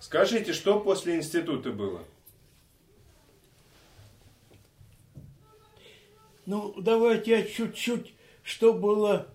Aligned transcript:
Скажите, 0.00 0.54
что 0.54 0.80
после 0.80 1.16
института 1.16 1.70
было? 1.70 2.00
Ну, 6.46 6.74
давайте 6.78 7.30
я 7.32 7.42
чуть-чуть, 7.44 8.14
что 8.42 8.72
было, 8.72 9.28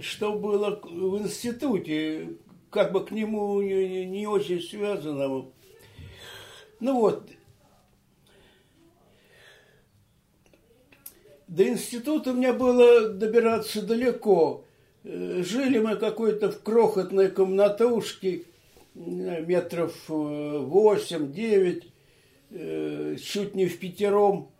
что 0.00 0.32
было 0.32 0.80
в 0.82 1.18
институте, 1.18 2.36
как 2.70 2.92
бы 2.92 3.04
к 3.04 3.10
нему 3.10 3.60
не, 3.60 4.06
не 4.06 4.26
очень 4.26 4.62
связано. 4.62 5.46
Ну 6.78 7.00
вот, 7.00 7.28
до 11.48 11.68
института 11.68 12.30
у 12.30 12.34
меня 12.34 12.52
было 12.52 13.08
добираться 13.08 13.82
далеко. 13.82 14.64
Э, 15.04 15.42
жили 15.42 15.80
мы 15.80 15.96
какой-то 15.96 16.52
в 16.52 16.62
крохотной 16.62 17.30
комнатушке, 17.30 18.44
метров 18.94 19.94
э, 20.08 20.12
восемь-девять, 20.12 21.84
э, 22.50 23.16
чуть 23.22 23.54
не 23.54 23.66
в 23.66 23.78
пятером. 23.78 24.50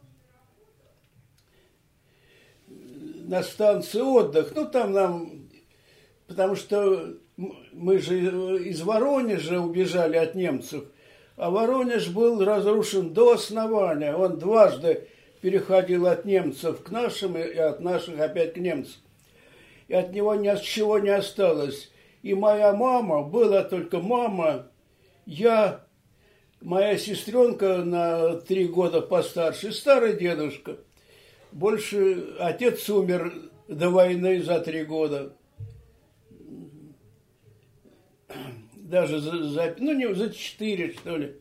На 2.66 3.42
станции 3.42 4.00
отдых. 4.00 4.52
Ну, 4.54 4.68
там 4.68 4.92
нам... 4.92 5.48
Потому 6.26 6.56
что 6.56 7.16
мы 7.72 7.98
же 7.98 8.64
из 8.64 8.82
Воронежа 8.82 9.60
убежали 9.60 10.16
от 10.16 10.34
немцев. 10.34 10.84
А 11.36 11.50
Воронеж 11.50 12.08
был 12.08 12.44
разрушен 12.44 13.12
до 13.12 13.32
основания. 13.32 14.14
Он 14.14 14.38
дважды 14.38 15.08
переходил 15.40 16.06
от 16.06 16.24
немцев 16.24 16.82
к 16.82 16.90
нашим 16.90 17.36
и 17.36 17.56
от 17.56 17.80
наших 17.80 18.20
опять 18.20 18.54
к 18.54 18.58
немцам. 18.58 19.00
И 19.88 19.94
от 19.94 20.12
него 20.12 20.34
ни 20.34 20.48
от 20.48 20.62
чего 20.62 20.98
не 20.98 21.10
осталось. 21.10 21.90
И 22.22 22.34
моя 22.34 22.72
мама, 22.72 23.24
была 23.24 23.64
только 23.64 23.98
мама, 23.98 24.70
я, 25.26 25.84
моя 26.60 26.96
сестренка 26.96 27.78
на 27.78 28.36
три 28.36 28.68
года 28.68 29.00
постарше, 29.00 29.72
старый 29.72 30.16
дедушка. 30.16 30.76
Больше 31.50 32.34
отец 32.38 32.88
умер 32.88 33.50
до 33.66 33.90
войны 33.90 34.40
за 34.42 34.60
три 34.60 34.84
года. 34.84 35.36
Даже 38.76 39.18
за, 39.18 39.42
за 39.44 39.74
ну 39.78 39.92
не 39.92 40.14
за 40.14 40.32
четыре, 40.32 40.92
что 40.92 41.16
ли. 41.16 41.36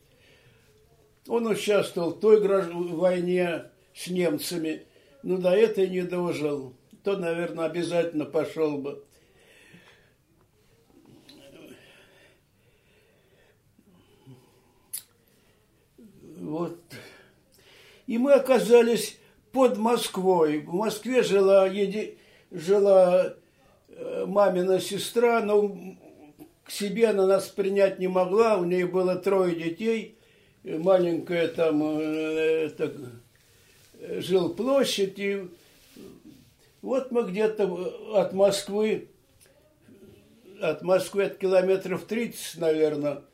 Он 1.28 1.46
участвовал 1.46 2.12
в 2.12 2.20
той 2.20 2.42
войне 2.42 3.66
с 3.94 4.08
немцами, 4.08 4.88
но 5.22 5.38
до 5.38 5.52
этой 5.52 5.88
не 5.88 6.02
дожил. 6.02 6.76
То, 7.04 7.18
наверное, 7.18 7.66
обязательно 7.66 8.26
пошел 8.26 8.78
бы. 8.78 9.06
Вот. 16.52 16.78
И 18.08 18.18
мы 18.18 18.34
оказались 18.34 19.18
под 19.54 19.78
Москвой. 19.78 20.60
В 20.60 20.74
Москве 20.74 21.24
жила, 21.24 21.66
еди... 21.66 22.18
жила 22.52 23.36
э, 23.88 24.26
мамина 24.28 24.82
сестра, 24.82 25.40
но 25.40 25.74
к 26.66 26.70
себе 26.70 27.08
она 27.08 27.26
нас 27.26 27.48
принять 27.48 28.00
не 28.00 28.10
могла. 28.10 28.58
У 28.58 28.66
нее 28.66 28.86
было 28.86 29.16
трое 29.16 29.56
детей. 29.56 30.18
Маленькая 30.66 31.48
там 31.48 31.82
э, 31.84 32.66
это, 32.66 32.96
жил 34.20 34.54
площадь. 34.54 35.20
И 35.20 35.48
вот 36.82 37.12
мы 37.12 37.24
где-то 37.24 38.14
от 38.14 38.34
Москвы, 38.34 39.08
от 40.60 40.82
Москвы 40.82 41.24
от 41.24 41.38
километров 41.38 42.04
30, 42.04 42.60
наверное, 42.60 43.14
Э, 43.14 43.31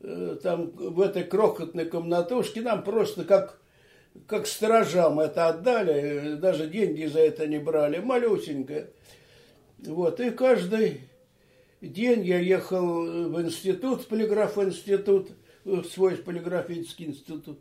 там 0.00 0.70
в 0.70 1.00
этой 1.00 1.24
крохотной 1.24 1.84
комнатушке 1.84 2.62
нам 2.62 2.82
просто 2.82 3.24
как, 3.24 3.60
как 4.26 4.46
сторожам 4.46 5.20
это 5.20 5.48
отдали, 5.48 6.36
даже 6.36 6.68
деньги 6.68 7.04
за 7.04 7.20
это 7.20 7.46
не 7.46 7.58
брали, 7.58 7.98
малюсенькое. 7.98 8.90
Вот, 9.78 10.20
и 10.20 10.30
каждый 10.30 11.02
день 11.80 12.24
я 12.24 12.38
ехал 12.38 13.04
в 13.28 13.42
институт, 13.42 14.02
в 14.02 14.08
полиграф-институт, 14.08 15.30
в 15.64 15.84
свой 15.84 16.16
полиграфический 16.16 17.06
институт, 17.06 17.58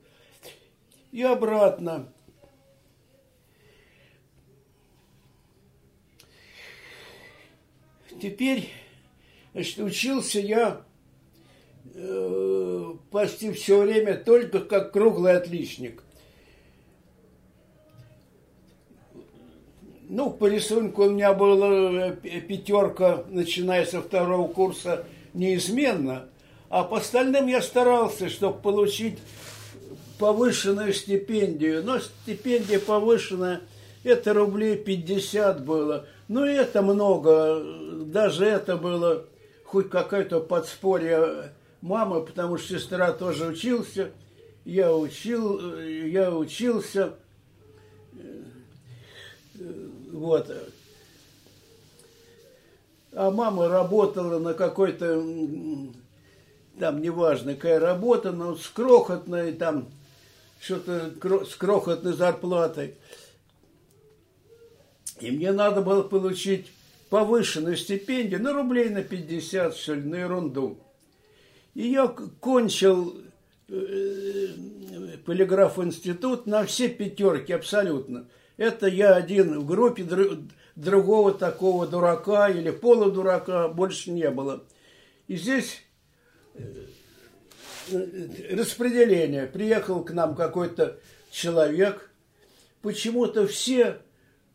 и 1.11 1.21
обратно. 1.21 2.11
Теперь, 8.21 8.69
значит, 9.53 9.79
учился 9.79 10.39
я 10.39 10.85
э, 11.99 12.93
почти 13.11 13.51
все 13.51 13.81
время 13.81 14.15
только 14.15 14.59
как 14.59 14.91
круглый 14.91 15.33
отличник. 15.37 16.03
Ну, 20.07 20.31
по 20.31 20.47
рисунку 20.47 21.03
у 21.03 21.09
меня 21.11 21.33
была 21.33 22.09
э, 22.23 22.41
пятерка, 22.41 23.23
начиная 23.29 23.85
со 23.85 24.01
второго 24.01 24.47
курса, 24.47 25.05
неизменно. 25.33 26.25
А 26.69 26.83
по 26.83 26.97
остальным 26.97 27.47
я 27.47 27.61
старался, 27.61 28.29
чтобы 28.29 28.59
получить 28.59 29.19
повышенную 30.17 30.93
стипендию. 30.93 31.83
Но 31.83 31.99
стипендия 31.99 32.79
повышенная, 32.79 33.61
это 34.03 34.33
рублей 34.33 34.77
50 34.77 35.63
было. 35.63 36.07
Ну, 36.27 36.43
это 36.43 36.81
много. 36.81 37.63
Даже 38.05 38.45
это 38.45 38.77
было 38.77 39.25
хоть 39.63 39.89
какое-то 39.89 40.39
подспорье 40.39 41.51
мама, 41.81 42.21
потому 42.21 42.57
что 42.57 42.79
сестра 42.79 43.11
тоже 43.11 43.47
учился, 43.47 44.11
я 44.65 44.93
учил, 44.93 45.79
я 45.79 46.31
учился, 46.35 47.15
вот. 50.11 50.51
А 53.11 53.31
мама 53.31 53.67
работала 53.67 54.39
на 54.39 54.53
какой-то, 54.53 55.23
там, 56.79 57.01
неважно, 57.01 57.55
какая 57.55 57.79
работа, 57.79 58.31
но 58.31 58.55
с 58.55 58.67
крохотной, 58.67 59.53
там, 59.53 59.87
что-то 60.59 61.45
с 61.45 61.55
крохотной 61.55 62.13
зарплатой. 62.13 62.95
И 65.19 65.31
мне 65.31 65.51
надо 65.51 65.81
было 65.81 66.03
получить 66.03 66.71
повышенную 67.09 67.75
стипендию, 67.75 68.41
ну, 68.41 68.53
рублей 68.53 68.89
на 68.89 69.03
50, 69.03 69.75
что 69.75 69.95
ли, 69.95 70.03
на 70.03 70.15
ерунду. 70.15 70.77
И 71.79 71.91
я 71.91 72.09
кончил 72.09 73.21
э, 73.69 74.47
полиграф-институт 75.25 76.45
на 76.45 76.65
все 76.65 76.89
пятерки 76.89 77.53
абсолютно. 77.53 78.27
Это 78.57 78.87
я 78.87 79.15
один 79.15 79.61
в 79.61 79.65
группе, 79.65 80.05
другого 80.75 81.33
такого 81.33 81.87
дурака 81.87 82.49
или 82.49 82.69
полудурака 82.69 83.69
больше 83.69 84.11
не 84.11 84.29
было. 84.29 84.65
И 85.29 85.37
здесь 85.37 85.81
э, 86.55 86.63
распределение. 88.51 89.47
Приехал 89.47 90.03
к 90.03 90.11
нам 90.11 90.35
какой-то 90.35 90.99
человек. 91.31 92.11
Почему-то 92.81 93.47
все 93.47 93.99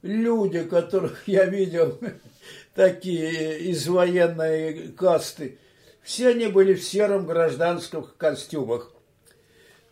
люди, 0.03 0.63
которых 0.63 1.23
я 1.27 1.47
видел, 1.47 1.99
такие 2.75 3.61
из 3.61 3.89
военной 3.89 4.89
касты, 4.89 5.59
все 6.05 6.29
они 6.29 6.49
были 6.49 6.75
в 6.75 6.85
сером 6.85 7.27
гражданских 7.27 8.17
костюмах. 8.17 8.93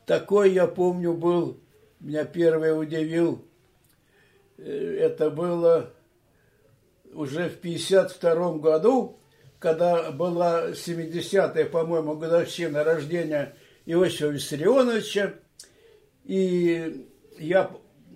Такой, 0.05 0.53
я 0.53 0.67
помню, 0.67 1.15
был, 1.15 1.59
меня 2.01 2.25
первый 2.25 2.79
удивил, 2.79 3.43
э, 4.59 4.99
это 5.01 5.31
было 5.31 5.91
уже 7.15 7.49
в 7.49 7.57
52 7.57 8.59
году, 8.59 9.19
когда 9.59 10.11
была 10.13 10.73
70-я, 10.73 11.65
по-моему, 11.67 12.17
годовщина 12.17 12.85
рождения 12.85 13.57
Иосифа 13.87 14.27
Виссарионовича, 14.27 15.35
и 16.25 17.07
я, 17.39 17.71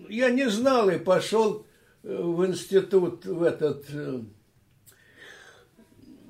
я 0.09 0.31
не 0.31 0.51
знал 0.51 0.91
и 0.91 0.99
пошел 0.99 1.65
э, 2.03 2.15
в 2.15 2.45
институт, 2.45 3.25
в 3.25 3.43
этот, 3.43 3.87
э, 3.89 4.21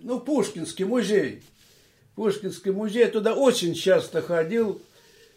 ну, 0.03 0.21
Пушкинский 0.21 0.85
музей– 0.85 1.43
Пушкинский 2.17 2.73
музей, 2.73 3.07
туда 3.09 3.35
очень 3.35 3.75
часто 3.75 4.23
ходил, 4.23 4.81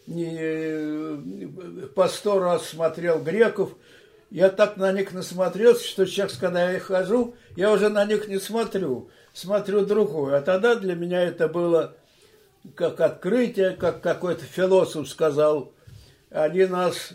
не, 0.06 1.46
по 1.94 2.08
сто 2.08 2.40
раз 2.40 2.68
смотрел 2.68 3.22
греков. 3.22 3.72
Я 4.30 4.48
так 4.48 4.78
на 4.78 4.90
них 4.90 5.12
насмотрелся, 5.12 5.86
что 5.86 6.06
сейчас, 6.06 6.32
когда 6.38 6.70
я 6.70 6.80
хожу, 6.80 7.34
я 7.54 7.70
уже 7.70 7.90
на 7.90 8.06
них 8.06 8.28
не 8.28 8.38
смотрю, 8.38 9.10
смотрю 9.34 9.84
другое. 9.84 10.38
А 10.38 10.40
тогда 10.40 10.74
для 10.74 10.94
меня 10.94 11.22
это 11.22 11.48
было 11.48 11.96
как 12.74 13.00
открытие, 13.00 13.72
как 13.72 14.00
какой-то 14.00 14.44
философ 14.44 15.06
сказал. 15.08 15.72
Они 16.30 16.64
нас 16.64 17.12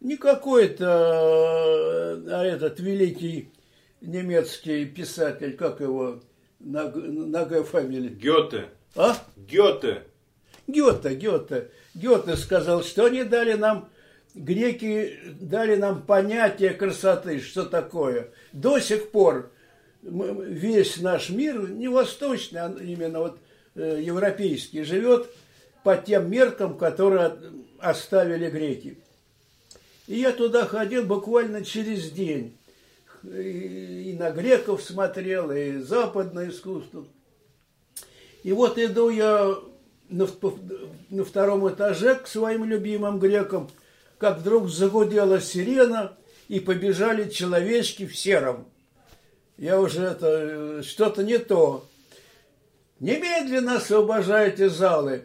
не 0.00 0.16
какой-то, 0.16 0.86
а 0.88 2.44
этот 2.44 2.80
великий 2.80 3.52
немецкий 4.00 4.86
писатель, 4.86 5.56
как 5.56 5.80
его, 5.80 6.20
на, 6.58 6.90
на 6.90 7.62
фамилия? 7.62 8.08
Гёте. 8.08 8.70
А? 8.94 9.16
Гёте. 9.36 10.04
Гёте, 10.66 11.14
Гёте. 11.14 11.70
Гёте 11.94 12.36
сказал, 12.36 12.82
что 12.82 13.06
они 13.06 13.24
дали 13.24 13.54
нам, 13.54 13.88
греки 14.34 15.18
дали 15.40 15.76
нам 15.76 16.02
понятие 16.02 16.70
красоты, 16.70 17.40
что 17.40 17.64
такое. 17.64 18.28
До 18.52 18.78
сих 18.78 19.10
пор 19.10 19.50
весь 20.02 21.00
наш 21.00 21.30
мир, 21.30 21.68
не 21.70 21.88
восточный, 21.88 22.60
а 22.60 22.76
именно 22.80 23.20
вот 23.20 23.38
э, 23.74 24.00
европейский, 24.02 24.84
живет 24.84 25.28
по 25.82 25.96
тем 25.96 26.30
меркам, 26.30 26.76
которые 26.76 27.36
оставили 27.78 28.50
греки. 28.50 28.98
И 30.06 30.20
я 30.20 30.32
туда 30.32 30.64
ходил 30.64 31.04
буквально 31.04 31.64
через 31.64 32.10
день. 32.10 32.56
И, 33.24 34.16
на 34.18 34.30
греков 34.30 34.82
смотрел, 34.82 35.50
и 35.50 35.78
западное 35.78 36.50
искусство. 36.50 37.06
И 38.42 38.52
вот 38.52 38.78
иду 38.78 39.10
я 39.10 39.56
на, 40.08 40.26
на 41.10 41.24
втором 41.24 41.68
этаже 41.68 42.14
к 42.14 42.26
своим 42.26 42.64
любимым 42.64 43.18
грекам, 43.18 43.68
как 44.18 44.38
вдруг 44.38 44.68
загудела 44.68 45.40
сирена, 45.40 46.16
и 46.48 46.60
побежали 46.60 47.28
человечки 47.28 48.06
в 48.06 48.16
сером. 48.16 48.66
Я 49.58 49.80
уже 49.80 50.02
это, 50.02 50.82
что-то 50.82 51.22
не 51.22 51.38
то. 51.38 51.86
Немедленно 53.00 53.76
освобождайте 53.76 54.68
залы. 54.68 55.24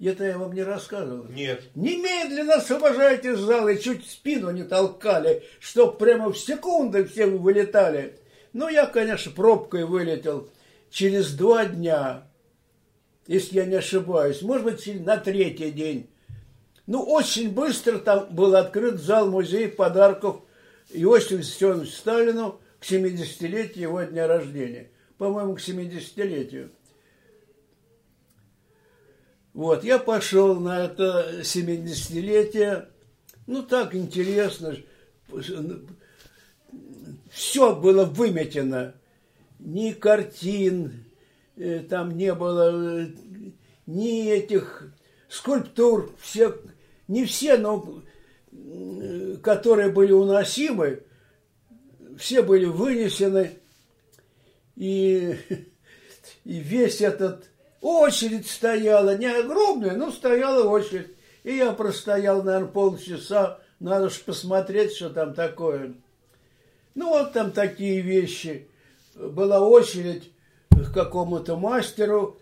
Это 0.00 0.24
я 0.24 0.38
вам 0.38 0.52
не 0.52 0.62
рассказывал. 0.62 1.24
Нет. 1.26 1.62
Немедленно 1.74 2.54
освобождайте 2.54 3.36
залы, 3.36 3.78
чуть 3.78 4.08
спину 4.08 4.50
не 4.50 4.64
толкали, 4.64 5.42
чтоб 5.60 5.98
прямо 5.98 6.32
в 6.32 6.38
секунды 6.38 7.04
все 7.04 7.26
вылетали. 7.26 8.18
Ну, 8.52 8.68
я, 8.68 8.86
конечно, 8.86 9.32
пробкой 9.32 9.84
вылетел 9.84 10.48
через 10.90 11.32
два 11.32 11.64
дня, 11.64 12.28
если 13.26 13.56
я 13.56 13.66
не 13.66 13.76
ошибаюсь, 13.76 14.42
может 14.42 14.64
быть, 14.64 15.04
на 15.04 15.16
третий 15.16 15.70
день. 15.70 16.10
Ну, 16.86 17.02
очень 17.02 17.50
быстро 17.50 17.98
там 17.98 18.34
был 18.34 18.54
открыт 18.56 19.00
зал 19.00 19.30
музея 19.30 19.68
подарков 19.68 20.42
Иосифу 20.90 21.36
Виссарионовичу 21.36 21.92
Сталину 21.92 22.60
к 22.78 22.84
70-летию 22.84 23.82
его 23.82 24.02
дня 24.02 24.26
рождения. 24.26 24.90
По-моему, 25.16 25.54
к 25.54 25.60
70-летию. 25.60 26.70
Вот, 29.54 29.84
я 29.84 29.98
пошел 29.98 30.58
на 30.58 30.84
это 30.84 31.40
70-летие. 31.40 32.88
Ну, 33.46 33.62
так 33.62 33.94
интересно. 33.94 34.76
Все 37.30 37.74
было 37.74 38.04
выметено. 38.04 38.94
Ни 39.60 39.92
картин, 39.92 41.03
там 41.88 42.16
не 42.16 42.34
было 42.34 43.02
э, 43.02 43.06
ни 43.86 44.28
этих 44.30 44.92
скульптур, 45.28 46.12
все, 46.20 46.54
не 47.08 47.24
все, 47.24 47.56
но 47.56 48.02
э, 48.52 49.36
которые 49.42 49.90
были 49.90 50.12
уносимы, 50.12 51.02
все 52.18 52.42
были 52.42 52.64
вынесены. 52.64 53.58
И, 54.76 55.36
и 56.44 56.58
весь 56.58 57.00
этот 57.00 57.46
Очередь 57.84 58.48
стояла, 58.48 59.14
не 59.14 59.26
огромная, 59.26 59.94
но 59.94 60.10
стояла 60.10 60.66
очередь. 60.66 61.08
И 61.42 61.56
я 61.56 61.70
простоял, 61.72 62.42
наверное, 62.42 62.70
полчаса, 62.70 63.58
надо 63.78 64.08
же 64.08 64.20
посмотреть, 64.24 64.92
что 64.92 65.10
там 65.10 65.34
такое. 65.34 65.92
Ну, 66.94 67.10
вот 67.10 67.34
там 67.34 67.52
такие 67.52 68.00
вещи. 68.00 68.68
Была 69.14 69.60
очередь 69.60 70.32
к 70.82 70.92
какому-то 70.92 71.56
мастеру, 71.56 72.38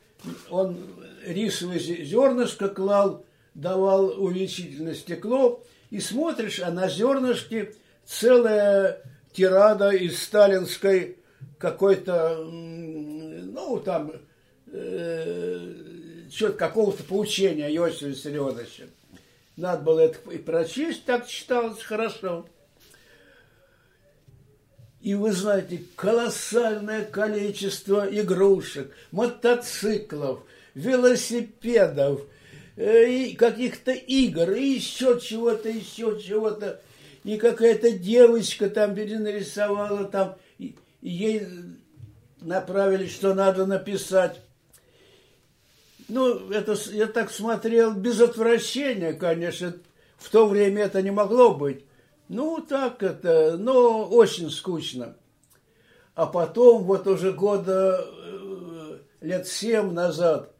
он 0.50 0.76
рисовое 1.24 1.78
зернышко 1.78 2.68
клал, 2.68 3.24
давал 3.54 4.22
увеличительное 4.22 4.94
стекло, 4.94 5.62
и 5.90 6.00
смотришь, 6.00 6.60
а 6.60 6.70
на 6.70 6.88
зернышке 6.88 7.74
целая 8.06 9.02
тирада 9.32 9.90
из 9.90 10.22
сталинской 10.22 11.18
какой-то, 11.58 12.36
ну, 12.44 13.78
там, 13.84 14.12
э, 14.72 15.74
что-то 16.30 16.54
какого-то 16.54 17.04
поучения 17.04 17.68
Иосифа 17.74 18.06
Виссарионовича. 18.06 18.84
Надо 19.56 19.82
было 19.82 20.00
это 20.00 20.30
и 20.30 20.38
прочесть, 20.38 21.04
так 21.04 21.26
читалось 21.26 21.82
хорошо. 21.82 22.46
И 25.02 25.16
вы 25.16 25.32
знаете, 25.32 25.82
колоссальное 25.96 27.04
количество 27.04 28.06
игрушек, 28.08 28.92
мотоциклов, 29.10 30.44
велосипедов, 30.76 32.20
э, 32.76 33.32
каких-то 33.34 33.90
игр, 33.90 34.52
и 34.52 34.64
еще 34.64 35.18
чего-то, 35.20 35.68
еще 35.68 36.20
чего-то. 36.24 36.80
И 37.24 37.36
какая-то 37.36 37.90
девочка 37.90 38.70
там 38.70 38.94
перенарисовала, 38.94 40.04
там, 40.04 40.36
ей 41.00 41.48
направили, 42.40 43.08
что 43.08 43.34
надо 43.34 43.66
написать. 43.66 44.40
Ну, 46.08 46.50
это 46.50 46.76
я 46.92 47.08
так 47.08 47.32
смотрел 47.32 47.92
без 47.92 48.20
отвращения, 48.20 49.14
конечно. 49.14 49.74
В 50.16 50.30
то 50.30 50.46
время 50.46 50.84
это 50.84 51.02
не 51.02 51.10
могло 51.10 51.54
быть. 51.54 51.84
Ну, 52.32 52.64
так 52.66 53.02
это, 53.02 53.58
но 53.58 54.08
очень 54.08 54.50
скучно. 54.50 55.16
А 56.14 56.24
потом, 56.24 56.84
вот 56.84 57.06
уже 57.06 57.30
года 57.32 58.02
э, 58.02 58.98
лет 59.20 59.46
семь 59.46 59.92
назад, 59.92 60.54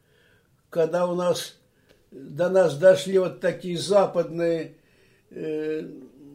когда 0.69 1.07
у 1.07 1.15
нас 1.15 1.55
до 2.11 2.49
нас 2.49 2.77
дошли 2.77 3.17
вот 3.17 3.39
такие 3.39 3.79
западные, 3.79 4.75
э, 5.31 5.89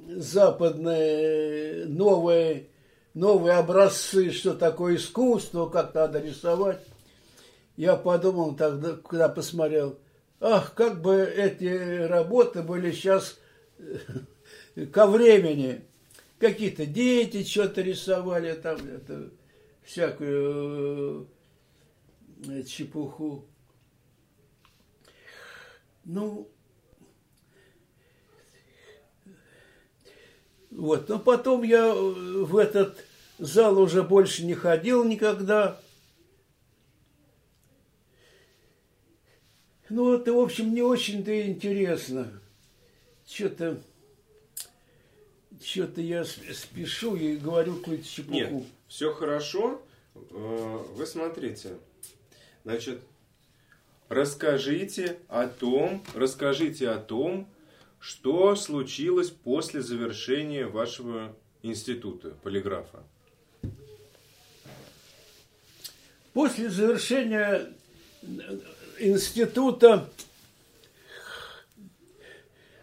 западные 0.09 1.85
новые, 1.87 2.67
новые 3.15 3.59
образцы, 3.59 4.33
что 4.33 4.55
такое 4.55 4.97
искусство, 4.97 5.67
как 5.69 5.95
надо 5.95 6.19
рисовать 6.19 6.81
я 7.77 7.95
подумал 7.95 8.57
тогда, 8.57 8.95
когда 9.09 9.29
посмотрел, 9.29 10.01
ах, 10.41 10.75
как 10.75 11.01
бы 11.01 11.23
эти 11.23 12.09
работы 12.09 12.63
были 12.63 12.91
сейчас 12.91 13.39
э, 13.79 13.99
ко 14.87 15.07
времени. 15.07 15.83
Какие-то 16.39 16.87
дети 16.87 17.43
что-то 17.43 17.83
рисовали, 17.83 18.53
там 18.53 18.77
это, 18.77 19.31
всякую 19.83 21.29
э, 22.47 22.63
чепуху. 22.63 23.45
Ну, 26.05 26.49
вот, 30.71 31.09
но 31.09 31.19
потом 31.19 31.65
я 31.65 31.93
в 31.93 32.57
этот 32.57 33.05
зал 33.39 33.79
уже 33.79 34.03
больше 34.03 34.45
не 34.45 34.55
ходил 34.55 35.05
никогда. 35.05 35.81
Ну, 39.89 40.15
это, 40.15 40.33
в 40.33 40.39
общем, 40.39 40.75
не 40.75 40.83
очень-то 40.83 41.49
интересно. 41.49 42.41
Что-то 43.27 43.83
что-то 45.63 46.01
я 46.01 46.25
спешу 46.25 47.17
и 47.17 47.37
говорю 47.37 47.77
какую-то 47.77 48.07
чепуху. 48.07 48.35
Нет, 48.35 48.65
все 48.87 49.13
хорошо. 49.13 49.83
Э, 50.15 50.85
вы 50.95 51.07
смотрите. 51.07 51.77
Значит, 52.65 53.01
расскажите 54.09 55.19
о 55.29 55.47
том, 55.47 56.03
расскажите 56.15 56.89
о 56.91 56.99
том, 56.99 57.49
что 58.01 58.55
случилось 58.57 59.31
после 59.31 59.83
завершения 59.83 60.67
вашего 60.67 61.35
института 61.63 62.31
полиграфа. 62.43 63.03
После 66.33 66.69
завершения 66.69 67.73
института 68.99 70.09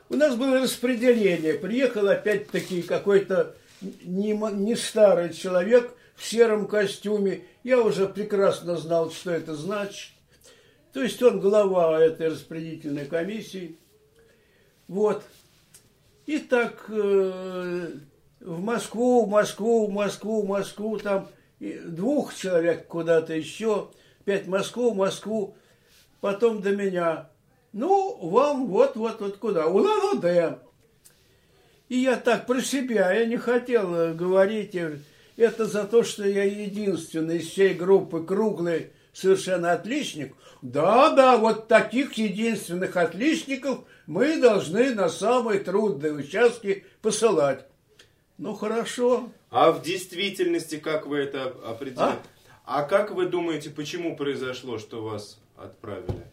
у 0.10 0.16
нас 0.16 0.36
было 0.36 0.62
распределение. 0.62 1.56
Приехал 1.56 2.08
опять-таки 2.08 2.82
какой-то 2.82 3.56
не, 3.82 4.34
не 4.34 4.76
старый 4.76 5.34
человек 5.34 5.94
в 6.16 6.26
сером 6.26 6.68
костюме. 6.68 7.42
Я 7.64 7.82
уже 7.82 8.08
прекрасно 8.08 8.78
знал, 8.78 9.12
что 9.12 9.32
это 9.32 9.56
значит. 9.56 10.12
То 10.94 11.02
есть 11.02 11.22
он 11.22 11.40
глава 11.40 12.00
этой 12.00 12.30
распределительной 12.30 13.06
комиссии. 13.06 13.78
Вот. 14.88 15.24
И 16.26 16.40
так 16.40 16.86
э, 16.88 17.90
в 18.40 18.62
Москву, 18.62 19.26
в 19.26 19.30
Москву, 19.30 19.88
в 19.88 19.92
Москву, 19.92 20.42
в 20.42 20.48
Москву, 20.48 20.98
там 21.00 21.28
двух 21.60 22.36
человек 22.36 22.88
куда-то 22.88 23.34
еще, 23.34 23.90
опять 24.22 24.48
Москву, 24.48 24.94
Москву 24.94 25.56
потом 26.22 26.62
до 26.62 26.72
меня. 26.72 27.30
Ну, 27.76 28.18
вам 28.22 28.68
вот-вот 28.68 29.20
вот 29.20 29.36
куда? 29.36 29.68
Улан-Удэ. 29.68 30.60
И 31.90 31.98
я 31.98 32.16
так 32.16 32.48
про 32.48 32.62
себя, 32.62 33.12
я 33.12 33.26
не 33.26 33.36
хотел 33.36 33.94
э, 33.94 34.14
говорить. 34.14 34.78
Это 35.36 35.66
за 35.66 35.84
то, 35.84 36.04
что 36.04 36.26
я 36.26 36.46
единственный 36.46 37.40
из 37.40 37.50
всей 37.50 37.74
группы 37.74 38.24
круглый, 38.24 38.94
совершенно 39.12 39.74
отличник. 39.74 40.34
Да, 40.62 41.12
да, 41.12 41.36
вот 41.36 41.68
таких 41.68 42.14
единственных 42.14 42.96
отличников 42.96 43.80
мы 44.08 44.40
должны 44.40 44.96
на 44.96 45.10
самые 45.10 45.60
трудные 45.60 46.14
участки 46.14 46.86
посылать. 47.02 47.66
Ну, 48.38 48.56
хорошо. 48.56 49.30
А 49.50 49.74
в 49.74 49.82
действительности 49.82 50.78
как 50.78 51.08
вы 51.08 51.18
это 51.18 51.54
определили? 51.66 52.00
А? 52.00 52.22
а 52.64 52.84
как 52.84 53.12
вы 53.12 53.26
думаете, 53.26 53.70
почему 53.70 54.16
произошло, 54.16 54.80
что 54.80 55.04
вас 55.04 55.42
отправили? 55.58 56.24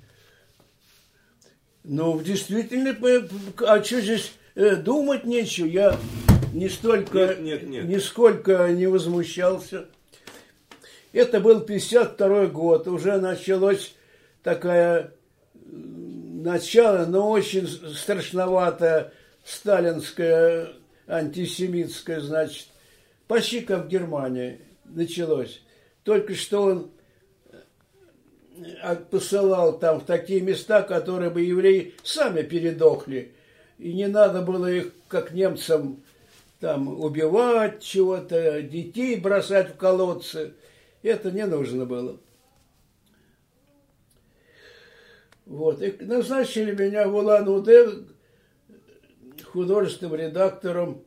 Ну, 1.85 2.13
в 2.13 2.23
действительности, 2.23 3.29
а 3.67 3.83
что 3.83 4.01
здесь 4.01 4.33
э, 4.55 4.77
думать 4.77 5.25
нечего? 5.25 5.67
Я 5.67 5.99
не 6.53 6.69
столько, 6.69 7.37
нет, 7.41 7.63
нет, 7.63 7.63
нет. 7.65 7.85
нисколько 7.85 8.69
не 8.69 8.87
возмущался. 8.87 9.89
Это 11.13 11.41
был 11.41 11.61
52 11.61 12.47
год, 12.47 12.87
уже 12.87 13.19
началось 13.19 13.95
такая 14.43 15.13
начало, 15.65 17.05
но 17.07 17.31
очень 17.31 17.67
страшноватое 17.67 19.13
сталинское 19.45 20.69
антисемитское, 21.09 22.21
значит, 22.21 22.69
почти 23.27 23.61
как 23.61 23.87
в 23.87 23.89
Германии 23.89 24.61
началось. 24.85 25.63
Только 26.05 26.35
что 26.35 26.63
он 26.63 26.91
посылал 29.11 29.79
там 29.79 30.01
в 30.01 30.05
такие 30.05 30.41
места, 30.41 30.83
которые 30.83 31.31
бы 31.31 31.41
евреи 31.43 31.95
сами 32.03 32.43
передохли. 32.43 33.35
И 33.79 33.93
не 33.93 34.07
надо 34.07 34.43
было 34.43 34.71
их, 34.71 34.93
как 35.09 35.33
немцам, 35.33 36.03
там 36.61 36.89
убивать 37.03 37.83
чего-то, 37.83 38.63
детей 38.63 39.17
бросать 39.17 39.75
в 39.75 39.77
колодцы. 39.77 40.55
Это 41.03 41.33
не 41.33 41.47
нужно 41.47 41.85
было. 41.87 42.19
Вот. 45.47 45.83
И 45.83 45.93
назначили 46.05 46.73
меня 46.75 47.09
в 47.09 47.17
Улан-Удэ 47.17 48.05
художественным 49.45 50.15
редактором 50.15 51.05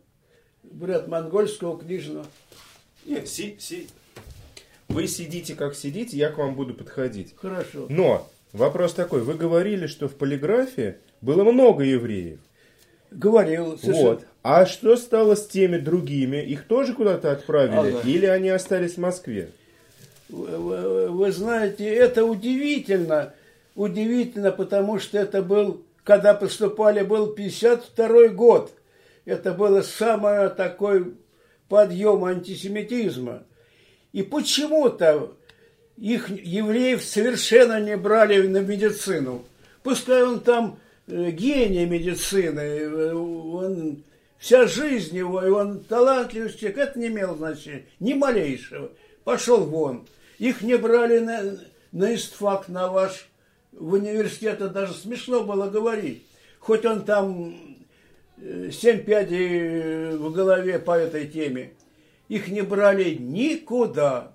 брат 0.64 1.08
монгольского 1.08 1.80
книжного. 1.80 2.26
Нет, 3.06 3.28
си, 3.28 3.56
си... 3.60 3.88
Вы 4.88 5.08
сидите, 5.08 5.56
как 5.56 5.76
сидите, 5.76 6.18
я 6.18 6.30
к 6.30 6.38
вам 6.38 6.56
буду 6.56 6.74
подходить. 6.74 7.36
Хорошо. 7.38 7.88
Но 7.90 8.30
вопрос 8.54 8.94
такой. 8.94 9.22
Вы 9.22 9.34
говорили, 9.34 9.88
что 9.88 10.08
в 10.08 10.16
полиграфии 10.16 10.96
было 11.22 11.44
много 11.44 11.84
евреев. 11.84 12.40
Говорил. 13.12 13.78
Совершенно. 13.78 14.10
Вот. 14.10 14.26
А 14.44 14.66
что 14.66 14.96
стало 14.96 15.36
с 15.36 15.48
теми 15.48 15.78
другими? 15.78 16.38
Их 16.38 16.66
тоже 16.66 16.94
куда-то 16.94 17.32
отправили? 17.32 17.96
Ага. 17.98 18.02
Или 18.08 18.26
они 18.26 18.50
остались 18.50 18.94
в 18.94 19.00
Москве? 19.00 19.50
Вы, 20.30 20.58
вы, 20.58 21.10
вы 21.10 21.32
знаете, 21.32 21.86
это 21.86 22.26
удивительно. 22.26 23.34
Удивительно, 23.76 24.52
потому 24.52 25.00
что 25.00 25.18
это 25.18 25.42
был, 25.42 25.84
когда 26.04 26.34
поступали, 26.34 27.04
был 27.04 27.28
52 27.28 28.30
год. 28.30 28.72
Это 29.26 29.54
было 29.54 29.82
самое 29.82 30.50
такой 30.50 31.14
подъем 31.68 32.24
антисемитизма. 32.24 33.44
И 34.16 34.24
почему-то 34.24 35.34
их 35.98 36.30
евреев 36.30 37.04
совершенно 37.04 37.82
не 37.82 37.98
брали 37.98 38.48
на 38.48 38.60
медицину. 38.60 39.44
Пускай 39.84 40.24
он 40.24 40.40
там 40.40 40.80
э, 41.08 41.32
гений 41.32 41.86
медицины, 41.86 42.62
э, 42.62 43.14
он, 43.14 44.02
вся 44.38 44.68
жизнь 44.68 45.18
его, 45.18 45.46
и 45.46 45.50
он 45.50 45.84
талантливый 45.84 46.50
человек, 46.54 46.78
это 46.78 46.98
не 46.98 47.08
имело 47.08 47.36
значения, 47.36 47.88
ни 48.00 48.14
малейшего. 48.14 48.90
Пошел 49.26 49.66
вон. 49.66 50.08
Их 50.40 50.62
не 50.62 50.78
брали 50.78 51.20
на, 51.20 51.58
на 51.92 52.16
истфак, 52.16 52.70
на 52.70 52.88
ваш 52.88 53.28
в 53.74 53.96
университет, 53.96 54.60
даже 54.72 54.94
смешно 54.94 55.44
было 55.44 55.70
говорить. 55.70 56.24
Хоть 56.60 56.86
он 56.86 57.04
там 57.04 57.54
э, 58.38 58.70
семь 58.72 59.04
пядей 59.04 60.16
в 60.16 60.32
голове 60.32 60.80
по 60.80 60.98
этой 60.98 61.28
теме. 61.28 61.74
Их 62.28 62.48
не 62.48 62.62
брали 62.62 63.16
никуда. 63.16 64.32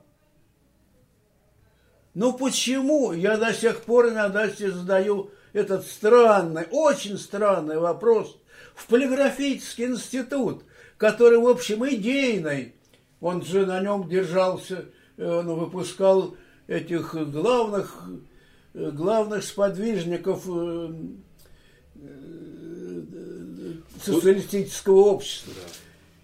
Ну 2.14 2.32
почему? 2.32 3.12
Я 3.12 3.36
до 3.36 3.52
сих 3.52 3.82
пор 3.82 4.10
иногда 4.10 4.48
себе 4.48 4.72
задаю 4.72 5.30
этот 5.52 5.86
странный, 5.86 6.66
очень 6.70 7.18
странный 7.18 7.78
вопрос 7.78 8.38
в 8.74 8.86
полиграфический 8.86 9.86
институт, 9.86 10.64
который, 10.96 11.38
в 11.38 11.48
общем, 11.48 11.86
идейный. 11.86 12.74
Он 13.20 13.42
же 13.44 13.66
на 13.66 13.80
нем 13.80 14.08
держался, 14.08 14.86
э, 15.16 15.24
он 15.24 15.46
выпускал 15.46 16.36
этих 16.66 17.14
главных, 17.30 18.02
э, 18.74 18.90
главных 18.90 19.44
сподвижников 19.44 20.44
э, 20.46 20.92
социалистического 24.02 25.00
общества. 25.00 25.52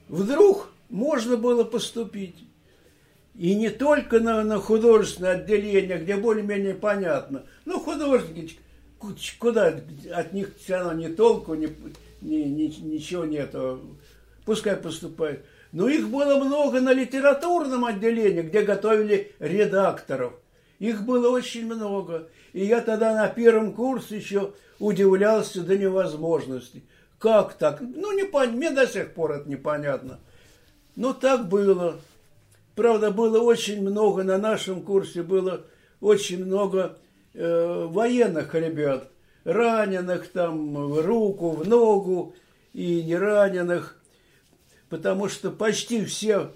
Вдруг 0.08 0.70
можно 0.88 1.36
было 1.36 1.64
поступить. 1.64 2.44
И 3.34 3.54
не 3.54 3.68
только 3.68 4.20
на, 4.20 4.42
на 4.44 4.58
художественное 4.58 5.32
отделение, 5.32 5.98
где 5.98 6.16
более-менее 6.16 6.74
понятно. 6.74 7.44
Ну, 7.66 7.78
художники, 7.78 8.58
куда 9.38 9.78
от 10.12 10.32
них 10.32 10.54
все 10.58 10.76
равно 10.76 10.94
ни 10.94 11.08
толку, 11.08 11.54
ни, 11.54 11.68
ни, 12.22 12.36
ни, 12.36 12.80
ничего 12.80 13.24
нету. 13.24 13.98
Пускай 14.46 14.76
поступают. 14.76 15.44
Но 15.72 15.88
их 15.88 16.08
было 16.08 16.42
много 16.42 16.80
на 16.80 16.94
литературном 16.94 17.84
отделении, 17.84 18.42
где 18.42 18.62
готовили 18.62 19.32
редакторов. 19.38 20.32
Их 20.78 21.02
было 21.02 21.28
очень 21.30 21.66
много. 21.66 22.28
И 22.52 22.64
я 22.64 22.80
тогда 22.80 23.14
на 23.14 23.28
первом 23.28 23.74
курсе 23.74 24.16
еще 24.16 24.54
удивлялся 24.78 25.62
до 25.62 25.76
невозможности. 25.76 26.84
Как 27.18 27.54
так? 27.54 27.80
Ну, 27.80 28.12
не 28.12 28.24
пон... 28.24 28.52
мне 28.52 28.70
до 28.70 28.86
сих 28.86 29.12
пор 29.14 29.32
это 29.32 29.48
непонятно. 29.48 30.20
Ну, 30.96 31.12
так 31.12 31.48
было. 31.48 32.00
Правда, 32.74 33.10
было 33.10 33.40
очень 33.40 33.82
много, 33.82 34.24
на 34.24 34.38
нашем 34.38 34.82
курсе 34.82 35.22
было 35.22 35.64
очень 36.00 36.44
много 36.44 36.98
э, 37.34 37.86
военных 37.88 38.54
ребят. 38.54 39.10
Раненых 39.44 40.28
там 40.28 40.74
в 40.74 41.00
руку, 41.06 41.50
в 41.50 41.68
ногу 41.68 42.34
и 42.72 43.02
не 43.02 43.16
раненых. 43.16 44.00
Потому 44.88 45.28
что 45.28 45.50
почти 45.50 46.04
все, 46.04 46.52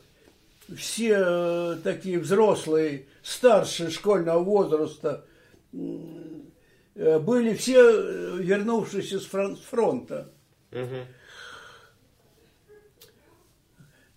все 0.74 1.16
э, 1.18 1.76
такие 1.82 2.18
взрослые, 2.18 3.06
старше 3.22 3.90
школьного 3.90 4.42
возраста, 4.42 5.24
э, 5.72 7.18
были 7.18 7.54
все 7.54 7.78
э, 7.78 8.36
вернувшиеся 8.38 9.20
с 9.20 9.24
фронта. 9.24 10.30
Угу. 10.72 11.06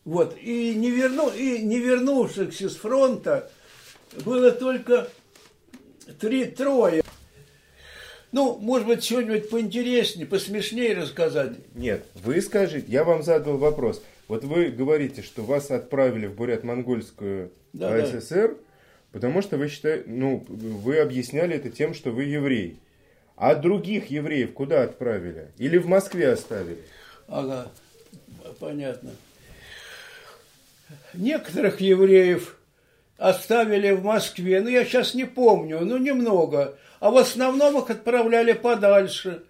Вот. 0.06 0.38
И 0.42 0.76
не, 0.76 0.92
верну, 0.92 1.32
и 1.32 1.60
не 1.60 1.80
вернувшихся 1.80 2.70
с 2.70 2.76
фронта 2.76 3.50
было 4.26 4.52
только 4.52 5.08
три-трое. 6.20 7.04
Ну, 8.32 8.58
может 8.58 8.88
быть, 8.88 9.04
что-нибудь 9.04 9.50
поинтереснее, 9.50 10.26
посмешнее 10.26 10.96
рассказать. 10.96 11.54
Нет, 11.76 12.06
вы 12.16 12.42
скажите, 12.42 12.92
я 12.92 13.04
вам 13.04 13.24
задал 13.24 13.58
вопрос. 13.58 14.04
Вот 14.28 14.44
вы 14.44 14.72
говорите, 14.72 15.22
что 15.22 15.44
вас 15.44 15.70
отправили 15.70 16.26
в 16.26 16.36
Бурят-Монгольскую 16.36 17.52
да, 17.74 17.94
АССР, 17.94 18.50
да. 18.50 18.56
потому 19.12 19.42
что 19.42 19.58
вы 19.58 19.68
считаете, 19.68 20.06
ну, 20.08 20.44
вы 20.48 21.00
объясняли 21.00 21.56
это 21.56 21.70
тем, 21.70 21.94
что 21.94 22.10
вы 22.10 22.24
еврей. 22.24 22.80
А 23.36 23.56
других 23.56 24.08
евреев 24.08 24.54
куда 24.54 24.84
отправили? 24.84 25.52
Или 25.58 25.78
в 25.78 25.88
Москве 25.88 26.32
оставили? 26.32 26.80
Ага, 27.28 27.72
понятно 28.60 29.12
некоторых 31.14 31.82
евреев 31.82 32.58
оставили 33.18 33.92
в 33.92 34.04
Москве, 34.04 34.62
ну 34.62 34.70
я 34.70 34.86
сейчас 34.86 35.14
не 35.14 35.26
помню, 35.26 35.80
ну 35.82 35.98
немного, 35.98 36.78
а 37.00 37.12
в 37.12 37.18
основном 37.18 37.78
их 37.78 37.90
отправляли 37.90 38.54
подальше, 38.54 39.44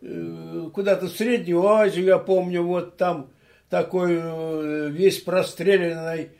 э, 0.00 0.68
куда-то 0.72 1.06
в 1.06 1.16
Среднюю 1.16 1.66
Азию, 1.66 2.06
я 2.06 2.18
помню, 2.18 2.62
вот 2.62 2.96
там 2.96 3.30
такой 3.68 4.18
э, 4.22 4.88
весь 4.90 5.20
простреленный, 5.20 6.30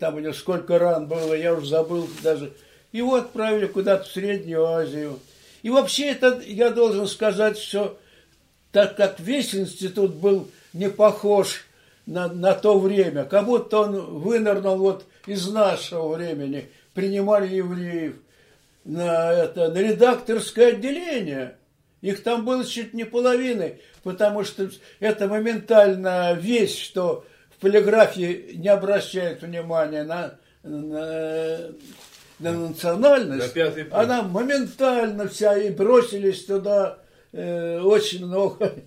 там 0.00 0.16
у 0.16 0.18
него 0.18 0.32
сколько 0.32 0.78
ран 0.78 1.06
было, 1.06 1.34
я 1.34 1.54
уже 1.54 1.66
забыл 1.66 2.08
даже. 2.22 2.52
Его 2.92 3.16
отправили 3.16 3.66
куда-то 3.66 4.04
в 4.04 4.12
Среднюю 4.12 4.64
Азию. 4.64 5.18
И 5.62 5.70
вообще 5.70 6.10
это, 6.10 6.40
я 6.46 6.70
должен 6.70 7.06
сказать, 7.06 7.58
что 7.58 7.98
так 8.72 8.96
как 8.96 9.20
весь 9.20 9.54
институт 9.54 10.14
был 10.14 10.48
не 10.72 10.88
похож 10.88 11.66
на, 12.08 12.28
на 12.28 12.54
то 12.54 12.78
время, 12.78 13.24
как 13.24 13.44
будто 13.44 13.80
он 13.80 14.20
вынырнул 14.20 14.78
вот 14.78 15.04
из 15.26 15.46
нашего 15.48 16.14
времени, 16.14 16.70
принимали 16.94 17.54
евреев 17.54 18.14
на, 18.84 19.30
это, 19.30 19.68
на 19.68 19.78
редакторское 19.78 20.68
отделение. 20.68 21.56
Их 22.00 22.22
там 22.22 22.46
было 22.46 22.64
чуть 22.64 22.94
не 22.94 23.04
половины, 23.04 23.80
потому 24.02 24.42
что 24.42 24.70
это 25.00 25.28
моментально 25.28 26.32
весь, 26.32 26.78
что 26.78 27.26
в 27.50 27.60
полиграфии 27.60 28.52
не 28.54 28.68
обращает 28.68 29.42
внимания 29.42 30.04
на, 30.04 30.34
на 30.62 31.72
на 32.38 32.52
национальность, 32.52 33.56
она 33.90 34.22
моментально 34.22 35.26
вся, 35.26 35.58
и 35.58 35.70
бросились 35.70 36.44
туда 36.44 36.98
э, 37.32 37.80
очень 37.80 38.26
много. 38.26 38.74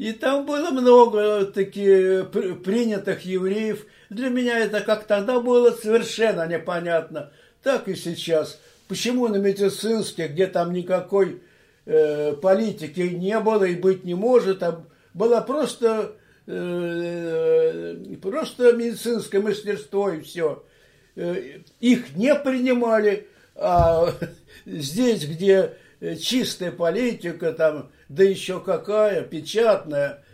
И 0.00 0.12
там 0.12 0.46
было 0.46 0.70
много 0.70 1.44
таких 1.44 2.30
принятых 2.30 3.26
евреев. 3.26 3.84
Для 4.08 4.30
меня 4.30 4.58
это 4.58 4.80
как 4.80 5.04
тогда 5.04 5.40
было 5.40 5.72
совершенно 5.72 6.46
непонятно, 6.46 7.32
так 7.62 7.86
и 7.86 7.94
сейчас. 7.94 8.58
Почему 8.88 9.28
на 9.28 9.36
медицинских, 9.36 10.30
где 10.30 10.46
там 10.46 10.72
никакой 10.72 11.42
э, 11.84 12.32
политики 12.32 13.00
не 13.00 13.38
было 13.40 13.64
и 13.64 13.74
быть 13.74 14.04
не 14.04 14.14
может, 14.14 14.62
а 14.62 14.82
было 15.12 15.42
просто, 15.42 16.12
э, 16.46 17.96
просто 18.22 18.72
медицинское 18.72 19.40
мастерство 19.40 20.08
и 20.08 20.22
все. 20.22 20.64
Э, 21.14 21.58
их 21.80 22.16
не 22.16 22.34
принимали, 22.36 23.28
а 23.54 24.14
здесь, 24.64 25.26
где 25.26 25.74
чистая 26.18 26.72
политика, 26.72 27.52
там, 27.52 27.90
да 28.10 28.24
еще 28.24 28.60
какая, 28.60 29.22
печатная, 29.22 30.24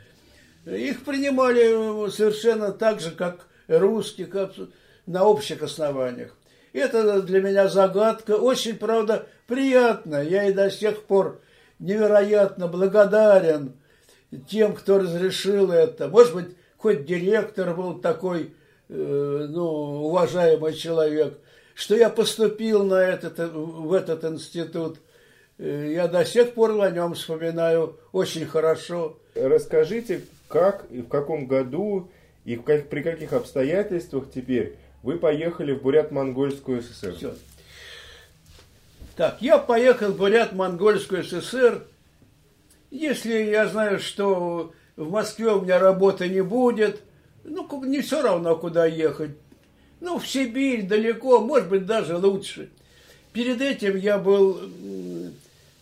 их 0.64 1.04
принимали 1.04 2.10
совершенно 2.10 2.72
так 2.72 3.00
же, 3.00 3.10
как 3.10 3.46
русских, 3.68 4.34
на 5.04 5.24
общих 5.24 5.62
основаниях. 5.62 6.34
Это 6.72 7.20
для 7.20 7.40
меня 7.40 7.68
загадка, 7.68 8.32
очень, 8.32 8.76
правда, 8.76 9.26
приятно. 9.46 10.22
Я 10.22 10.44
и 10.44 10.54
до 10.54 10.70
сих 10.70 11.02
пор 11.02 11.40
невероятно 11.78 12.66
благодарен 12.66 13.74
тем, 14.48 14.74
кто 14.74 14.98
разрешил 14.98 15.70
это. 15.70 16.08
Может 16.08 16.34
быть, 16.34 16.56
хоть 16.78 17.04
директор 17.04 17.74
был 17.74 17.98
такой, 17.98 18.54
э, 18.88 19.46
ну, 19.50 20.06
уважаемый 20.06 20.72
человек, 20.72 21.38
что 21.74 21.94
я 21.94 22.08
поступил 22.08 22.84
на 22.84 23.02
этот, 23.02 23.38
в 23.38 23.92
этот 23.92 24.24
институт. 24.24 24.98
Э, 25.58 25.92
я 25.94 26.08
до 26.08 26.24
сих 26.24 26.54
пор 26.54 26.80
о 26.80 26.90
нем 26.90 27.14
вспоминаю 27.14 27.96
очень 28.12 28.46
хорошо. 28.46 29.18
Расскажите, 29.34 30.22
как 30.48 30.86
и 30.90 31.02
в 31.02 31.08
каком 31.08 31.46
году 31.46 32.10
и 32.44 32.56
в 32.56 32.62
как, 32.62 32.88
при 32.88 33.02
каких 33.02 33.32
обстоятельствах 33.32 34.26
теперь 34.34 34.76
вы 35.02 35.18
поехали 35.18 35.72
в 35.72 35.82
Бурят-Монгольскую 35.82 36.82
ССР? 36.82 37.14
Все. 37.16 37.34
Так, 39.16 39.38
я 39.40 39.58
поехал 39.58 40.12
в 40.12 40.16
Бурят-Монгольскую 40.16 41.24
ССР 41.24 41.82
если 42.90 43.44
я 43.44 43.66
знаю, 43.66 43.98
что 43.98 44.72
в 44.96 45.10
Москве 45.10 45.52
у 45.52 45.60
меня 45.60 45.78
работы 45.78 46.28
не 46.28 46.42
будет, 46.42 47.02
ну, 47.44 47.84
не 47.84 48.00
все 48.00 48.22
равно, 48.22 48.56
куда 48.56 48.86
ехать. 48.86 49.32
Ну, 50.00 50.18
в 50.18 50.26
Сибирь 50.26 50.86
далеко, 50.86 51.40
может 51.40 51.68
быть, 51.68 51.86
даже 51.86 52.16
лучше. 52.16 52.70
Перед 53.32 53.60
этим 53.60 53.96
я 53.96 54.18
был 54.18 54.60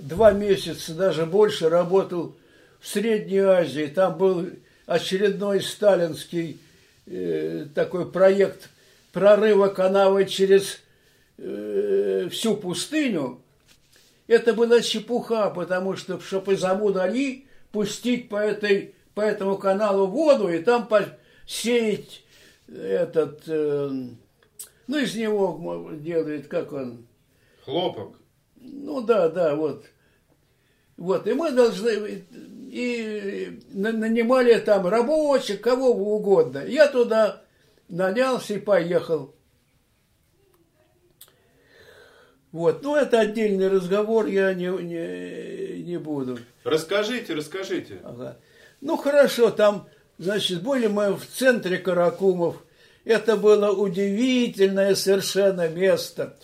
два 0.04 0.32
месяца, 0.32 0.94
даже 0.94 1.26
больше, 1.26 1.68
работал 1.68 2.36
в 2.80 2.88
Средней 2.88 3.38
Азии. 3.38 3.86
Там 3.86 4.18
был 4.18 4.46
очередной 4.86 5.62
сталинский 5.62 6.60
э, 7.06 7.66
такой 7.74 8.10
проект 8.10 8.68
прорыва 9.12 9.68
канавы 9.68 10.26
через 10.26 10.80
э, 11.38 12.28
всю 12.30 12.56
пустыню. 12.56 13.40
Это 14.26 14.54
была 14.54 14.80
чепуха, 14.80 15.50
потому 15.50 15.96
что, 15.96 16.20
чтобы 16.20 16.54
из 16.54 16.64
Амуд-Али 16.64 17.46
пустить 17.72 18.28
по, 18.28 18.36
этой, 18.36 18.94
по 19.14 19.20
этому 19.20 19.56
каналу 19.58 20.06
воду 20.06 20.48
и 20.48 20.62
там 20.62 20.86
посеять 20.86 22.22
этот, 22.68 23.42
э, 23.46 23.90
ну, 24.86 24.98
из 24.98 25.14
него 25.14 25.90
делает, 25.94 26.48
как 26.48 26.72
он? 26.72 27.06
Хлопок. 27.64 28.18
Ну, 28.56 29.02
да, 29.02 29.28
да, 29.28 29.54
вот. 29.56 29.84
Вот, 30.96 31.26
и 31.26 31.32
мы 31.32 31.50
должны, 31.50 32.24
и 32.70 33.60
нанимали 33.72 34.58
там 34.60 34.86
рабочих, 34.86 35.60
кого 35.60 35.90
угодно. 35.90 36.64
Я 36.64 36.88
туда 36.88 37.42
нанялся 37.88 38.54
и 38.54 38.58
поехал. 38.58 39.34
Вот, 42.52 42.84
ну 42.84 42.94
это 42.94 43.18
отдельный 43.18 43.66
разговор, 43.66 44.26
я 44.26 44.54
не, 44.54 44.66
не, 44.66 45.82
не 45.82 45.98
буду. 45.98 46.38
Расскажите, 46.62 47.34
расскажите. 47.34 47.98
Ага. 48.04 48.38
Ну 48.80 48.96
хорошо, 48.96 49.50
там, 49.50 49.88
значит, 50.18 50.62
были 50.62 50.86
мы 50.86 51.16
в 51.16 51.26
центре 51.26 51.78
Каракумов. 51.78 52.62
Это 53.04 53.36
было 53.36 53.72
удивительное 53.72 54.94
совершенно 54.94 55.68
место. 55.68 56.38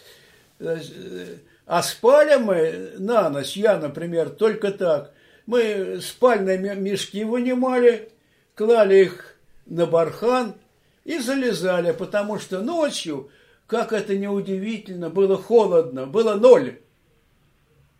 А 1.71 1.85
спали 1.85 2.35
мы 2.35 2.95
на 2.99 3.31
ночь, 3.31 3.57
я, 3.57 3.79
например, 3.79 4.31
только 4.31 4.73
так. 4.73 5.13
Мы 5.47 6.01
спальные 6.03 6.59
мешки 6.75 7.23
вынимали, 7.23 8.11
клали 8.57 9.05
их 9.05 9.37
на 9.67 9.87
бархан 9.87 10.57
и 11.05 11.19
залезали, 11.19 11.93
потому 11.93 12.41
что 12.41 12.61
ночью 12.61 13.31
как 13.69 13.93
это 13.93 14.17
неудивительно, 14.19 15.11
было 15.11 15.37
холодно, 15.37 16.07
было 16.07 16.35
ноль. 16.35 16.81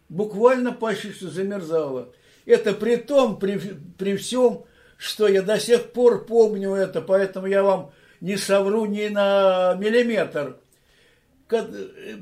Буквально 0.09 0.73
почти 0.73 1.13
что 1.13 1.31
замерзало. 1.31 2.09
Это 2.47 2.73
при 2.73 2.97
том, 2.97 3.39
при, 3.39 3.57
при 3.97 4.17
всем, 4.17 4.65
что 4.97 5.29
я 5.29 5.43
до 5.43 5.61
сих 5.61 5.93
пор 5.93 6.27
помню 6.27 6.75
это, 6.75 7.01
поэтому 7.01 7.47
я 7.47 7.63
вам 7.63 7.93
не 8.21 8.37
совру 8.37 8.87
ни 8.87 9.07
на 9.07 9.77
миллиметр. 9.79 10.57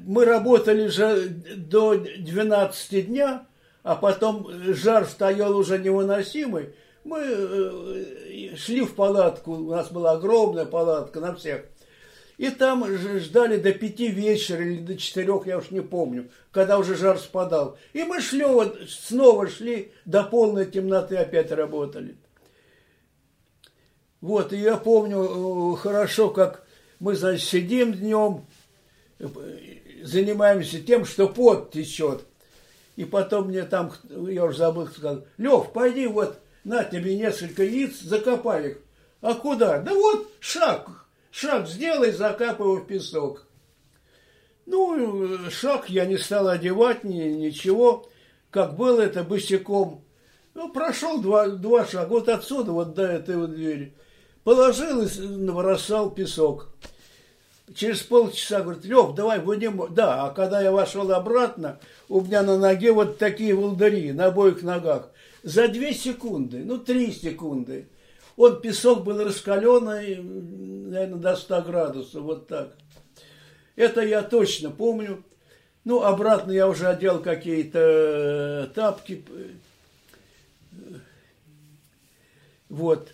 Мы 0.05 0.25
работали 0.25 0.88
же 0.88 1.29
до 1.29 1.97
12 1.97 3.07
дня, 3.07 3.47
а 3.83 3.95
потом 3.95 4.49
жар 4.75 5.07
стоял 5.07 5.57
уже 5.57 5.79
невыносимый. 5.79 6.75
Мы 7.05 7.21
э, 7.21 8.57
шли 8.57 8.83
в 8.83 8.95
палатку, 8.95 9.53
у 9.53 9.71
нас 9.71 9.91
была 9.91 10.12
огромная 10.12 10.67
палатка 10.67 11.21
на 11.21 11.35
всех– 11.35 11.64
и 12.38 12.51
там 12.51 12.87
ждали 12.87 13.59
до 13.59 13.73
пяти 13.73 14.09
вечера 14.09 14.64
или 14.64 14.81
до 14.81 14.97
четырех, 14.97 15.47
я 15.47 15.59
уж 15.59 15.71
не 15.71 15.81
помню, 15.81 16.31
когда 16.53 16.79
уже 16.79 16.95
жар 16.95 17.19
спадал. 17.19 17.77
И 17.93 18.05
мы 18.05 18.21
шли, 18.21 18.45
вот, 18.45 18.79
снова 18.88 19.49
шли, 19.49 19.93
до 20.05 20.23
полной 20.23 20.67
темноты 20.67 21.17
опять 21.17 21.51
работали. 21.51 22.17
Вот, 24.21 24.53
и 24.53 24.57
я 24.57 24.77
помню 24.77 25.75
э, 25.75 25.77
хорошо, 25.79 26.31
как 26.31 26.64
мы, 27.01 27.17
значит, 27.17 27.47
сидим 27.47 27.93
днем, 27.93 28.47
занимаемся 30.03 30.81
тем, 30.81 31.05
что 31.05 31.29
пот 31.29 31.73
течет. 31.73 32.25
И 32.97 33.05
потом 33.05 33.49
мне 33.49 33.63
там, 33.63 33.93
я 34.29 34.45
уже 34.45 34.59
забыл, 34.59 34.89
сказал, 34.89 35.25
Лев, 35.37 35.73
пойди 35.73 36.07
вот, 36.07 36.41
на 36.65 36.85
тебе 36.85 37.17
несколько 37.17 37.63
яиц, 37.63 38.01
закопай 38.01 38.71
их. 38.71 38.79
А 39.21 39.35
куда? 39.35 39.79
Да 39.79 39.95
вот 39.95 40.31
шаг, 40.41 41.09
Шаг 41.31 41.69
сделай, 41.69 42.13
закапывай 42.13 42.81
в 42.81 42.87
песок. 42.87 43.47
Ну, 44.67 45.49
шаг 45.51 45.89
я 45.89 46.05
не 46.05 46.19
стал 46.19 46.49
одевать, 46.49 47.05
ни, 47.05 47.21
ничего. 47.21 48.09
Как 48.51 48.77
было 48.77 49.03
это 49.03 49.23
босиком. 49.23 50.05
Ну, 50.55 50.71
прошел 50.73 51.21
два, 51.21 51.49
два 51.49 51.87
шага, 51.87 52.09
вот 52.09 52.29
отсюда, 52.29 52.73
вот 52.73 52.95
до 52.95 53.03
этой 53.05 53.37
вот 53.37 53.55
двери. 53.55 53.95
Положил 54.43 55.03
и 55.03 55.21
набросал 55.21 56.11
песок. 56.11 56.71
Через 57.75 58.03
полчаса 58.03 58.63
говорит, 58.63 58.85
Лев, 58.85 59.15
давай 59.15 59.39
будем. 59.41 59.93
Да, 59.95 60.25
а 60.27 60.31
когда 60.31 60.61
я 60.61 60.73
вошел 60.73 61.13
обратно, 61.13 61.79
у 62.09 62.21
меня 62.21 62.43
на 62.43 62.59
ноге 62.59 62.93
вот 62.93 63.19
такие 63.19 63.55
волдыри, 63.55 64.13
на 64.13 64.27
обоих 64.27 64.63
ногах. 64.63 65.11
За 65.43 65.69
две 65.69 65.93
секунды, 65.93 66.65
ну, 66.65 66.79
три 66.79 67.13
секунды 67.13 67.87
он 68.39 68.61
песок 68.61 69.03
был 69.03 69.23
раскаленный, 69.25 70.17
наверное, 70.17 71.19
до 71.19 71.35
100 71.35 71.63
градусов, 71.63 72.23
вот 72.23 72.47
так. 72.47 72.77
Это 73.75 74.01
я 74.01 74.23
точно 74.23 74.71
помню. 74.71 75.25
Ну, 75.83 76.05
обратно 76.05 76.53
я 76.53 76.69
уже 76.69 76.87
одел 76.87 77.21
какие-то 77.21 77.79
э, 77.81 78.67
тапки. 78.75 79.25
Вот. 82.69 83.09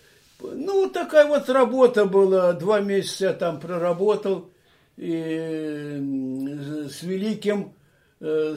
Ну, 0.53 0.91
такая 0.91 1.27
вот 1.27 1.49
работа 1.49 2.05
была. 2.05 2.53
Два 2.53 2.81
месяца 2.81 3.27
я 3.27 3.33
там 3.33 3.61
проработал. 3.61 4.51
И 4.97 5.99
с 6.89 7.03
великим 7.03 7.75
Э, 8.27 8.57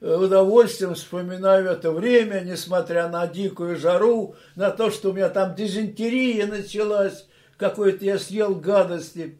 э, 0.00 0.14
удовольствием 0.16 0.94
вспоминаю 0.94 1.68
это 1.68 1.92
время, 1.92 2.40
несмотря 2.40 3.08
на 3.08 3.24
дикую 3.28 3.76
жару, 3.76 4.34
на 4.56 4.72
то, 4.72 4.90
что 4.90 5.10
у 5.10 5.12
меня 5.12 5.28
там 5.28 5.54
дизентерия 5.54 6.44
началась, 6.44 7.28
какой-то 7.56 8.04
я 8.04 8.18
съел 8.18 8.56
гадости. 8.56 9.38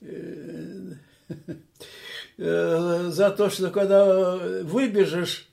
Э, 0.00 0.94
за 2.38 3.30
то, 3.30 3.50
что 3.50 3.70
когда 3.70 4.36
выбежишь, 4.36 5.50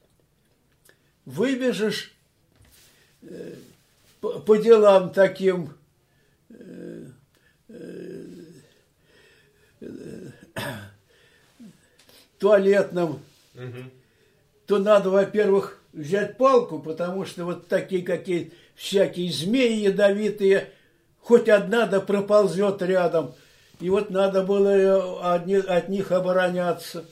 выбежишь 1.25 2.13
по 4.21 4.55
делам 4.57 5.11
таким, 5.11 5.73
туалетном, 12.39 13.21
угу. 13.55 13.83
то 14.65 14.79
надо, 14.79 15.09
во-первых, 15.09 15.81
взять 15.93 16.37
палку, 16.37 16.79
потому 16.79 17.25
что 17.25 17.45
вот 17.45 17.67
такие 17.67 18.03
какие 18.03 18.53
всякие 18.75 19.31
змеи 19.31 19.81
ядовитые, 19.81 20.69
хоть 21.19 21.49
одна 21.49 21.85
да 21.85 21.99
проползет 21.99 22.81
рядом. 22.81 23.33
И 23.79 23.89
вот 23.89 24.09
надо 24.09 24.43
было 24.43 25.33
от 25.33 25.89
них 25.89 26.11
обороняться. 26.11 27.05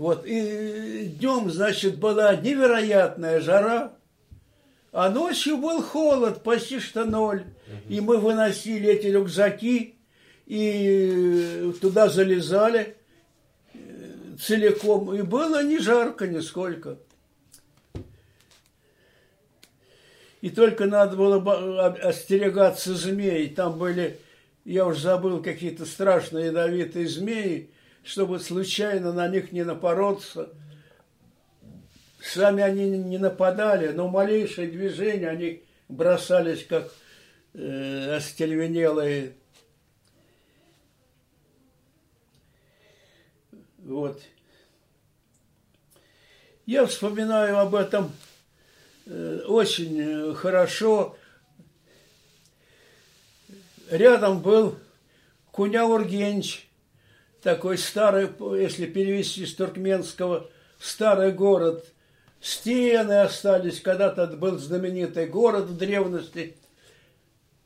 Вот, 0.00 0.24
и 0.24 1.14
днем, 1.18 1.50
значит, 1.50 1.98
была 1.98 2.34
невероятная 2.34 3.38
жара, 3.38 3.92
а 4.92 5.10
ночью 5.10 5.58
был 5.58 5.82
холод, 5.82 6.42
почти 6.42 6.80
что 6.80 7.04
ноль. 7.04 7.44
И 7.86 8.00
мы 8.00 8.16
выносили 8.16 8.88
эти 8.88 9.08
рюкзаки, 9.08 9.96
и 10.46 11.74
туда 11.82 12.08
залезали 12.08 12.96
э, 13.74 13.78
целиком. 14.40 15.14
И 15.14 15.20
было 15.20 15.62
не 15.62 15.78
жарко 15.78 16.26
нисколько. 16.26 16.96
И 20.40 20.48
только 20.48 20.86
надо 20.86 21.14
было 21.14 21.88
остерегаться 21.88 22.94
змей. 22.94 23.50
Там 23.50 23.78
были, 23.78 24.18
я 24.64 24.86
уже 24.86 25.00
забыл, 25.02 25.42
какие-то 25.42 25.84
страшные 25.84 26.46
ядовитые 26.46 27.06
змеи, 27.06 27.68
чтобы 28.02 28.40
случайно 28.40 29.12
на 29.12 29.28
них 29.28 29.52
не 29.52 29.64
напороться. 29.64 30.50
Сами 32.22 32.62
они 32.62 32.90
не 32.90 33.18
нападали, 33.18 33.88
но 33.88 34.08
малейшее 34.08 34.68
движение 34.68 35.28
они 35.28 35.62
бросались, 35.88 36.64
как 36.66 36.92
э, 37.54 38.16
остервенелые 38.16 39.34
Вот. 43.90 44.22
Я 46.64 46.86
вспоминаю 46.86 47.58
об 47.58 47.74
этом 47.74 48.12
э, 49.06 49.40
очень 49.48 49.98
э, 49.98 50.34
хорошо. 50.34 51.16
Рядом 53.90 54.42
был 54.42 54.78
Куняур 55.50 56.04
Генч, 56.04 56.68
такой 57.42 57.78
старый, 57.78 58.28
если 58.58 58.86
перевести 58.86 59.46
с 59.46 59.54
туркменского, 59.54 60.48
старый 60.78 61.32
город. 61.32 61.84
Стены 62.40 63.20
остались, 63.20 63.80
когда-то 63.80 64.26
был 64.26 64.58
знаменитый 64.58 65.26
город 65.26 65.66
в 65.66 65.76
древности. 65.76 66.56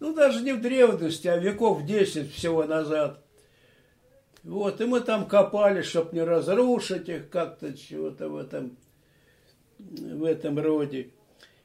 Ну, 0.00 0.14
даже 0.14 0.40
не 0.42 0.52
в 0.52 0.60
древности, 0.60 1.28
а 1.28 1.36
веков 1.36 1.84
10 1.84 2.32
всего 2.32 2.64
назад. 2.64 3.20
Вот, 4.42 4.80
и 4.80 4.84
мы 4.84 5.00
там 5.00 5.26
копали, 5.26 5.82
чтобы 5.82 6.16
не 6.16 6.22
разрушить 6.22 7.08
их 7.08 7.30
как-то, 7.30 7.72
чего-то 7.72 8.28
в 8.28 8.36
этом, 8.36 8.76
в 9.78 10.24
этом 10.24 10.58
роде. 10.58 11.10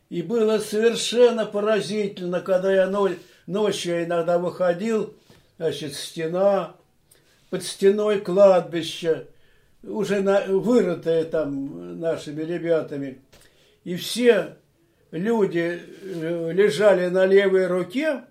И 0.09 0.21
было 0.21 0.59
совершенно 0.59 1.45
поразительно, 1.45 2.41
когда 2.41 2.71
я 2.71 2.87
ночью 3.47 4.03
иногда 4.03 4.37
выходил, 4.39 5.13
значит, 5.57 5.93
стена, 5.93 6.75
под 7.49 7.63
стеной 7.63 8.19
кладбище, 8.19 9.27
уже 9.83 10.21
на, 10.21 10.41
вырытое 10.45 11.25
там 11.25 11.99
нашими 11.99 12.43
ребятами. 12.43 13.21
И 13.83 13.95
все 13.95 14.57
люди 15.11 15.79
э, 16.01 16.51
лежали 16.51 17.07
на 17.07 17.25
левой 17.25 17.67
руке, 17.67 18.25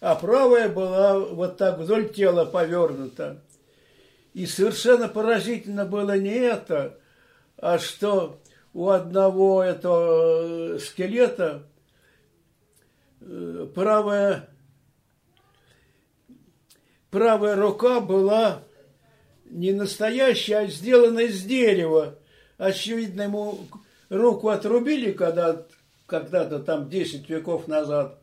а 0.00 0.14
правая 0.14 0.68
была 0.68 1.18
вот 1.18 1.56
так 1.56 1.78
вдоль 1.78 2.08
тела 2.12 2.44
повернута. 2.44 3.42
И 4.34 4.46
совершенно 4.46 5.08
поразительно 5.08 5.84
было 5.84 6.18
не 6.18 6.34
это, 6.34 6.98
а 7.56 7.78
что 7.78 8.40
у 8.74 8.90
одного 8.90 9.62
этого 9.62 10.74
э, 10.74 10.78
скелета 10.78 11.62
э, 13.20 13.66
правая, 13.74 14.48
правая 17.16 17.56
рука 17.56 18.00
была 18.00 18.62
не 19.46 19.72
настоящая, 19.72 20.58
а 20.58 20.66
сделана 20.66 21.20
из 21.20 21.44
дерева. 21.44 22.18
Очевидно, 22.58 23.22
ему 23.22 23.58
руку 24.10 24.50
отрубили 24.50 25.12
когда, 25.12 25.64
когда-то 26.04 26.58
там 26.58 26.90
10 26.90 27.26
веков 27.30 27.68
назад. 27.68 28.18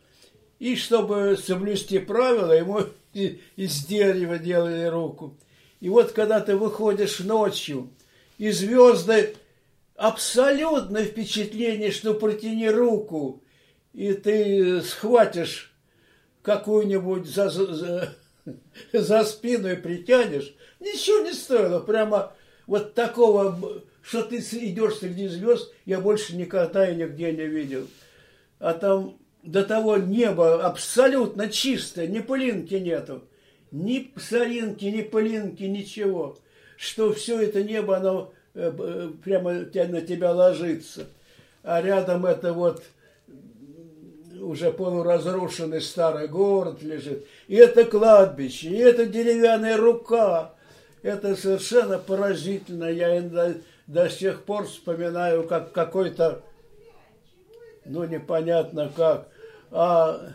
И 0.60 0.76
чтобы 0.76 1.40
соблюсти 1.44 1.98
правила, 1.98 2.52
ему 2.52 2.82
из 3.56 3.84
дерева 3.84 4.38
делали 4.38 4.86
руку. 4.86 5.36
И 5.80 5.90
вот 5.90 6.12
когда 6.12 6.40
ты 6.40 6.56
выходишь 6.56 7.18
ночью, 7.18 7.90
и 8.38 8.52
звезды 8.52 9.36
абсолютно 9.96 11.04
впечатление, 11.04 11.90
что 11.90 12.14
протяни 12.14 12.70
руку, 12.70 13.42
и 13.92 14.14
ты 14.14 14.84
схватишь 14.84 15.74
какую-нибудь 16.44 17.26
за, 17.26 17.50
за, 17.50 17.74
за 18.94 19.24
спину 19.24 19.72
и 19.72 19.76
притянешь, 19.76 20.54
ничего 20.80 21.20
не 21.20 21.34
стоило. 21.34 21.80
Прямо 21.80 22.34
вот 22.68 22.94
такого, 22.94 23.84
что 24.02 24.24
ты 24.24 24.38
идешь 24.38 24.98
среди 24.98 25.28
звезд, 25.28 25.74
я 25.86 26.00
больше 26.00 26.36
никогда 26.36 26.90
и 26.90 26.96
нигде 26.96 27.32
не 27.32 27.46
видел. 27.48 27.88
А 28.60 28.74
там 28.74 29.18
до 29.44 29.64
того 29.64 29.98
небо 29.98 30.66
абсолютно 30.66 31.50
чистое, 31.50 32.08
ни 32.08 32.20
пылинки 32.20 32.76
нету 32.76 33.24
ни 33.74 34.14
соринки, 34.16 34.86
ни 34.86 35.02
пылинки, 35.02 35.64
ничего. 35.64 36.38
Что 36.78 37.12
все 37.12 37.42
это 37.42 37.64
небо, 37.64 37.98
оно 37.98 38.34
э, 38.54 38.72
э, 38.78 39.10
прямо 39.24 39.52
на 39.54 40.02
тебя 40.02 40.32
ложится. 40.32 41.08
А 41.64 41.82
рядом 41.82 42.26
это 42.26 42.54
вот 42.54 42.84
уже 44.44 44.72
полуразрушенный 44.72 45.82
старый 45.82 46.28
город 46.28 46.82
лежит. 46.82 47.26
И 47.48 47.56
это 47.56 47.86
кладбище, 47.86 48.70
и 48.70 48.78
это 48.78 49.06
деревянная 49.06 49.78
рука. 49.78 50.54
Это 51.02 51.36
совершенно 51.36 51.98
поразительно. 51.98 52.86
Я 52.86 53.22
до, 53.22 53.56
до 53.88 54.10
сих 54.10 54.44
пор 54.44 54.68
вспоминаю, 54.68 55.48
как 55.48 55.72
какой-то, 55.72 56.44
ну, 57.86 58.04
непонятно 58.06 58.92
как, 58.96 59.28
а 59.72 60.30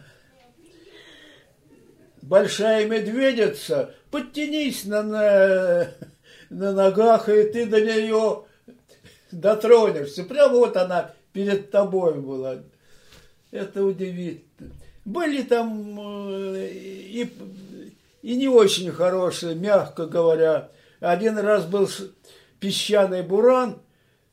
большая 2.22 2.86
медведица, 2.86 3.94
подтянись 4.10 4.84
на, 4.84 5.02
на, 5.02 5.88
на 6.50 6.72
ногах, 6.72 7.28
и 7.28 7.44
ты 7.44 7.66
до 7.66 7.80
нее 7.80 8.44
дотронешься. 9.30 10.24
Прямо 10.24 10.54
вот 10.54 10.76
она 10.76 11.12
перед 11.32 11.70
тобой 11.70 12.14
была. 12.14 12.58
Это 13.50 13.84
удивительно. 13.84 14.72
Были 15.04 15.42
там 15.42 15.98
э, 15.98 16.70
и, 16.72 17.32
и 18.22 18.36
не 18.36 18.48
очень 18.48 18.90
хорошие, 18.90 19.54
мягко 19.54 20.06
говоря. 20.06 20.70
Один 21.00 21.38
раз 21.38 21.64
был 21.64 21.88
песчаный 22.60 23.22
буран. 23.22 23.78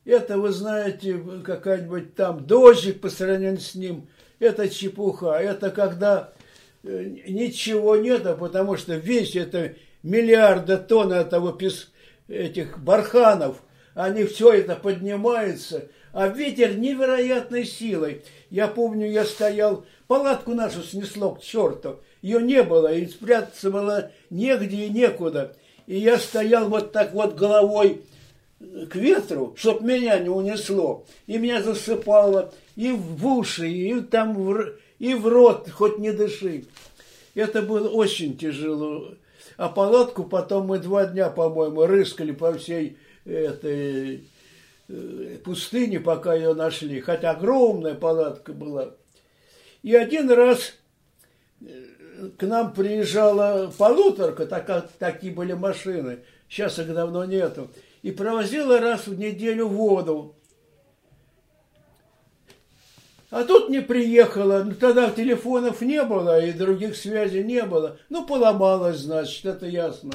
Это, 0.03 0.37
вы 0.37 0.51
знаете, 0.51 1.21
какая-нибудь 1.43 2.15
там 2.15 2.45
дождик 2.45 3.01
по 3.01 3.09
сравнению 3.09 3.59
с 3.59 3.75
ним. 3.75 4.07
Это 4.39 4.67
чепуха. 4.69 5.31
Это 5.39 5.71
когда 5.71 6.33
Э, 6.85 7.03
ничего 7.27 7.95
нет, 7.95 8.23
потому 8.37 8.77
что 8.77 8.95
весь 8.95 9.35
это 9.35 9.73
миллиарды 10.03 10.77
тонн 10.77 11.13
этого 11.13 11.51
пес, 11.51 11.91
этих 12.27 12.77
барханов, 12.77 13.63
они 13.95 14.23
все 14.25 14.51
это 14.51 14.75
поднимаются, 14.75 15.87
а 16.15 16.29
ветер 16.29 16.77
невероятной 16.77 17.65
силой. 17.65 18.23
Я 18.49 18.69
помню, 18.69 19.11
я 19.11 19.25
стоял, 19.25 19.85
палатку 20.07 20.53
нашу 20.53 20.81
снесло 20.81 21.35
к 21.35 21.41
черту, 21.41 21.99
ее 22.21 22.41
не 22.41 22.63
было, 22.63 22.91
и 22.93 23.05
спрятаться 23.05 23.69
было 23.69 24.11
негде 24.29 24.85
и 24.85 24.89
некуда. 24.89 25.57
И 25.87 25.99
я 25.99 26.17
стоял 26.17 26.69
вот 26.69 26.93
так 26.93 27.13
вот 27.13 27.35
головой 27.35 28.01
к 28.61 28.95
ветру, 28.95 29.55
чтоб 29.57 29.81
меня 29.81 30.17
не 30.19 30.29
унесло. 30.29 31.05
И 31.27 31.37
меня 31.37 31.61
засыпало 31.61 32.53
и 32.77 32.93
в 32.93 33.27
уши, 33.27 33.69
и 33.69 33.99
там 33.99 34.35
в, 34.35 34.71
и 34.99 35.13
в 35.13 35.27
рот 35.27 35.69
хоть 35.69 35.99
не 35.99 36.13
дыши. 36.13 36.63
Это 37.35 37.61
было 37.61 37.89
очень 37.89 38.37
тяжело. 38.37 39.15
А 39.57 39.67
палатку 39.67 40.23
потом 40.23 40.67
мы 40.67 40.79
два 40.79 41.07
дня, 41.07 41.29
по-моему, 41.29 41.85
рыскали 41.85 42.31
по 42.31 42.53
всей 42.53 42.97
этой 43.25 44.23
пустыне, 45.43 45.99
пока 45.99 46.33
ее 46.33 46.53
нашли. 46.53 46.99
Хотя 47.01 47.31
огромная 47.31 47.95
палатка 47.95 48.53
была. 48.53 48.95
И 49.83 49.95
один 49.95 50.31
раз 50.31 50.73
э, 51.61 52.29
к 52.37 52.43
нам 52.43 52.73
приезжала 52.73 53.71
полуторка, 53.77 54.47
так, 54.47 54.89
такие 54.97 55.31
были 55.31 55.53
машины, 55.53 56.19
сейчас 56.49 56.79
их 56.79 56.91
давно 56.93 57.25
нету, 57.25 57.69
и 58.01 58.11
провозила 58.11 58.79
раз 58.79 59.05
в 59.05 59.17
неделю 59.17 59.67
воду. 59.67 60.35
А 63.29 63.43
тут 63.43 63.69
не 63.69 63.81
приехала, 63.81 64.63
ну, 64.63 64.73
тогда 64.73 65.09
телефонов 65.09 65.81
не 65.81 66.01
было, 66.03 66.43
и 66.43 66.51
других 66.51 66.95
связей 66.95 67.43
не 67.43 67.63
было. 67.63 67.99
Ну, 68.09 68.25
поломалась, 68.25 68.99
значит, 68.99 69.45
это 69.45 69.65
ясно. 69.65 70.13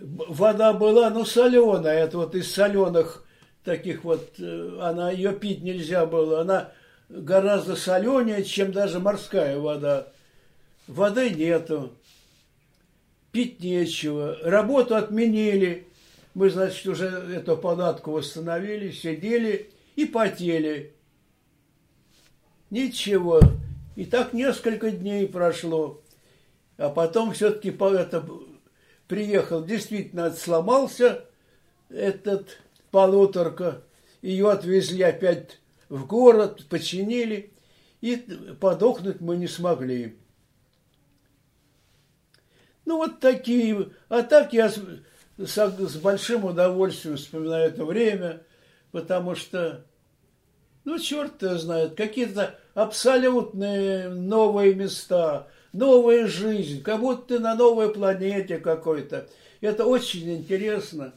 Вода 0.00 0.72
была, 0.72 1.10
ну, 1.10 1.24
соленая, 1.24 2.04
это 2.04 2.18
вот 2.18 2.34
из 2.34 2.52
соленых 2.52 3.24
таких 3.64 4.02
вот, 4.04 4.32
э, 4.38 4.78
она, 4.80 5.10
ее 5.10 5.32
пить 5.32 5.62
нельзя 5.62 6.06
было, 6.06 6.40
она 6.40 6.72
гораздо 7.10 7.76
соленее, 7.76 8.44
чем 8.44 8.72
даже 8.72 8.98
морская 8.98 9.58
вода. 9.58 10.08
Воды 10.86 11.30
нету, 11.30 11.92
пить 13.30 13.60
нечего, 13.60 14.38
работу 14.42 14.96
отменили. 14.96 15.86
Мы, 16.32 16.48
значит, 16.48 16.86
уже 16.86 17.06
эту 17.06 17.56
палатку 17.56 18.12
восстановили, 18.12 18.92
сидели 18.92 19.70
и 19.96 20.06
потели. 20.06 20.94
Ничего. 22.70 23.40
И 23.96 24.04
так 24.04 24.32
несколько 24.32 24.90
дней 24.92 25.26
прошло. 25.26 26.00
А 26.78 26.88
потом 26.88 27.32
все-таки 27.32 27.70
это, 27.70 28.24
приехал, 29.10 29.64
действительно 29.64 30.30
сломался 30.30 31.24
этот 31.88 32.58
полуторка. 32.92 33.82
Ее 34.22 34.48
отвезли 34.48 35.02
опять 35.02 35.58
в 35.88 36.06
город, 36.06 36.64
починили. 36.68 37.52
И 38.00 38.16
подохнуть 38.60 39.20
мы 39.20 39.36
не 39.36 39.48
смогли. 39.48 40.16
Ну, 42.86 42.98
вот 42.98 43.18
такие. 43.18 43.90
А 44.08 44.22
так 44.22 44.52
я 44.52 44.70
с, 44.70 44.80
с, 45.36 45.96
большим 45.96 46.44
удовольствием 46.44 47.16
вспоминаю 47.16 47.66
это 47.66 47.84
время, 47.84 48.42
потому 48.92 49.34
что, 49.34 49.84
ну, 50.84 50.98
черт 51.00 51.42
знает, 51.42 51.96
какие-то 51.96 52.58
абсолютные 52.74 54.08
новые 54.08 54.74
места, 54.74 55.48
новая 55.72 56.26
жизнь, 56.26 56.82
как 56.82 57.00
будто 57.00 57.34
ты 57.34 57.38
на 57.38 57.54
новой 57.54 57.92
планете 57.92 58.58
какой-то. 58.58 59.28
Это 59.60 59.84
очень 59.84 60.32
интересно. 60.34 61.14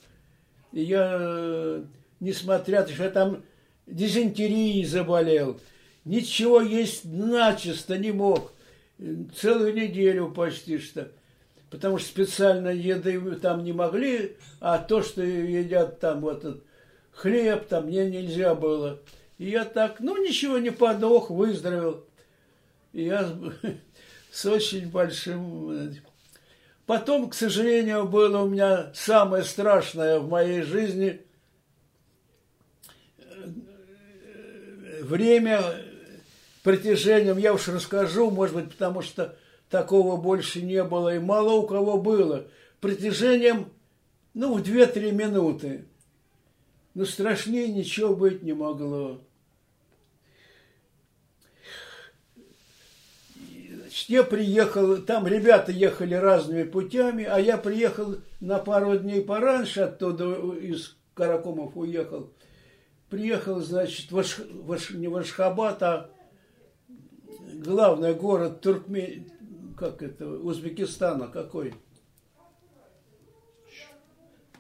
Я, 0.72 1.84
несмотря 2.20 2.82
на 2.82 2.86
то, 2.88 2.94
что 2.94 3.04
я 3.04 3.10
там 3.10 3.44
дизентерией 3.88 4.86
заболел, 4.86 5.60
ничего 6.06 6.62
есть 6.62 7.06
начисто 7.06 7.98
не 7.98 8.12
мог. 8.12 8.52
Целую 9.36 9.74
неделю 9.74 10.32
почти 10.32 10.78
что. 10.78 11.12
Потому 11.70 11.98
что 11.98 12.08
специально 12.08 12.70
еды 12.70 13.20
там 13.36 13.64
не 13.64 13.74
могли, 13.74 14.38
а 14.60 14.78
то, 14.78 15.02
что 15.02 15.24
едят 15.24 16.00
там 16.00 16.22
вот 16.22 16.40
этот 16.40 16.64
хлеб, 17.12 17.68
там 17.68 17.88
мне 17.88 18.10
нельзя 18.10 18.54
было. 18.54 19.00
И 19.38 19.50
я 19.50 19.66
так, 19.66 20.00
ну 20.00 20.16
ничего, 20.24 20.60
не 20.60 20.70
подох, 20.70 21.30
выздоровел. 21.30 22.06
И 22.94 23.06
я 23.06 23.28
с 24.34 24.48
очень 24.48 24.90
большим... 24.90 25.94
Потом, 26.88 27.30
к 27.30 27.36
сожалению, 27.36 28.08
было 28.08 28.42
у 28.42 28.50
меня 28.50 28.92
самое 28.96 29.44
страшное 29.44 30.20
в 30.20 30.28
моей 30.28 30.64
жизни 30.64 31.22
время 35.02 35.62
протяжением, 36.64 37.38
я 37.38 37.54
уж 37.54 37.68
расскажу, 37.68 38.32
может 38.32 38.56
быть, 38.56 38.72
потому 38.72 39.04
что 39.04 39.38
такого 39.70 40.18
больше 40.18 40.64
не 40.64 40.84
было, 40.84 41.16
и 41.16 41.20
мало 41.20 41.54
у 41.54 41.68
кого 41.68 42.00
было, 42.00 42.48
протяжением, 42.82 43.72
ну, 44.34 44.56
в 44.58 44.64
2-3 44.64 45.12
минуты. 45.12 45.86
Но 46.96 47.06
страшнее 47.06 47.68
ничего 47.68 48.16
быть 48.16 48.42
не 48.42 48.54
могло. 48.54 49.22
Я 54.08 54.24
приехал, 54.24 54.98
там 54.98 55.28
ребята 55.28 55.72
ехали 55.72 56.16
разными 56.16 56.64
путями, 56.64 57.24
а 57.24 57.40
я 57.40 57.58
приехал 57.58 58.16
на 58.40 58.60
пару 58.60 58.98
дней 58.98 59.22
пораньше 59.22 59.82
оттуда, 59.82 60.34
из 60.58 60.96
Каракумов 61.14 61.78
уехал. 61.78 62.32
Приехал, 63.10 63.60
значит, 63.60 64.12
в 64.12 64.18
Аш, 64.18 64.40
в 64.40 64.72
Аш, 64.72 64.92
не 64.92 65.08
в 65.08 65.16
Ашхабад, 65.16 65.84
а 65.84 66.10
главный 67.54 68.14
город 68.14 68.62
Туркмен, 68.62 69.32
как 69.78 70.02
это, 70.02 70.28
Узбекистана 70.28 71.28
какой? 71.28 71.76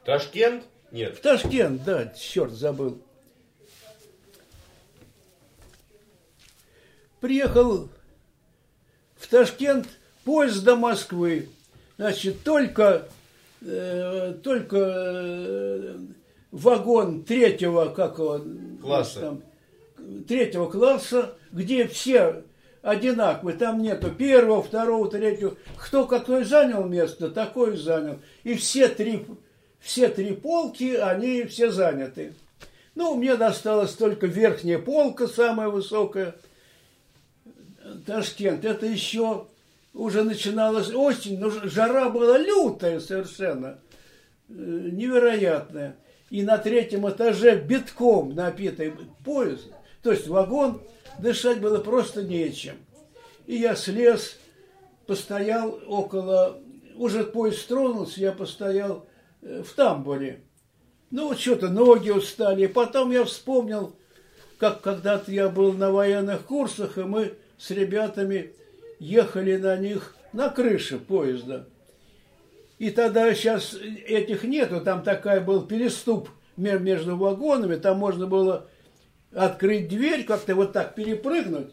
Ташкент? 0.05 0.65
Нет. 0.91 1.17
В 1.17 1.21
Ташкент, 1.21 1.83
да, 1.83 2.07
черт 2.07 2.51
забыл. 2.51 3.01
Приехал 7.19 7.89
в 9.23 9.27
Ташкент 9.29 9.87
поезд 10.25 10.63
до 10.63 10.75
Москвы. 10.75 11.49
Значит, 11.97 12.43
только, 12.43 13.07
э, 13.61 14.33
только 14.43 14.77
э, 14.77 15.95
вагон 16.51 17.23
третьего, 17.23 17.85
как 17.85 18.19
он, 18.19 18.77
класса. 18.81 19.19
Там, 19.19 19.41
третьего 20.27 20.69
класса, 20.69 21.35
где 21.53 21.87
все 21.87 22.43
одинаковые. 22.81 23.57
Там 23.57 23.81
нету 23.81 24.11
первого, 24.11 24.61
второго, 24.61 25.09
третьего. 25.09 25.55
Кто 25.77 26.05
какой 26.05 26.43
занял 26.43 26.83
место, 26.83 27.29
такой 27.29 27.77
занял. 27.77 28.19
И 28.43 28.55
все 28.55 28.89
три 28.89 29.25
все 29.79 30.09
три 30.09 30.33
полки, 30.33 30.95
они 30.95 31.43
все 31.43 31.71
заняты. 31.71 32.33
Ну, 32.95 33.15
мне 33.15 33.35
досталась 33.35 33.93
только 33.93 34.27
верхняя 34.27 34.79
полка, 34.79 35.27
самая 35.27 35.69
высокая. 35.69 36.35
Ташкент. 38.05 38.65
Это 38.65 38.85
еще 38.85 39.47
уже 39.93 40.23
начиналась 40.23 40.93
осень, 40.93 41.39
но 41.39 41.49
жара 41.49 42.09
была 42.09 42.37
лютая 42.37 42.99
совершенно, 42.99 43.79
э, 44.49 44.53
невероятная. 44.53 45.97
И 46.29 46.41
на 46.41 46.57
третьем 46.57 47.07
этаже 47.07 47.55
битком 47.59 48.33
напитый 48.33 48.93
поезд, 49.23 49.71
то 50.01 50.11
есть 50.11 50.27
вагон, 50.27 50.81
дышать 51.19 51.61
было 51.61 51.77
просто 51.77 52.23
нечем. 52.23 52.75
И 53.45 53.55
я 53.55 53.75
слез, 53.75 54.37
постоял 55.05 55.79
около, 55.85 56.59
уже 56.95 57.23
поезд 57.23 57.67
тронулся, 57.67 58.19
я 58.19 58.31
постоял 58.31 59.05
в 59.41 59.73
тамбуре. 59.75 60.41
Ну, 61.11 61.35
что-то 61.35 61.69
ноги 61.69 62.09
устали. 62.09 62.65
Потом 62.65 63.11
я 63.11 63.23
вспомнил, 63.25 63.95
как 64.57 64.81
когда-то 64.81 65.31
я 65.31 65.49
был 65.49 65.73
на 65.73 65.91
военных 65.91 66.45
курсах, 66.45 66.97
и 66.97 67.03
мы 67.03 67.33
с 67.57 67.71
ребятами 67.71 68.53
ехали 68.99 69.57
на 69.57 69.75
них 69.77 70.15
на 70.31 70.49
крыше 70.49 70.97
поезда. 70.97 71.67
И 72.79 72.89
тогда 72.89 73.33
сейчас 73.33 73.75
этих 73.75 74.43
нету, 74.43 74.81
там 74.81 75.03
такая 75.03 75.41
был 75.41 75.65
переступ 75.65 76.29
между 76.57 77.15
вагонами, 77.15 77.75
там 77.75 77.97
можно 77.97 78.27
было 78.27 78.67
открыть 79.33 79.87
дверь, 79.87 80.25
как-то 80.25 80.55
вот 80.55 80.73
так 80.73 80.95
перепрыгнуть, 80.95 81.71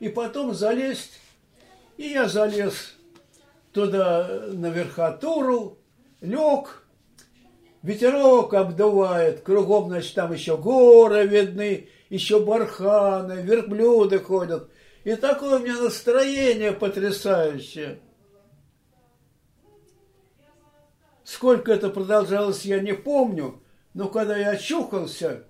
и 0.00 0.08
потом 0.08 0.54
залезть. 0.54 1.20
И 1.96 2.08
я 2.08 2.28
залез 2.28 2.94
туда 3.72 4.46
на 4.52 4.70
верхотуру, 4.70 5.78
лег, 6.20 6.84
Ветерок 7.84 8.54
обдувает, 8.54 9.42
кругом, 9.42 9.88
значит, 9.88 10.14
там 10.14 10.32
еще 10.32 10.56
горы 10.56 11.26
видны, 11.26 11.86
еще 12.08 12.40
барханы, 12.40 13.42
верблюды 13.42 14.20
ходят. 14.20 14.70
И 15.04 15.14
такое 15.16 15.58
у 15.58 15.62
меня 15.62 15.80
настроение 15.80 16.72
потрясающее. 16.72 18.00
Сколько 21.22 21.72
это 21.72 21.88
продолжалось, 21.90 22.64
я 22.64 22.80
не 22.80 22.92
помню, 22.92 23.62
но 23.94 24.08
когда 24.08 24.36
я 24.36 24.50
очухался, 24.50 25.44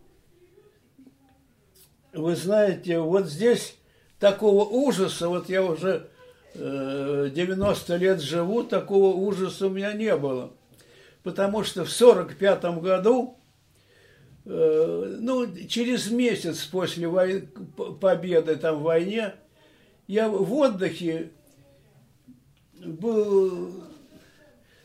вы 2.12 2.36
знаете, 2.36 3.00
вот 3.00 3.26
здесь 3.26 3.76
такого 4.20 4.64
ужаса, 4.64 5.28
вот 5.28 5.48
я 5.48 5.62
уже 5.64 6.10
э, 6.54 7.30
90 7.34 7.96
лет 7.96 8.20
живу, 8.20 8.62
такого 8.62 9.14
ужаса 9.16 9.66
у 9.66 9.70
меня 9.70 9.92
не 9.92 10.16
было 10.16 10.52
потому 11.24 11.64
что 11.64 11.84
в 11.84 11.92
1945 11.92 12.64
году, 12.80 13.38
э, 14.44 15.16
ну, 15.20 15.56
через 15.66 16.10
месяц 16.10 16.64
после 16.66 17.08
вой... 17.08 17.48
победы 18.00 18.54
там 18.56 18.78
в 18.78 18.82
войне, 18.82 19.34
я 20.06 20.28
в 20.28 20.52
отдыхе 20.52 21.30
был, 22.74 23.84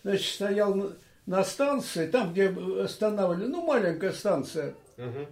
значит, 0.04 0.34
стоял 0.34 0.94
на 1.26 1.44
станции, 1.44 2.08
там, 2.08 2.32
где 2.32 2.50
останавливали, 2.50 3.48
ну, 3.48 3.66
маленькая 3.66 4.14
станция. 4.14 4.74
Угу. 4.98 5.28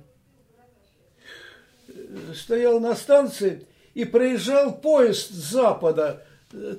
Стоял 2.35 2.79
на 2.79 2.95
станции 2.95 3.65
и 3.93 4.05
проезжал 4.05 4.75
поезд 4.75 5.31
с 5.31 5.51
запада, 5.51 6.23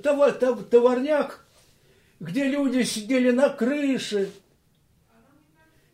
товар, 0.02 0.32
товарняк, 0.32 1.44
где 2.20 2.44
люди 2.44 2.82
сидели 2.82 3.30
на 3.30 3.48
крыше, 3.48 4.30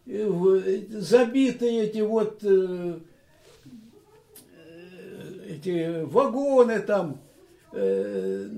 забитые 0.06 1.84
эти 1.84 2.00
вот 2.00 2.40
э, 2.42 2.98
эти 5.54 6.02
вагоны 6.02 6.80
там, 6.80 7.20
э, 7.72 8.48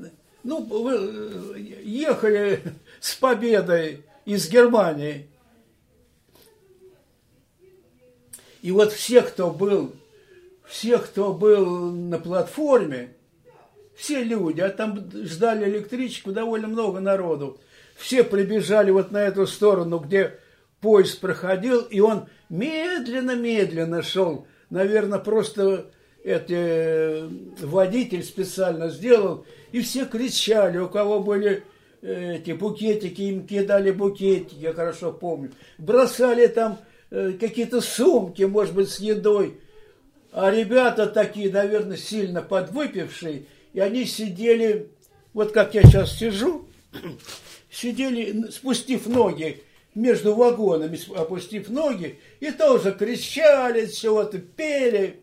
ну, 0.42 0.62
вы 0.62 1.58
ехали 1.82 2.62
с 3.00 3.14
победой 3.14 4.04
из 4.24 4.48
Германии. 4.48 5.28
И 8.62 8.72
вот 8.72 8.92
все, 8.92 9.22
кто 9.22 9.50
был, 9.50 9.92
все, 10.64 10.98
кто 10.98 11.32
был 11.32 11.92
на 11.92 12.18
платформе, 12.18 13.14
все 13.94 14.22
люди, 14.22 14.60
а 14.60 14.70
там 14.70 15.10
ждали 15.12 15.70
электричку 15.70 16.32
довольно 16.32 16.66
много 16.66 17.00
народу, 17.00 17.58
все 17.96 18.24
прибежали 18.24 18.90
вот 18.90 19.10
на 19.10 19.18
эту 19.18 19.46
сторону, 19.46 19.98
где 20.00 20.38
поезд 20.80 21.20
проходил, 21.20 21.80
и 21.82 22.00
он 22.00 22.28
медленно-медленно 22.48 24.02
шел. 24.02 24.46
Наверное, 24.68 25.18
просто 25.18 25.86
это 26.26 26.54
э, 26.54 27.28
водитель 27.60 28.24
специально 28.24 28.88
сделал, 28.90 29.46
и 29.70 29.80
все 29.80 30.06
кричали, 30.06 30.76
у 30.78 30.88
кого 30.88 31.20
были 31.20 31.62
э, 32.02 32.38
эти 32.38 32.50
букетики, 32.50 33.22
им 33.22 33.46
кидали 33.46 33.92
букетики, 33.92 34.56
я 34.56 34.72
хорошо 34.72 35.12
помню. 35.12 35.52
Бросали 35.78 36.48
там 36.48 36.80
э, 37.12 37.34
какие-то 37.38 37.80
сумки, 37.80 38.42
может 38.42 38.74
быть, 38.74 38.90
с 38.90 38.98
едой. 38.98 39.60
А 40.32 40.50
ребята 40.50 41.06
такие, 41.06 41.48
наверное, 41.48 41.96
сильно 41.96 42.42
подвыпившие, 42.42 43.44
и 43.72 43.78
они 43.78 44.04
сидели, 44.04 44.88
вот 45.32 45.52
как 45.52 45.74
я 45.74 45.84
сейчас 45.84 46.18
сижу, 46.18 46.66
сидели, 47.70 48.50
спустив 48.50 49.06
ноги 49.06 49.62
между 49.94 50.34
вагонами, 50.34 50.98
опустив 51.16 51.68
ноги, 51.68 52.18
и 52.40 52.50
тоже 52.50 52.90
кричали, 52.90 53.86
чего-то 53.86 54.38
пели. 54.38 55.20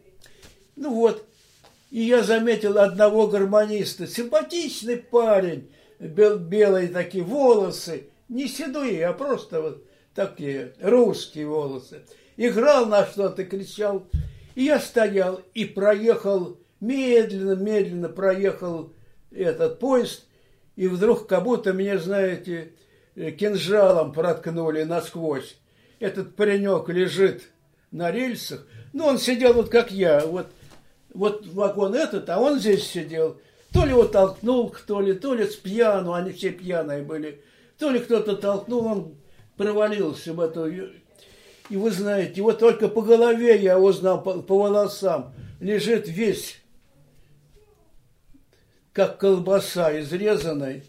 Ну 0.76 0.94
вот, 0.94 1.26
и 1.92 2.02
я 2.02 2.24
заметил 2.24 2.80
одного 2.80 3.28
гармониста, 3.28 4.08
симпатичный 4.08 4.98
парень, 4.98 5.70
бел, 6.00 6.38
белые 6.38 6.88
такие 6.88 7.24
волосы, 7.24 8.08
не 8.30 8.48
седые, 8.48 9.06
а 9.06 9.14
просто 9.14 9.62
вот 9.62 9.84
такие 10.16 10.74
русские 10.82 11.48
волосы. 11.48 12.02
Играл 12.36 12.88
на 12.88 13.06
что-то, 13.06 13.46
кричал. 13.46 14.08
И 14.56 14.64
я 14.66 14.80
стоял 14.80 15.42
и 15.54 15.66
проехал, 15.66 16.58
медленно, 16.80 17.54
медленно 17.54 18.10
проехал 18.10 18.92
этот 19.32 19.80
поезд, 19.80 20.26
и 20.76 20.88
вдруг 20.88 21.28
как 21.28 21.44
будто 21.44 21.74
меня, 21.74 21.98
знаете, 21.98 22.74
кинжалом 23.16 24.14
проткнули 24.14 24.84
насквозь. 24.84 25.58
Этот 26.00 26.36
паренек 26.36 26.90
лежит 26.90 27.44
на 27.92 28.12
рельсах, 28.12 28.66
ну, 28.94 29.06
он 29.06 29.18
сидел 29.18 29.54
вот 29.54 29.70
как 29.70 29.92
я, 29.92 30.26
вот 30.26 30.48
вот 31.14 31.46
вагон 31.48 31.96
этот, 31.96 32.30
а 32.30 32.40
он 32.40 32.60
здесь 32.60 32.88
сидел. 32.88 33.38
То 33.72 33.86
ли 33.86 33.92
его 33.92 34.06
толкнул 34.06 34.70
кто 34.70 35.02
ли, 35.02 35.14
то 35.14 35.34
ли 35.34 35.48
с 35.48 35.56
пьяну, 35.56 36.14
они 36.14 36.32
все 36.32 36.52
пьяные 36.52 37.04
были. 37.04 37.42
То 37.78 37.90
ли 37.90 38.00
кто-то 38.00 38.36
толкнул, 38.36 38.86
он 38.86 39.16
провалился 39.58 40.34
в 40.34 40.40
эту... 40.40 40.68
И 41.70 41.78
вы 41.78 41.92
знаете, 41.92 42.42
вот 42.42 42.60
только 42.60 42.88
по 42.88 43.02
голове 43.02 43.58
я 43.58 43.80
узнал, 43.80 44.22
по, 44.22 44.42
по 44.42 44.60
волосам, 44.60 45.34
лежит 45.60 46.08
весь, 46.08 46.62
как 48.92 49.18
колбаса 49.18 50.00
изрезанной. 50.00 50.84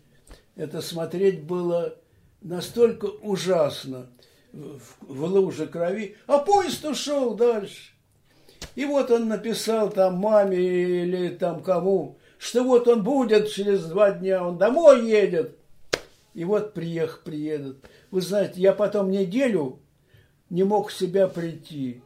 Это 0.57 0.83
смотреть 0.83 1.45
было 1.45 1.97
настолько 2.43 3.07
ужасно 3.07 4.11
в, 4.53 4.81
в 5.01 5.25
луже 5.25 5.67
крови. 5.67 6.17
А 6.27 6.39
поезд 6.39 6.85
ушел 6.85 7.35
дальше. 7.35 7.94
И 8.75 8.85
вот 8.85 9.11
он 9.11 9.29
написал 9.29 9.91
там 9.91 10.17
маме 10.17 10.59
или 10.59 11.29
там 11.29 11.63
кому, 11.63 12.19
что 12.39 12.65
вот 12.65 12.89
он 12.89 13.05
будет 13.05 13.51
через 13.51 13.85
два 13.85 14.11
дня, 14.11 14.47
он 14.47 14.59
домой 14.59 15.09
едет. 15.09 15.57
И 16.35 16.45
вот 16.45 16.75
приех, 16.75 17.23
приедут. 17.23 17.85
Вы 18.11 18.21
знаете, 18.21 18.61
я 18.61 18.73
потом 18.73 19.11
неделю 19.11 19.79
не 20.51 20.65
мог 20.65 20.89
в 20.89 20.99
себя 20.99 21.29
прийти. 21.29 22.03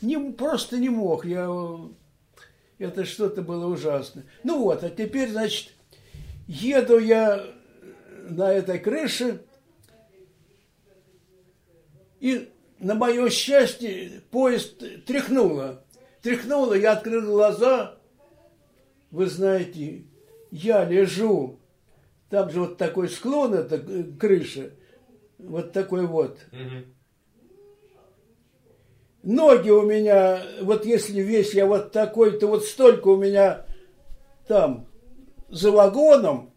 Не, 0.00 0.32
просто 0.32 0.78
не 0.78 0.88
мог. 0.88 1.24
Я, 1.24 1.48
это 2.78 3.04
что-то 3.04 3.42
было 3.42 3.66
ужасно. 3.66 4.24
Ну 4.42 4.64
вот, 4.64 4.82
а 4.82 4.90
теперь, 4.90 5.30
значит, 5.30 5.70
еду 6.48 6.98
я 6.98 7.44
на 8.28 8.52
этой 8.52 8.80
крыше, 8.80 9.42
и 12.18 12.50
на 12.80 12.94
мое 12.94 13.30
счастье 13.30 14.22
поезд 14.30 14.82
тряхнуло 15.06 15.84
тряхнуло, 16.22 16.74
я 16.74 16.92
открыл 16.92 17.26
глаза. 17.26 17.98
Вы 19.10 19.26
знаете, 19.26 20.04
я 20.50 20.84
лежу, 20.84 21.60
там 22.30 22.50
же 22.50 22.60
вот 22.60 22.78
такой 22.78 23.08
склон, 23.08 23.54
это 23.54 23.78
крыша, 24.18 24.70
вот 25.38 25.72
такой 25.72 26.06
вот. 26.06 26.38
Ноги 29.22 29.70
у 29.70 29.82
меня, 29.82 30.42
вот 30.62 30.84
если 30.84 31.20
весь 31.20 31.54
я 31.54 31.66
вот 31.66 31.92
такой, 31.92 32.38
то 32.38 32.46
вот 32.48 32.64
столько 32.64 33.08
у 33.08 33.16
меня 33.16 33.66
там 34.48 34.88
за 35.48 35.70
вагоном, 35.70 36.52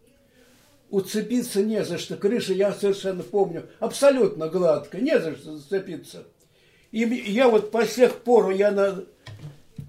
уцепиться 0.90 1.62
не 1.62 1.84
за 1.84 1.98
что. 1.98 2.16
Крыша, 2.16 2.54
я 2.54 2.72
совершенно 2.72 3.22
помню, 3.22 3.68
абсолютно 3.78 4.48
гладкая, 4.48 5.02
не 5.02 5.18
за 5.20 5.36
что 5.36 5.56
зацепиться. 5.56 6.24
И 6.90 7.00
я 7.00 7.48
вот 7.48 7.70
по 7.70 7.84
сих 7.84 8.16
пор, 8.20 8.50
я 8.50 8.70
на 8.70 9.04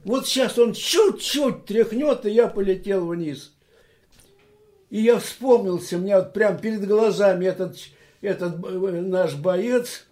вот 0.08 0.26
сейчас 0.26 0.58
он 0.58 0.72
чуть-чуть 0.72 1.66
тряхнет, 1.66 2.26
и 2.26 2.32
я 2.32 2.48
полетел 2.48 3.08
вниз. 3.08 3.54
И 4.90 5.02
я 5.02 5.20
вспомнился, 5.20 5.98
у 5.98 6.00
меня 6.00 6.20
вот 6.20 6.32
прям 6.32 6.58
перед 6.58 6.88
глазами 6.88 7.46
этот, 7.46 7.76
этот 8.22 8.54
э, 8.66 9.02
наш 9.02 9.36
боец, 9.36 10.06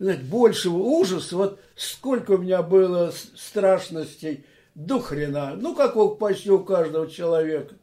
знаете, 0.00 0.24
большего 0.24 0.78
ужаса, 0.78 1.36
вот 1.36 1.60
сколько 1.76 2.32
у 2.32 2.38
меня 2.38 2.64
было 2.64 3.12
страшностей, 3.36 4.44
до 4.74 4.98
хрена, 4.98 5.54
ну, 5.54 5.76
как 5.76 5.94
почти 6.18 6.50
у 6.50 6.64
каждого 6.64 7.08
человека. 7.08 7.76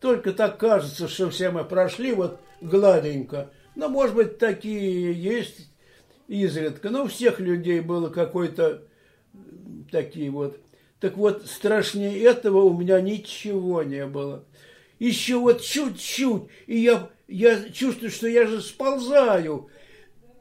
Только 0.00 0.32
так 0.32 0.58
кажется, 0.58 1.06
что 1.06 1.30
все 1.30 1.50
мы 1.50 1.62
прошли 1.62 2.14
вот 2.14 2.40
гладенько. 2.60 3.52
Но, 3.76 3.88
может 3.88 4.16
быть, 4.16 4.38
такие 4.38 5.12
есть 5.12 5.68
изредка. 6.26 6.90
Но 6.90 7.04
у 7.04 7.06
всех 7.06 7.38
людей 7.38 7.78
было 7.78 8.08
какой-то 8.08 8.82
такие 9.92 10.30
вот 10.32 10.58
так 11.04 11.18
вот, 11.18 11.46
страшнее 11.46 12.18
этого 12.22 12.62
у 12.62 12.72
меня 12.72 12.98
ничего 12.98 13.82
не 13.82 14.06
было. 14.06 14.42
Еще 14.98 15.36
вот 15.36 15.60
чуть-чуть, 15.60 16.44
и 16.66 16.78
я, 16.78 17.10
я 17.28 17.68
чувствую, 17.68 18.10
что 18.10 18.26
я 18.26 18.46
же 18.46 18.62
сползаю. 18.62 19.68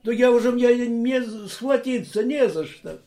То 0.04 0.12
я 0.12 0.32
уже, 0.32 0.54
мне 0.54 0.74
не 0.88 1.22
схватиться 1.50 2.24
не 2.24 2.48
за 2.48 2.66
что. 2.66 3.02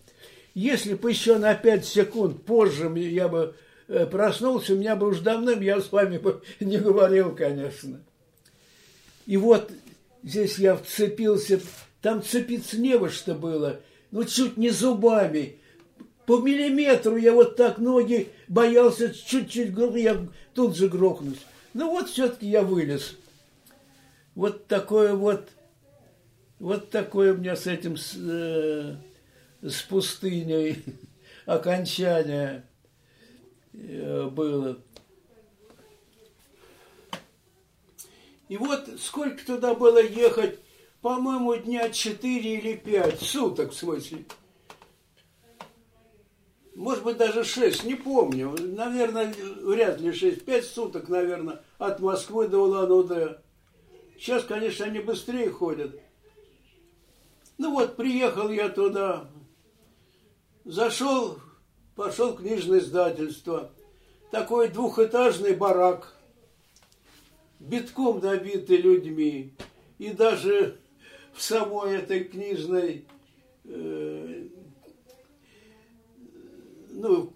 Если 0.53 0.93
бы 0.93 1.09
еще 1.09 1.39
на 1.39 1.55
пять 1.55 1.87
секунд 1.87 2.45
позже 2.45 2.93
я 2.95 3.27
бы 3.27 3.57
э, 3.89 4.05
проснулся, 4.05 4.75
у 4.75 4.77
меня 4.77 4.95
бы 4.95 5.07
уж 5.09 5.21
давным, 5.21 5.63
я 5.63 5.81
с 5.81 5.91
вами 5.91 6.19
бы 6.19 6.43
не 6.61 6.77
говорил, 6.77 7.35
конечно. 7.35 8.03
И 9.25 9.39
вот 9.39 9.71
здесь 10.23 10.59
я 10.59 10.77
вцепился, 10.77 11.63
там 12.03 12.23
цепиться 12.23 12.79
не 12.79 12.99
во 12.99 13.09
что 13.09 13.35
было, 13.35 13.81
ну 14.11 14.25
чуть 14.25 14.59
не 14.59 14.69
зубами 14.69 15.57
по 16.27 16.39
миллиметру 16.41 17.17
я 17.17 17.33
вот 17.33 17.57
так 17.57 17.79
ноги 17.79 18.31
боялся 18.49 19.15
чуть-чуть, 19.15 19.73
я 19.97 20.27
тут 20.55 20.77
же 20.77 20.89
грохнусь. 20.89 21.39
Ну 21.73 21.91
вот 21.91 22.11
все-таки 22.11 22.49
я 22.49 22.63
вылез. 22.63 23.17
Вот 24.35 24.67
такое 24.67 25.15
вот, 25.15 25.49
вот 26.59 26.91
такое 26.91 27.33
у 27.33 27.37
меня 27.37 27.55
с 27.55 27.67
этим, 27.67 27.97
с, 27.97 28.15
э, 28.17 28.97
с 29.63 29.83
пустыней 29.83 30.83
окончание 31.47 32.65
э, 33.73 34.29
было. 34.29 34.79
И 38.49 38.57
вот 38.57 38.89
сколько 38.99 39.45
туда 39.47 39.75
было 39.75 40.03
ехать, 40.03 40.59
по-моему, 41.03 41.55
дня 41.57 41.89
четыре 41.91 42.59
или 42.59 42.77
пять, 42.77 43.21
суток 43.21 43.71
в 43.73 43.77
смысле 43.77 44.25
может 46.77 47.05
быть, 47.05 47.17
даже 47.17 47.43
6, 47.43 47.85
не 47.85 47.95
помню. 47.95 48.55
Наверное, 48.61 49.35
вряд 49.63 49.99
ли 49.99 50.13
6, 50.13 50.45
5 50.45 50.65
суток, 50.65 51.09
наверное, 51.09 51.63
от 51.79 52.01
Москвы 52.01 52.49
до 52.49 52.59
Улан-Удэ. 52.59 53.39
Сейчас, 54.19 54.45
конечно, 54.45 54.85
они 54.85 54.99
быстрее 55.01 55.51
ходят. 55.51 55.99
Ну 57.57 57.73
вот, 57.73 57.97
приехал 57.97 58.51
я 58.51 58.69
туда, 58.69 59.31
зашел, 60.67 61.39
пошел 61.95 62.33
в 62.33 62.43
книжное 62.43 62.81
издательство. 62.81 63.71
Такой 64.31 64.69
двухэтажный 64.69 65.55
барак, 65.55 66.15
битком 67.59 68.21
набитый 68.21 68.77
людьми. 68.77 69.55
И 69.97 70.11
даже 70.11 70.79
в 71.33 71.41
самой 71.41 71.97
этой 71.97 72.25
книжной 72.25 73.07
э, 73.65 74.16
ну, 76.97 77.33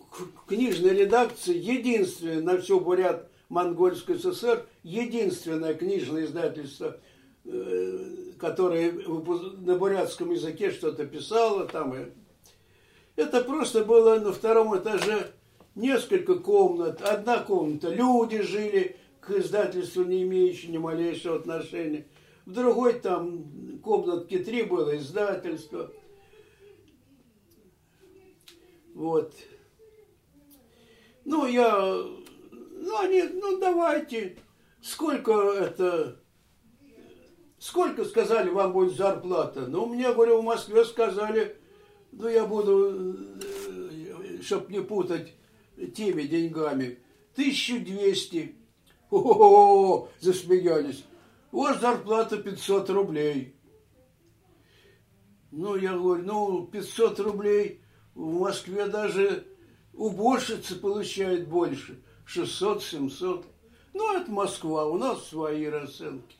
книжной 0.47 0.91
редакции, 0.91 1.57
единственное 1.57 2.41
на 2.41 2.59
всю 2.59 2.81
Бурят 2.81 3.31
Монгольской 3.49 4.19
ССР, 4.19 4.67
единственное 4.83 5.75
книжное 5.75 6.25
издательство, 6.25 6.97
э, 7.45 7.99
которое 8.39 8.93
на 8.93 9.77
бурятском 9.77 10.31
языке 10.31 10.71
что-то 10.71 11.05
писало 11.05 11.67
там. 11.67 11.95
Это 13.17 13.43
просто 13.43 13.85
было 13.85 14.19
на 14.19 14.33
втором 14.33 14.77
этаже 14.79 15.31
несколько 15.75 16.37
комнат, 16.37 17.03
одна 17.03 17.41
комната, 17.41 17.91
люди 17.91 18.41
жили 18.41 18.97
к 19.21 19.31
издательству, 19.31 20.05
не 20.05 20.23
имеющие 20.23 20.73
ни 20.73 20.79
малейшего 20.79 21.37
отношения. 21.37 22.07
В 22.47 22.53
другой 22.53 22.95
там 22.95 23.81
комнатке 23.83 24.39
три 24.39 24.63
было 24.63 24.97
издательство. 24.97 25.93
Вот. 28.95 29.35
Ну, 31.25 31.47
я, 31.47 31.77
ну, 31.81 32.99
они, 32.99 33.23
ну, 33.23 33.59
давайте, 33.59 34.39
сколько 34.83 35.33
это, 35.53 36.21
сколько 37.59 38.05
сказали, 38.05 38.51
вам 38.51 38.73
будет 38.73 38.97
зарплата? 38.97 39.67
Ну, 39.67 39.87
мне, 39.87 40.13
говорю, 40.13 40.41
в 40.41 40.45
Москве 40.45 40.85
сказали, 40.85 41.57
ну, 42.13 42.29
я 42.29 42.47
буду, 42.47 43.17
э, 43.39 44.43
чтобы 44.43 44.73
не 44.73 44.81
путать 44.81 45.35
теми 45.95 46.23
деньгами, 46.23 46.99
1200. 47.35 48.57
О, 49.11 50.09
засмеялись. 50.21 51.05
Вас 51.53 51.81
зарплата 51.81 52.37
500 52.37 52.91
рублей. 52.91 53.57
Ну, 55.51 55.75
я 55.75 55.95
говорю, 55.95 56.23
ну, 56.25 56.67
500 56.67 57.21
рублей 57.21 57.83
в 58.15 58.39
Москве 58.39 58.87
даже 58.87 59.47
уборщицы 60.01 60.77
получают 60.77 61.47
больше. 61.47 62.01
600-700. 62.27 63.45
Ну, 63.93 64.17
это 64.17 64.31
Москва, 64.31 64.87
у 64.87 64.97
нас 64.97 65.29
свои 65.29 65.67
расценки. 65.67 66.37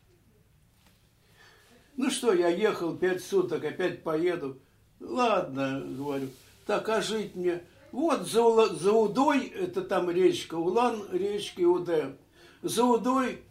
Ну 1.97 2.11
что, 2.11 2.33
я 2.33 2.49
ехал 2.49 2.97
пять 2.97 3.23
суток, 3.23 3.65
опять 3.65 4.03
поеду. 4.03 4.59
Ладно, 4.99 5.85
говорю, 5.87 6.29
так 6.67 6.89
а 6.89 7.03
жить 7.03 7.35
мне... 7.35 7.63
Вот 7.93 8.29
за, 8.29 8.67
за 8.69 8.93
Удой, 8.93 9.49
это 9.49 9.83
там 9.83 10.11
речка, 10.11 10.55
Улан, 10.55 11.03
речки 11.11 11.63
Уде. 11.63 12.17
За 12.63 12.85
Удой 12.85 13.43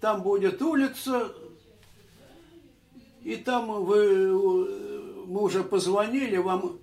там 0.00 0.22
будет 0.22 0.60
улица, 0.60 1.32
и 3.22 3.36
там 3.36 3.84
вы, 3.84 5.26
мы 5.26 5.42
уже 5.42 5.62
позвонили, 5.62 6.38
вам 6.38 6.78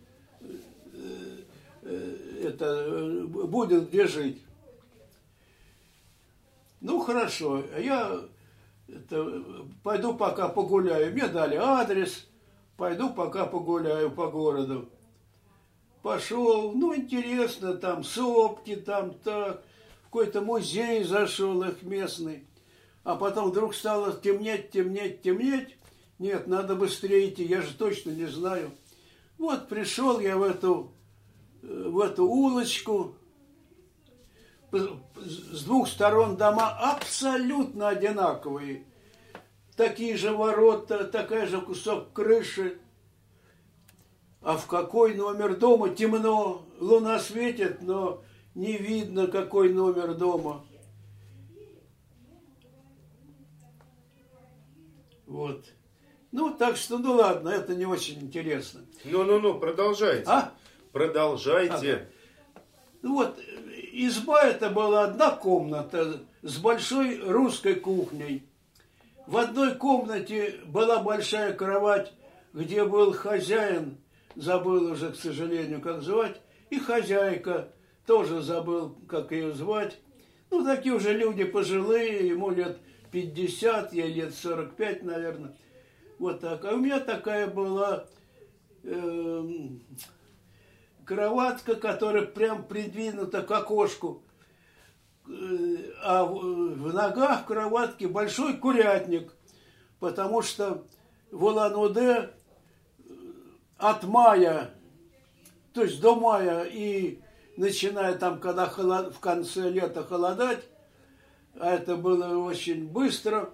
э, 1.84 2.30
это 2.44 3.26
будет 3.28 3.89
где 3.89 4.08
жить. 4.08 4.42
Ну 6.80 7.00
хорошо, 7.00 7.64
я 7.78 8.22
это, 8.88 9.44
пойду 9.84 10.16
пока 10.16 10.50
погуляю. 10.50 11.14
Мне 11.14 11.28
дали 11.28 11.56
адрес, 11.56 12.28
пойду 12.78 13.12
пока 13.14 13.46
погуляю 13.46 14.12
по 14.12 14.28
городу 14.28 14.89
пошел, 16.02 16.72
ну, 16.74 16.96
интересно, 16.96 17.76
там 17.76 18.04
сопки, 18.04 18.76
там 18.76 19.14
так, 19.24 19.64
в 20.02 20.04
какой-то 20.06 20.42
музей 20.42 21.04
зашел 21.04 21.62
их 21.64 21.84
местный. 21.84 22.46
А 23.04 23.16
потом 23.16 23.50
вдруг 23.50 23.74
стало 23.74 24.14
темнеть, 24.14 24.72
темнеть, 24.72 25.22
темнеть. 25.22 25.78
Нет, 26.20 26.48
надо 26.48 26.76
быстрее 26.76 27.30
идти, 27.30 27.44
я 27.44 27.62
же 27.62 27.74
точно 27.74 28.12
не 28.12 28.26
знаю. 28.26 28.72
Вот 29.38 29.70
пришел 29.70 30.20
я 30.20 30.38
в 30.38 30.44
эту, 30.44 30.92
в 31.62 31.99
эту 31.99 32.26
улочку, 32.26 33.16
с 34.72 35.64
двух 35.66 35.88
сторон 35.88 36.38
дома 36.38 36.70
абсолютно 36.70 37.89
одинаковые. 37.89 38.86
Такие 39.76 40.18
же 40.18 40.32
ворота, 40.32 41.05
такая 41.05 41.47
же 41.47 41.62
кусок 41.62 42.14
крыши– 42.14 42.78
а 44.41 44.57
в 44.57 44.66
какой 44.66 45.14
номер 45.14 45.55
дома 45.55 45.89
темно, 45.89 46.66
луна 46.80 47.20
светит, 47.20 47.82
но 47.82 48.24
не 48.55 48.78
видно, 48.78 49.28
какой 49.28 49.72
номер 49.72 50.16
дома. 50.16 50.66
Вот. 55.28 55.66
Ну, 56.32 56.53
так 56.55 56.76
что, 56.76 56.97
ну 56.97 57.14
ладно, 57.14 57.49
это 57.49 57.76
не 57.76 57.86
очень 57.86 58.20
интересно. 58.20 58.82
Ну-ну-ну, 59.05 59.59
продолжайте. 59.59 60.26
А? 60.28 60.53
Продолжайте. 60.92 61.94
Ага. 61.94 62.06
Ну 63.02 63.16
вот, 63.16 63.39
изба 63.94 64.44
это 64.44 64.70
была 64.70 65.06
одна 65.06 65.32
комната 65.32 66.22
с 66.42 66.58
большой 66.58 67.20
русской 67.20 67.76
кухней. 67.76 68.44
В 69.28 69.38
одной 69.38 69.76
комнате 69.76 70.56
была 70.66 71.02
большая 71.02 71.54
кровать, 71.54 72.14
где 72.54 72.84
был 72.86 73.14
хозяин 73.14 73.98
забыл 74.36 74.92
уже, 74.92 75.12
к 75.12 75.16
сожалению, 75.16 75.82
как 75.82 76.02
звать, 76.02 76.39
и 76.70 76.80
хозяйка, 76.80 77.70
тоже 78.06 78.42
забыл, 78.42 78.98
как 79.08 79.32
ее 79.32 79.54
звать. 79.54 80.00
Ну, 80.50 80.66
такие 80.66 80.94
уже 80.94 81.14
люди 81.14 81.44
пожилые, 81.44 82.28
ему 82.28 82.52
лет 82.52 82.78
50, 83.12 83.94
я 83.94 84.08
лет 84.08 84.34
45, 84.34 85.04
наверное. 85.04 85.56
Вот 86.20 86.42
так. 86.42 86.64
А 86.66 86.74
у 86.74 86.78
меня 86.78 87.00
такая 87.00 87.48
была 87.48 88.06
э, 88.84 89.44
кроватка, 91.12 91.76
которая 91.76 92.24
прям 92.24 92.64
придвинута 92.64 93.41
к 93.41 93.51
окошку. 93.51 94.24
Э, 95.28 95.32
а 96.01 96.24
в, 96.24 96.93
ногах 96.93 97.45
кроватки 97.45 98.05
большой 98.05 98.55
курятник, 98.55 99.34
потому 99.99 100.41
что 100.41 100.86
в 101.30 101.43
Улан-Удэ 101.43 102.30
от 103.78 104.03
мая, 104.05 104.74
то 105.74 105.84
есть 105.84 105.99
до 105.99 106.16
мая 106.16 106.64
и 106.64 107.20
начиная 107.57 108.16
там, 108.16 108.39
когда 108.39 108.68
холод, 108.68 109.14
в 109.14 109.20
конце 109.20 109.70
лета 109.70 110.05
холодать, 110.05 110.64
а 111.59 111.74
это 111.74 111.97
было 111.97 112.38
очень 112.38 112.88
быстро, 112.88 113.49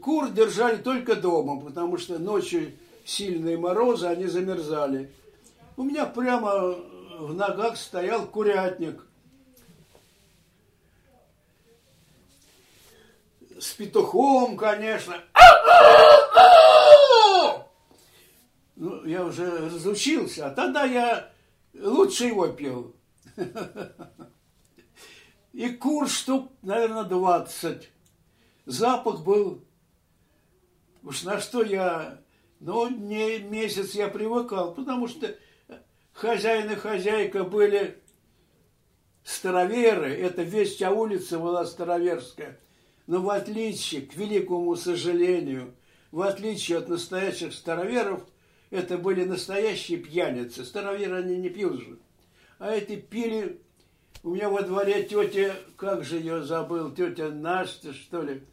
кур 0.00 0.30
держали 0.30 0.76
только 0.76 1.16
дома, 1.16 1.60
потому 1.60 1.98
что 1.98 2.18
ночью 2.18 2.72
сильные 3.04 3.58
морозы, 3.58 4.06
они 4.06 4.24
замерзали. 4.24 5.10
У 5.76 5.84
меня 5.84 6.04
прямо 6.04 6.76
в 7.18 7.34
ногах 7.34 7.78
стоял 7.78 8.26
курятник. 8.26 9.06
С 13.58 13.72
петухом, 13.74 14.56
конечно. 14.56 15.22
ну, 18.76 19.04
я 19.04 19.24
уже 19.24 19.68
разучился, 19.68 20.48
а 20.48 20.50
тогда 20.50 20.84
я 20.84 21.32
лучше 21.74 22.24
его 22.24 22.48
пел. 22.48 22.94
И 25.52 25.70
кур 25.70 26.08
штук, 26.08 26.52
наверное, 26.62 27.04
20. 27.04 27.90
Запах 28.66 29.22
был, 29.22 29.64
уж 31.02 31.22
на 31.22 31.40
что 31.40 31.62
я, 31.62 32.18
ну, 32.60 32.88
не 32.88 33.38
месяц 33.38 33.92
я 33.94 34.08
привыкал, 34.08 34.74
потому 34.74 35.08
что 35.08 35.34
хозяин 36.12 36.70
и 36.70 36.74
хозяйка 36.74 37.44
были 37.44 37.98
староверы, 39.24 40.12
это 40.14 40.42
весь 40.42 40.74
вся 40.74 40.90
улица 40.90 41.38
была 41.38 41.64
староверская. 41.64 42.58
Но 43.06 43.20
в 43.20 43.30
отличие, 43.30 44.02
к 44.02 44.14
великому 44.14 44.74
сожалению, 44.76 45.74
в 46.10 46.20
отличие 46.22 46.78
от 46.78 46.88
настоящих 46.88 47.52
староверов, 47.52 48.22
это 48.70 48.96
были 48.96 49.24
настоящие 49.24 49.98
пьяницы. 49.98 50.64
Староверы 50.64 51.16
они 51.16 51.36
не 51.36 51.50
пьют 51.50 51.80
же. 51.80 51.98
А 52.58 52.72
эти 52.72 52.96
пили... 52.96 53.60
У 54.22 54.34
меня 54.34 54.48
во 54.48 54.62
дворе 54.62 55.02
тетя, 55.02 55.56
как 55.76 56.04
же 56.04 56.16
ее 56.16 56.44
забыл, 56.44 56.94
тетя 56.94 57.28
Настя, 57.28 57.92
что 57.92 58.22
ли. 58.22 58.44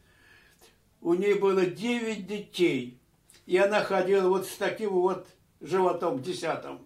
У 0.99 1.13
ней 1.13 1.35
было 1.35 1.63
девять 1.65 2.25
детей. 2.25 2.99
И 3.45 3.55
она 3.55 3.83
ходила 3.83 4.27
вот 4.29 4.47
с 4.47 4.55
таким 4.57 4.89
вот 4.89 5.27
животом 5.61 6.23
десятым. 6.23 6.79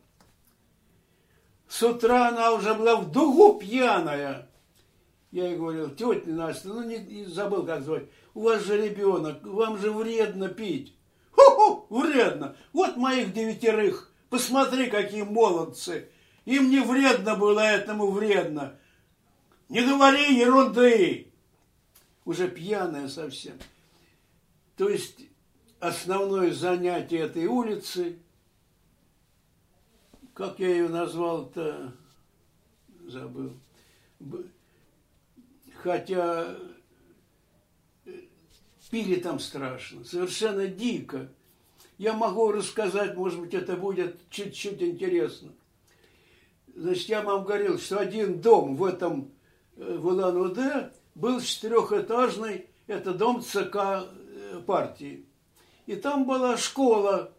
С 1.74 1.82
утра 1.82 2.28
она 2.28 2.54
уже 2.54 2.76
была 2.76 2.98
в 2.98 3.12
дугу 3.12 3.58
пьяная. 3.58 4.48
Я 5.32 5.48
ей 5.48 5.58
говорил, 5.58 5.90
тетя 5.90 6.30
Настя, 6.30 6.68
ну 6.68 6.84
не, 6.84 7.00
не 7.00 7.26
забыл, 7.26 7.66
как 7.66 7.82
звать. 7.82 8.04
У 8.36 8.42
вас 8.42 8.64
же 8.64 8.80
ребенок, 8.80 9.44
вам 9.44 9.80
же 9.80 9.92
вредно 9.92 10.50
пить. 10.50 10.96
Ху-ху, 11.32 11.88
вредно. 11.90 12.56
Вот 12.74 12.96
моих 12.96 13.34
девятерых. 13.34 14.14
Посмотри, 14.30 14.92
какие 14.92 15.24
молодцы. 15.24 16.10
Им 16.46 16.70
не 16.70 16.80
вредно 16.80 17.36
было, 17.36 17.62
этому 17.62 18.12
вредно. 18.12 18.76
Не 19.68 19.82
говори 19.82 20.32
ерунды. 20.32 21.34
Уже 22.24 22.50
пьяная 22.50 23.08
совсем. 23.08 23.56
То 24.78 24.90
есть 24.90 25.22
основное 25.80 26.54
занятие 26.54 27.22
этой 27.22 27.48
улицы, 27.48 28.20
как 30.34 30.60
я 30.60 30.70
ее 30.70 30.90
назвал-то, 30.90 31.94
забыл. 33.08 33.54
Хотя 35.76 36.58
э, 38.06 38.12
пили 38.90 39.16
там 39.20 39.40
страшно, 39.40 40.04
совершенно 40.06 40.68
дико. 40.68 41.30
Я 41.98 42.14
могу 42.14 42.52
рассказать, 42.52 43.16
может 43.16 43.40
быть, 43.40 43.54
это 43.54 43.76
будет 43.76 44.18
чуть-чуть 44.30 44.82
интересно. 44.82 45.52
Значит, 46.76 47.10
я 47.10 47.22
вам 47.22 47.44
говорил, 47.44 47.78
что 47.78 48.00
один 48.00 48.42
дом 48.42 48.76
в 48.76 48.84
этом, 48.86 49.32
э, 49.76 49.98
в 49.98 50.08
Улан-Удэ 50.08 50.92
был 51.16 51.42
четырехэтажный, 51.42 52.68
это 52.88 53.14
дом 53.14 53.42
ЦК 53.42 53.76
э, 53.76 54.62
партии. 54.66 55.26
И 55.86 55.96
там 55.96 56.26
была 56.26 56.58
школа 56.58 57.34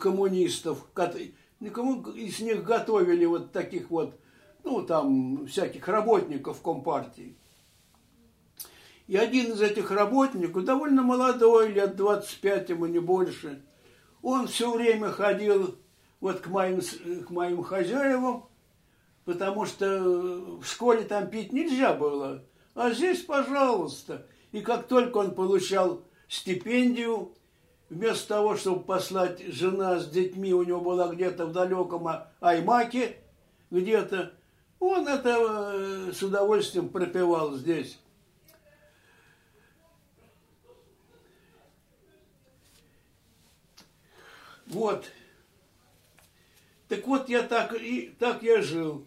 коммунистов, 0.00 0.84
никому 1.60 2.02
из 2.10 2.40
них 2.40 2.64
готовили 2.64 3.24
вот 3.24 3.52
таких 3.52 3.90
вот, 3.90 4.18
ну, 4.64 4.82
там, 4.82 5.46
всяких 5.46 5.86
работников 5.88 6.62
Компартии. 6.62 7.36
И 9.06 9.16
один 9.16 9.52
из 9.52 9.60
этих 9.60 9.90
работников, 9.90 10.64
довольно 10.64 11.02
молодой, 11.02 11.72
лет 11.72 11.94
25 11.94 12.70
ему 12.70 12.86
не 12.86 12.98
больше, 12.98 13.62
он 14.20 14.48
все 14.48 14.72
время 14.72 15.10
ходил 15.10 15.76
вот 16.20 16.40
к 16.40 16.48
моим, 16.48 16.80
к 17.24 17.30
моим 17.30 17.62
хозяевам, 17.62 18.48
потому 19.24 19.64
что 19.64 20.58
в 20.60 20.64
школе 20.64 21.02
там 21.02 21.28
пить 21.28 21.52
нельзя 21.52 21.94
было. 21.94 22.44
А 22.74 22.90
здесь, 22.90 23.22
пожалуйста. 23.22 24.26
И 24.50 24.60
как 24.60 24.88
только 24.88 25.18
он 25.18 25.34
получал 25.34 26.02
стипендию, 26.28 27.35
вместо 27.88 28.28
того, 28.28 28.56
чтобы 28.56 28.82
послать 28.82 29.40
жена 29.46 29.98
с 29.98 30.08
детьми, 30.08 30.52
у 30.52 30.62
него 30.62 30.80
была 30.80 31.08
где-то 31.08 31.46
в 31.46 31.52
далеком 31.52 32.08
Аймаке, 32.40 33.16
где-то, 33.70 34.32
он 34.78 35.08
это 35.08 35.72
э, 35.74 36.12
с 36.12 36.22
удовольствием 36.22 36.88
пропивал 36.88 37.54
здесь. 37.54 37.98
Вот. 44.66 45.06
Так 46.88 47.06
вот, 47.06 47.28
я 47.28 47.42
так, 47.42 47.74
и, 47.74 48.14
так 48.18 48.42
я 48.42 48.62
жил. 48.62 49.06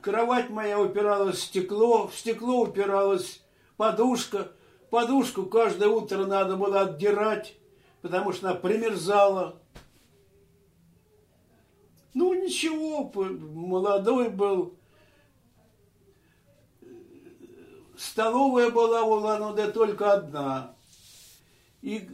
Кровать 0.00 0.50
моя 0.50 0.80
упиралась 0.80 1.38
в 1.38 1.42
стекло, 1.42 2.08
в 2.08 2.14
стекло 2.16 2.62
упиралась 2.62 3.42
подушка. 3.76 4.52
Подушку 4.90 5.46
каждое 5.46 5.88
утро 5.88 6.26
надо 6.26 6.56
было 6.56 6.82
отдирать, 6.82 7.54
потому 8.02 8.32
что 8.32 8.50
она 8.50 8.58
примерзала. 8.58 9.60
Ну, 12.14 12.32
ничего, 12.32 13.10
молодой 13.14 14.30
был. 14.30 14.74
Столовая 17.96 18.70
была 18.70 19.02
у 19.02 19.16
Улан-Удэ 19.16 19.72
только 19.72 20.12
одна. 20.12 20.76
И 21.82 22.08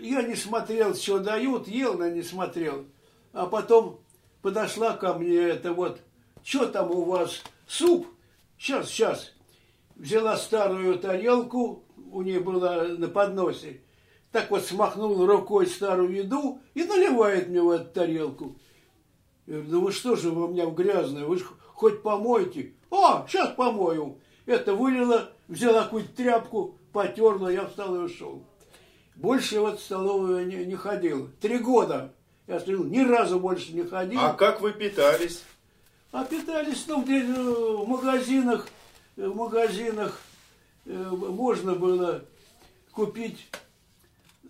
я 0.00 0.22
не 0.22 0.34
смотрел, 0.34 0.94
что 0.94 1.18
дают, 1.18 1.68
ел, 1.68 1.98
но 1.98 2.08
не 2.08 2.22
смотрел. 2.22 2.86
А 3.32 3.46
потом 3.46 4.00
подошла 4.42 4.94
ко 4.94 5.14
мне 5.14 5.36
это 5.36 5.72
вот, 5.72 6.00
что 6.42 6.66
там 6.66 6.90
у 6.90 7.04
вас, 7.04 7.42
суп? 7.66 8.06
Сейчас, 8.58 8.88
сейчас. 8.88 9.32
Взяла 9.96 10.36
старую 10.36 10.98
тарелку, 10.98 11.84
у 12.12 12.22
нее 12.22 12.40
была 12.40 12.84
на 12.84 13.08
подносе, 13.08 13.80
так 14.30 14.50
вот 14.50 14.64
смахнула 14.64 15.26
рукой 15.26 15.66
старую 15.66 16.12
еду 16.12 16.60
и 16.74 16.84
наливает 16.84 17.48
мне 17.48 17.60
в 17.62 17.70
эту 17.70 17.84
тарелку. 17.86 18.56
Я 19.46 19.54
говорю, 19.54 19.70
ну 19.70 19.80
вы 19.82 19.92
что 19.92 20.16
же 20.16 20.30
вы 20.30 20.46
у 20.46 20.48
меня 20.48 20.66
грязная, 20.66 21.24
вы 21.24 21.38
же 21.38 21.44
хоть 21.74 22.02
помойте. 22.02 22.72
А, 22.90 23.26
сейчас 23.28 23.54
помою. 23.54 24.18
Это 24.46 24.74
вылила, 24.74 25.30
взяла 25.48 25.84
какую-то 25.84 26.14
тряпку, 26.14 26.78
потерла, 26.92 27.50
я 27.50 27.66
встал 27.66 27.94
и 27.96 27.98
ушел. 27.98 28.42
Больше 29.16 29.56
я 29.56 29.62
в 29.62 29.78
столовую 29.78 30.46
не, 30.46 30.64
не 30.64 30.74
ходил. 30.74 31.30
Три 31.40 31.58
года 31.58 32.14
я 32.46 32.58
смотрел, 32.58 32.84
ни 32.84 33.00
разу 33.00 33.38
больше 33.38 33.72
не 33.72 33.82
ходил. 33.82 34.20
А 34.20 34.34
как 34.34 34.60
вы 34.60 34.72
питались? 34.72 35.42
А 36.10 36.24
питались, 36.24 36.84
ну, 36.88 37.02
где 37.02 37.22
в 37.24 37.86
магазинах, 37.88 38.68
в 39.16 39.34
магазинах 39.34 40.20
э, 40.20 40.31
можно 40.84 41.74
было 41.74 42.24
купить 42.92 43.48
э, 44.44 44.48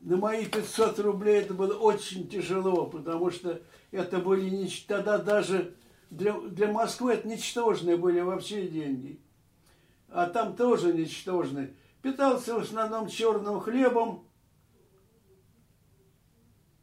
на 0.00 0.16
мои 0.16 0.46
500 0.46 0.98
рублей 1.00 1.42
это 1.42 1.54
было 1.54 1.74
очень 1.74 2.28
тяжело, 2.28 2.86
потому 2.86 3.30
что 3.30 3.62
это 3.90 4.18
были 4.18 4.68
тогда 4.86 5.18
даже 5.18 5.74
для, 6.10 6.38
для 6.40 6.70
Москвы 6.70 7.14
это 7.14 7.28
ничтожные 7.28 7.96
были 7.96 8.20
вообще 8.20 8.66
деньги. 8.66 9.20
А 10.08 10.26
там 10.26 10.54
тоже 10.56 10.92
ничтожные. 10.92 11.74
Питался 12.02 12.54
в 12.54 12.58
основном 12.58 13.08
черным 13.08 13.60
хлебом 13.60 14.26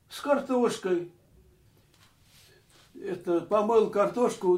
с 0.10 0.20
картошкой. 0.20 1.12
Это 2.96 3.42
помыл 3.42 3.92
картошку, 3.92 4.58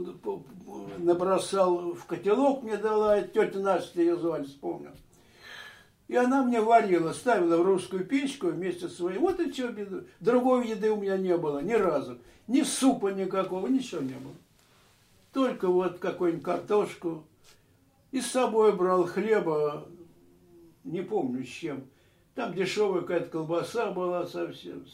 набросал 0.97 1.93
в 1.93 2.05
котелок, 2.05 2.63
мне 2.63 2.78
дала, 2.78 3.22
тетя 3.22 3.59
Настя 3.59 4.01
ее 4.01 4.17
звали, 4.17 4.43
вспомнил. 4.43 4.91
И 6.07 6.15
она 6.15 6.43
мне 6.43 6.59
варила, 6.59 7.13
ставила 7.13 7.57
в 7.57 7.65
русскую 7.65 8.05
печку 8.05 8.47
вместе 8.47 8.89
с 8.89 8.97
своей. 8.97 9.17
Вот 9.17 9.39
и 9.39 9.51
что, 9.51 9.74
другой 10.19 10.67
еды 10.67 10.91
у 10.91 10.97
меня 10.97 11.17
не 11.17 11.38
было 11.38 11.59
ни 11.59 11.72
разу. 11.72 12.17
Ни 12.47 12.63
супа 12.63 13.13
никакого, 13.13 13.67
ничего 13.67 14.01
не 14.01 14.15
было. 14.15 14.36
Только 15.32 15.69
вот 15.69 15.99
какую-нибудь 15.99 16.43
картошку. 16.43 17.24
И 18.11 18.19
с 18.19 18.28
собой 18.28 18.74
брал 18.74 19.05
хлеба, 19.05 19.88
не 20.84 21.01
помню 21.01 21.45
с 21.45 21.49
чем. 21.49 21.86
Там 22.36 22.53
дешевая 22.53 23.01
какая-то 23.01 23.30
колбаса 23.30 23.91
была 23.91 24.28
совсем. 24.28 24.86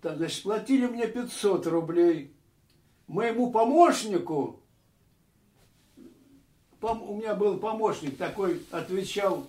Так, 0.00 0.16
значит, 0.16 0.42
платили 0.42 0.86
мне 0.86 1.06
500 1.06 1.66
рублей. 1.68 2.33
Моему 3.06 3.50
помощнику, 3.50 4.60
пом, 6.80 7.02
у 7.02 7.16
меня 7.16 7.34
был 7.34 7.58
помощник 7.58 8.16
такой, 8.16 8.62
отвечал 8.70 9.46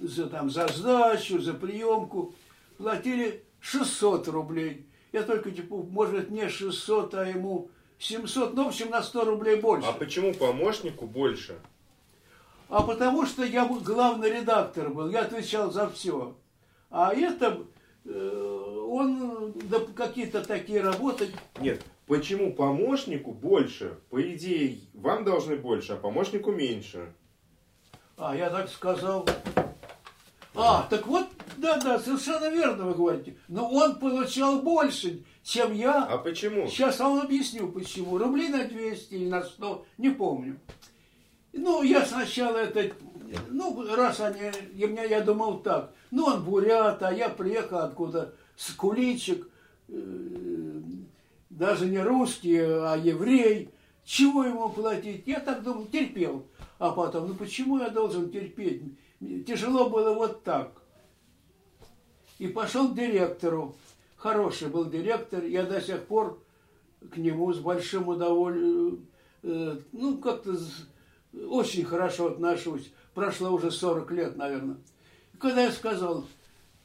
за, 0.00 0.28
там, 0.28 0.50
за 0.50 0.68
сдачу, 0.68 1.40
за 1.40 1.54
приемку, 1.54 2.34
платили 2.76 3.44
600 3.60 4.28
рублей. 4.28 4.86
Я 5.12 5.22
только, 5.22 5.50
типа, 5.50 5.76
может, 5.76 6.30
не 6.30 6.48
600, 6.48 7.14
а 7.14 7.24
ему 7.24 7.70
700, 7.98 8.54
ну, 8.54 8.64
в 8.64 8.68
общем, 8.68 8.90
на 8.90 9.02
100 9.02 9.24
рублей 9.24 9.56
больше. 9.56 9.88
А 9.88 9.92
почему 9.92 10.34
помощнику 10.34 11.06
больше? 11.06 11.58
А 12.68 12.82
потому 12.82 13.26
что 13.26 13.44
я 13.44 13.64
главный 13.66 14.30
редактор 14.30 14.90
был, 14.90 15.08
я 15.08 15.22
отвечал 15.22 15.70
за 15.70 15.88
все. 15.90 16.36
А 16.90 17.14
это, 17.14 17.62
он 18.08 19.52
да, 19.64 19.80
какие-то 19.94 20.44
такие 20.44 20.80
работы... 20.80 21.28
Нет, 21.60 21.82
почему 22.06 22.52
помощнику 22.52 23.32
больше? 23.32 23.98
По 24.10 24.20
идее, 24.22 24.78
вам 24.94 25.24
должны 25.24 25.56
больше, 25.56 25.94
а 25.94 25.96
помощнику 25.96 26.52
меньше. 26.52 27.12
А, 28.16 28.34
я 28.34 28.48
так 28.50 28.68
сказал. 28.70 29.28
А, 30.54 30.86
так 30.88 31.06
вот, 31.06 31.26
да-да, 31.58 31.98
совершенно 31.98 32.48
верно 32.50 32.84
вы 32.84 32.94
говорите. 32.94 33.36
Но 33.48 33.68
он 33.68 33.98
получал 33.98 34.62
больше, 34.62 35.22
чем 35.42 35.74
я. 35.74 36.04
А 36.04 36.16
почему? 36.16 36.66
Сейчас 36.66 36.98
я 36.98 37.08
вам 37.08 37.20
объясню, 37.20 37.70
почему. 37.70 38.16
Рублей 38.16 38.48
на 38.48 38.64
200 38.64 39.14
или 39.14 39.28
на 39.28 39.42
100, 39.42 39.84
не 39.98 40.10
помню. 40.10 40.58
Ну, 41.52 41.82
я 41.82 42.04
сначала 42.04 42.58
это, 42.58 42.94
ну, 43.50 43.94
раз 43.94 44.20
они, 44.20 44.40
я, 44.74 44.86
меня, 44.86 45.04
я 45.04 45.20
думал 45.20 45.58
так, 45.58 45.92
ну, 46.10 46.24
он 46.24 46.44
бурят, 46.44 47.02
а 47.02 47.12
я 47.12 47.28
приехал 47.28 47.78
откуда 47.78 48.34
с 48.56 48.72
куличек, 48.72 49.48
э, 49.88 50.80
даже 51.50 51.86
не 51.86 52.02
русский, 52.02 52.58
а 52.58 52.96
еврей, 52.96 53.70
чего 54.04 54.44
ему 54.44 54.68
платить? 54.68 55.26
Я 55.26 55.40
так 55.40 55.62
думал, 55.62 55.86
терпел. 55.86 56.46
А 56.78 56.90
потом, 56.90 57.28
ну, 57.28 57.34
почему 57.34 57.78
я 57.78 57.88
должен 57.88 58.30
терпеть? 58.30 58.82
Тяжело 59.46 59.88
было 59.88 60.12
вот 60.12 60.42
так. 60.44 60.72
И 62.38 62.48
пошел 62.48 62.88
к 62.88 62.94
директору 62.94 63.74
хороший 64.26 64.68
был 64.68 64.86
директор, 64.86 65.44
я 65.44 65.64
до 65.64 65.80
сих 65.80 66.04
пор 66.04 66.42
к 67.12 67.16
нему 67.16 67.52
с 67.52 67.58
большим 67.58 68.08
удовольствием, 68.08 69.06
э, 69.42 69.76
ну, 69.92 70.18
как-то 70.18 70.56
очень 71.48 71.84
хорошо 71.84 72.32
отношусь. 72.32 72.92
Прошло 73.16 73.50
уже 73.50 73.70
40 73.70 74.10
лет, 74.10 74.36
наверное. 74.36 74.76
Когда 75.40 75.62
я 75.62 75.72
сказал, 75.72 76.26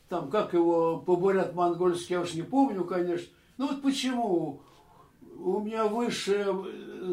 там, 0.07 0.29
как 0.29 0.53
его 0.53 0.97
побурят 0.97 1.53
монгольски, 1.55 2.13
я 2.13 2.21
уж 2.21 2.35
не 2.35 2.41
помню, 2.41 2.85
конечно. 2.85 3.27
Ну 3.57 3.67
вот 3.67 3.81
почему 3.81 4.61
у 5.37 5.59
меня 5.59 5.87
высшее 5.87 6.55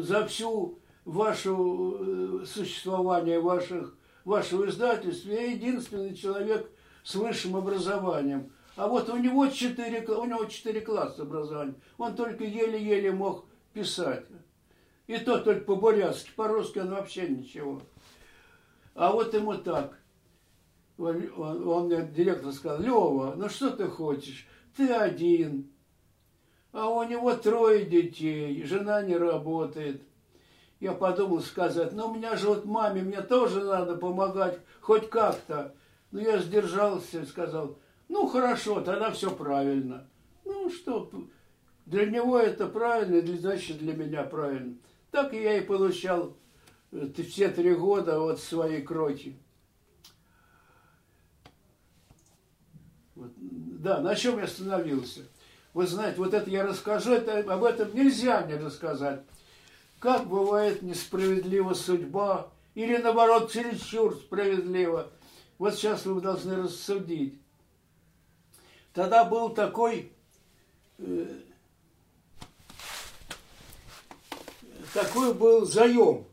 за 0.01 0.25
всю 0.25 0.79
вашу 1.03 1.97
э, 1.99 2.45
существование, 2.45 3.41
ваших, 3.41 3.93
вашего 4.23 4.69
издательства, 4.69 5.31
я 5.31 5.51
единственный 5.51 6.15
человек 6.15 6.71
с 7.03 7.13
высшим 7.15 7.57
образованием. 7.57 8.53
А 8.77 8.87
вот 8.87 9.09
у 9.09 9.17
него 9.17 9.47
четыре, 9.47 10.01
у 10.07 10.23
него 10.23 10.45
четыре 10.45 10.79
класса 10.79 11.23
образования. 11.23 11.75
Он 11.97 12.15
только 12.15 12.45
еле-еле 12.45 13.11
мог 13.11 13.43
писать. 13.73 14.23
И 15.07 15.17
то 15.17 15.39
только 15.39 15.65
по-бурятски, 15.65 16.31
по-русски 16.37 16.79
он 16.79 16.91
вообще 16.91 17.27
ничего. 17.27 17.81
А 18.95 19.11
вот 19.11 19.33
ему 19.33 19.55
так. 19.55 19.97
Он, 20.97 21.29
он, 21.37 21.67
он 21.67 21.85
мне, 21.85 22.05
директор 22.05 22.51
сказал, 22.51 22.81
Лева, 22.81 23.33
ну 23.37 23.47
что 23.47 23.69
ты 23.71 23.87
хочешь? 23.87 24.47
Ты 24.75 24.91
один. 24.91 25.71
А 26.71 26.89
у 26.89 27.03
него 27.03 27.33
трое 27.35 27.85
детей, 27.85 28.63
жена 28.63 29.01
не 29.01 29.15
работает. 29.15 30.01
Я 30.79 30.93
подумал 30.93 31.41
сказать, 31.41 31.93
ну 31.93 32.07
у 32.09 32.15
меня 32.15 32.35
же 32.35 32.47
вот 32.47 32.65
маме, 32.65 33.01
мне 33.01 33.21
тоже 33.21 33.63
надо 33.63 33.95
помогать, 33.95 34.59
хоть 34.81 35.09
как-то. 35.09 35.73
Но 36.11 36.19
я 36.21 36.39
сдержался 36.39 37.21
и 37.21 37.25
сказал, 37.25 37.77
ну 38.07 38.27
хорошо, 38.27 38.81
тогда 38.81 39.11
все 39.11 39.29
правильно. 39.31 40.07
Ну 40.45 40.69
что, 40.69 41.09
для 41.85 42.05
него 42.05 42.37
это 42.39 42.67
правильно, 42.67 43.21
значит 43.37 43.77
для 43.79 43.93
меня 43.93 44.23
правильно. 44.23 44.75
Так 45.11 45.33
я 45.33 45.57
и 45.57 45.61
получал 45.65 46.35
все 46.91 47.49
три 47.49 47.75
года 47.75 48.21
от 48.21 48.39
своей 48.39 48.81
кроти. 48.81 49.35
Вот. 53.15 53.31
Да, 53.37 54.01
на 54.01 54.15
чем 54.15 54.37
я 54.37 54.45
остановился? 54.45 55.21
Вы 55.73 55.85
знаете, 55.87 56.17
вот 56.17 56.33
это 56.33 56.49
я 56.49 56.65
расскажу, 56.65 57.13
это, 57.13 57.39
об 57.53 57.63
этом 57.63 57.93
нельзя 57.93 58.41
не 58.43 58.55
рассказать. 58.55 59.21
Как 59.99 60.27
бывает 60.27 60.81
несправедлива 60.81 61.73
судьба, 61.73 62.49
или 62.75 62.97
наоборот, 62.97 63.51
чересчур 63.51 64.15
справедлива. 64.15 65.11
Вот 65.57 65.75
сейчас 65.75 66.05
вы 66.05 66.21
должны 66.21 66.55
рассудить. 66.55 67.39
Тогда 68.93 69.25
был 69.25 69.49
такой, 69.49 70.11
э, 70.97 71.27
такой 74.93 75.33
был 75.33 75.65
заем. 75.65 76.25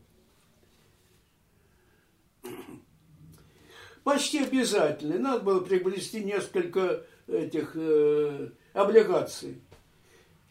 Почти 4.07 4.39
обязательный. 4.39 5.19
Надо 5.19 5.41
было 5.41 5.59
приобрести 5.59 6.23
несколько 6.23 7.03
этих 7.27 7.73
э, 7.75 8.51
облигаций. 8.73 9.61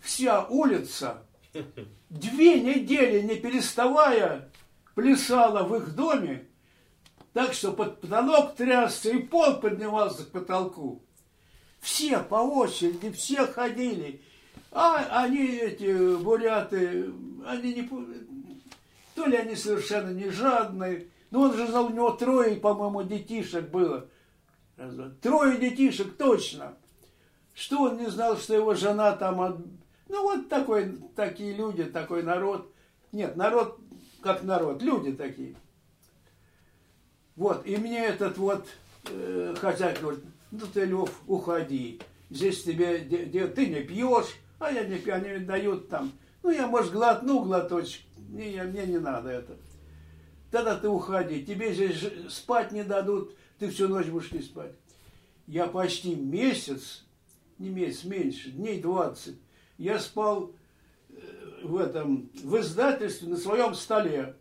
Вся 0.00 0.46
улица, 0.46 1.26
две 2.08 2.60
недели 2.60 3.20
не 3.20 3.36
переставая, 3.36 4.50
плясала 4.94 5.62
в 5.64 5.74
их 5.76 5.94
доме, 5.94 6.46
так 7.32 7.52
что 7.52 7.72
под 7.72 8.00
потолок 8.00 8.54
трясся 8.54 9.10
и 9.10 9.18
пол 9.18 9.56
поднимался 9.56 10.24
к 10.24 10.30
потолку. 10.30 11.02
Все 11.80 12.18
по 12.18 12.36
очереди, 12.36 13.12
все 13.12 13.46
ходили. 13.46 14.22
А 14.72 15.22
они, 15.22 15.46
эти 15.46 16.16
буряты, 16.16 17.12
они 17.46 17.74
не... 17.74 17.90
То 19.14 19.26
ли 19.26 19.36
они 19.36 19.54
совершенно 19.54 20.10
не 20.10 20.30
жадные. 20.30 21.08
Ну, 21.30 21.42
он 21.42 21.54
же 21.54 21.66
знал, 21.66 21.86
у 21.86 21.90
него 21.90 22.10
трое, 22.10 22.56
по-моему, 22.56 23.02
детишек 23.02 23.68
было. 23.70 24.08
Трое 25.22 25.58
детишек, 25.58 26.16
точно. 26.16 26.76
Что 27.54 27.82
он 27.82 27.98
не 27.98 28.08
знал, 28.08 28.36
что 28.36 28.54
его 28.54 28.74
жена 28.74 29.12
там... 29.12 29.78
Ну, 30.08 30.22
вот 30.22 30.48
такой, 30.48 30.98
такие 31.14 31.54
люди, 31.54 31.84
такой 31.84 32.22
народ. 32.22 32.72
Нет, 33.12 33.36
народ 33.36 33.80
как 34.26 34.42
народ, 34.42 34.82
люди 34.82 35.12
такие. 35.12 35.56
Вот, 37.36 37.66
и 37.66 37.76
мне 37.76 38.04
этот 38.04 38.38
вот 38.38 38.66
э, 39.10 39.54
хозяин 39.60 40.00
говорит, 40.00 40.24
ну 40.50 40.66
ты, 40.72 40.84
Лев, 40.84 41.20
уходи. 41.26 42.00
Здесь 42.30 42.64
тебе, 42.64 43.00
де, 43.00 43.46
ты 43.46 43.66
не 43.66 43.82
пьешь, 43.82 44.36
а 44.58 44.72
я 44.72 44.84
не 44.84 44.96
пью, 44.96 45.14
они 45.14 45.38
дают 45.44 45.88
там. 45.88 46.12
Ну, 46.42 46.50
я, 46.50 46.66
может, 46.66 46.92
глотну 46.92 47.44
глоточек, 47.44 48.02
не, 48.28 48.62
мне 48.62 48.86
не 48.86 48.98
надо 48.98 49.30
это. 49.30 49.56
Тогда 50.50 50.76
ты 50.76 50.88
уходи, 50.88 51.44
тебе 51.44 51.72
здесь 51.74 52.04
спать 52.30 52.72
не 52.72 52.84
дадут, 52.84 53.36
ты 53.58 53.68
всю 53.68 53.88
ночь 53.88 54.06
будешь 54.06 54.32
не 54.32 54.40
спать. 54.40 54.72
Я 55.46 55.66
почти 55.66 56.14
месяц, 56.16 57.04
не 57.58 57.68
месяц, 57.68 58.04
меньше, 58.04 58.50
дней 58.50 58.80
20, 58.80 59.36
я 59.78 59.98
спал 59.98 60.52
в 61.62 61.76
этом, 61.76 62.30
в 62.42 62.58
издательстве 62.58 63.28
на 63.28 63.36
своем 63.36 63.74
столе. 63.74 64.36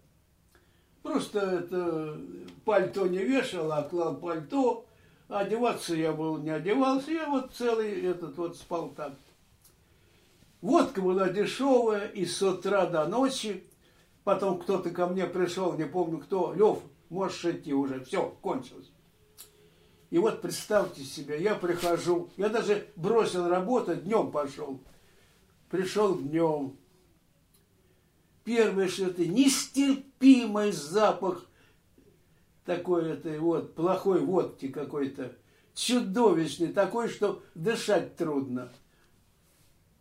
Просто 1.02 1.40
это 1.40 2.20
пальто 2.64 3.08
не 3.08 3.20
вешал, 3.20 3.72
а 3.72 3.84
клал 3.84 4.16
пальто. 4.18 4.86
Одеваться 5.28 5.96
я 5.96 6.14
был, 6.14 6.38
не 6.38 6.52
одевался, 6.52 7.12
я 7.12 7.28
вот 7.28 7.52
целый 7.54 8.02
этот 8.02 8.38
вот 8.38 8.58
спал 8.58 8.90
так. 8.90 9.14
Водка 10.62 11.02
была 11.02 11.30
дешевая, 11.30 12.08
и 12.08 12.26
с 12.26 12.42
утра 12.42 12.86
до 12.86 13.06
ночи. 13.08 13.64
Потом 14.24 14.60
кто-то 14.60 14.90
ко 14.90 15.08
мне 15.08 15.26
пришел, 15.26 15.74
не 15.74 15.86
помню 15.86 16.20
кто, 16.20 16.54
Лев, 16.54 16.80
можешь 17.10 17.46
идти 17.46 17.74
уже, 17.74 18.04
все, 18.04 18.36
кончилось. 18.42 18.92
И 20.10 20.18
вот 20.18 20.42
представьте 20.42 21.04
себе, 21.04 21.42
я 21.42 21.56
прихожу, 21.56 22.30
я 22.38 22.50
даже 22.50 22.88
бросил 22.96 23.48
работать, 23.48 24.04
днем 24.04 24.32
пошел. 24.32 24.80
Пришел 25.70 26.18
днем, 26.18 26.78
Первое, 28.46 28.88
что 28.88 29.08
это 29.08 29.26
нестерпимый 29.26 30.72
запах 30.72 31.44
такой 32.64 33.10
это 33.10 33.40
вот 33.40 33.74
плохой 33.74 34.20
водки 34.20 34.68
какой-то, 34.68 35.32
чудовищный, 35.74 36.68
такой, 36.68 37.10
что 37.10 37.42
дышать 37.56 38.16
трудно. 38.16 38.72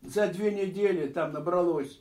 За 0.02 0.28
две 0.28 0.54
недели 0.54 1.08
там 1.08 1.32
набралось 1.32 2.00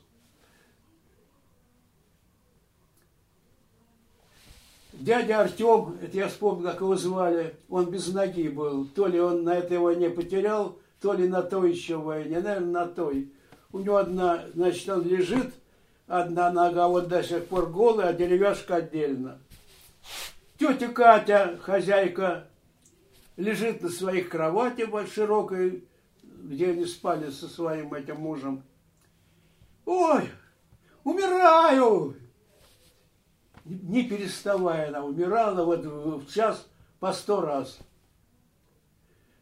Дядя 4.92 5.40
Артем, 5.40 5.98
это 6.00 6.16
я 6.16 6.28
вспомнил, 6.28 6.70
как 6.70 6.80
его 6.80 6.94
звали, 6.94 7.56
он 7.68 7.90
без 7.90 8.06
ноги 8.08 8.48
был. 8.48 8.86
То 8.86 9.06
ли 9.06 9.18
он 9.18 9.42
на 9.42 9.56
этой 9.56 9.78
войне 9.78 10.08
потерял, 10.08 10.78
то 11.00 11.12
ли 11.14 11.26
на 11.26 11.42
той 11.42 11.72
еще 11.72 11.96
войне, 11.96 12.40
наверное, 12.40 12.84
на 12.84 12.86
той. 12.86 13.32
У 13.74 13.80
него 13.80 13.96
одна, 13.96 14.44
значит, 14.54 14.88
он 14.88 15.02
лежит, 15.02 15.52
одна 16.06 16.52
нога 16.52 16.86
вот 16.86 17.08
до 17.08 17.24
сих 17.24 17.48
пор 17.48 17.66
голая, 17.66 18.10
а 18.10 18.12
деревяшка 18.12 18.76
отдельно. 18.76 19.40
Тетя 20.56 20.86
Катя, 20.92 21.58
хозяйка, 21.60 22.46
лежит 23.36 23.82
на 23.82 23.88
своих 23.88 24.28
кровати 24.28 24.88
широкой, 25.12 25.88
где 26.22 26.70
они 26.70 26.86
спали 26.86 27.30
со 27.30 27.48
своим 27.48 27.92
этим 27.92 28.20
мужем. 28.20 28.62
Ой, 29.86 30.30
умираю! 31.02 32.14
Не 33.64 34.04
переставая 34.04 34.86
она 34.86 35.02
умирала 35.02 35.64
вот 35.64 35.84
в 35.84 36.32
час 36.32 36.68
по 37.00 37.12
сто 37.12 37.40
раз. 37.40 37.80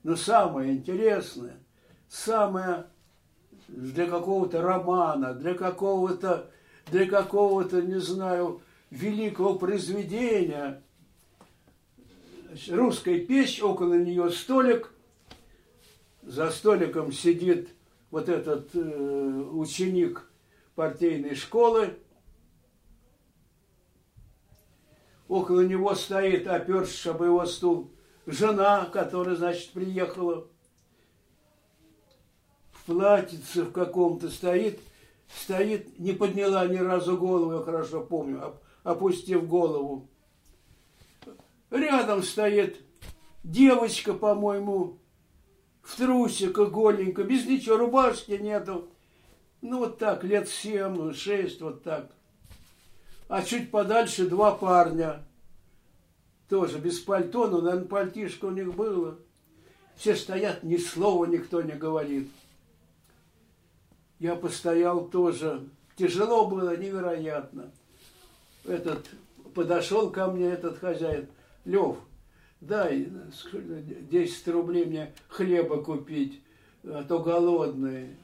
Но 0.03 0.17
самое 0.17 0.73
интересное, 0.73 1.59
самое 2.09 2.87
для 3.69 4.07
какого-то 4.07 4.63
романа, 4.63 5.35
для 5.35 5.55
какого-то, 5.55 6.51
для 6.91 7.07
какого-то, 7.07 7.83
не 7.83 8.01
знаю, 8.01 8.61
великого 8.91 9.55
произведения. 9.55 10.83
Русская 12.69 13.19
печь, 13.21 13.63
около 13.63 13.95
нее 13.95 14.31
столик, 14.31 14.93
за 16.23 16.51
столиком 16.51 17.11
сидит 17.13 17.71
вот 18.11 18.29
этот 18.29 18.69
э, 18.75 18.79
ученик 18.79 20.29
партийной 20.75 21.35
школы, 21.35 21.95
около 25.29 25.63
него 25.63 25.95
стоит, 25.95 26.47
опершись 26.47 27.07
об 27.07 27.23
его 27.23 27.47
стул, 27.47 27.91
жена, 28.27 28.85
которая, 28.93 29.35
значит, 29.35 29.71
приехала 29.73 30.47
платьице 32.85 33.63
в 33.63 33.73
каком-то 33.73 34.29
стоит, 34.29 34.81
стоит, 35.29 35.99
не 35.99 36.13
подняла 36.13 36.67
ни 36.67 36.77
разу 36.77 37.17
голову, 37.17 37.55
я 37.55 37.61
хорошо 37.61 38.01
помню, 38.01 38.55
опустив 38.83 39.47
голову. 39.47 40.09
Рядом 41.71 42.23
стоит 42.23 42.81
девочка, 43.43 44.13
по-моему, 44.13 44.99
в 45.83 45.97
трусиках 45.97 46.71
голенько, 46.71 47.25
без 47.25 47.47
ничего, 47.47 47.77
рубашки 47.77 48.33
нету. 48.33 48.89
Ну, 49.61 49.79
вот 49.79 49.99
так, 49.99 50.25
лет 50.25 50.49
семь, 50.49 51.13
шесть, 51.15 51.61
вот 51.61 51.83
так. 51.83 52.11
А 53.29 53.43
чуть 53.43 53.71
подальше 53.71 54.29
два 54.29 54.53
парня. 54.53 55.23
Тоже 56.49 56.79
без 56.79 57.01
пальто, 57.01 57.47
но, 57.47 57.61
наверное, 57.61 57.89
пальтишко 57.89 58.47
у 58.47 58.51
них 58.51 58.75
было. 58.75 59.19
Все 59.97 60.15
стоят, 60.17 60.63
ни 60.63 60.77
слова 60.77 61.25
никто 61.25 61.63
не 61.63 61.73
говорит. 61.73 62.29
Я 64.23 64.37
постоял 64.37 65.09
тоже. 65.09 65.69
Тяжело 65.97 66.47
было, 66.47 66.77
невероятно. 66.77 67.73
Этот 68.65 69.11
подошел 69.53 70.11
ко 70.11 70.29
мне, 70.29 70.47
этот 70.47 70.79
хозяин. 70.79 71.27
Лев, 71.65 71.97
дай 72.61 73.09
10 73.43 74.49
рублей 74.49 74.85
мне 74.85 75.13
хлеба 75.27 75.83
купить, 75.83 76.41
а 76.85 77.03
то 77.03 77.19
голодные. 77.19 78.15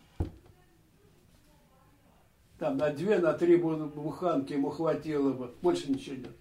Там 2.60 2.76
на 2.76 2.90
две, 2.90 3.18
на 3.18 3.32
три 3.32 3.56
буханки 3.56 4.52
ему 4.52 4.70
хватило 4.70 5.32
бы, 5.32 5.50
больше 5.62 5.90
ничего 5.90 6.14
нет. 6.14 6.36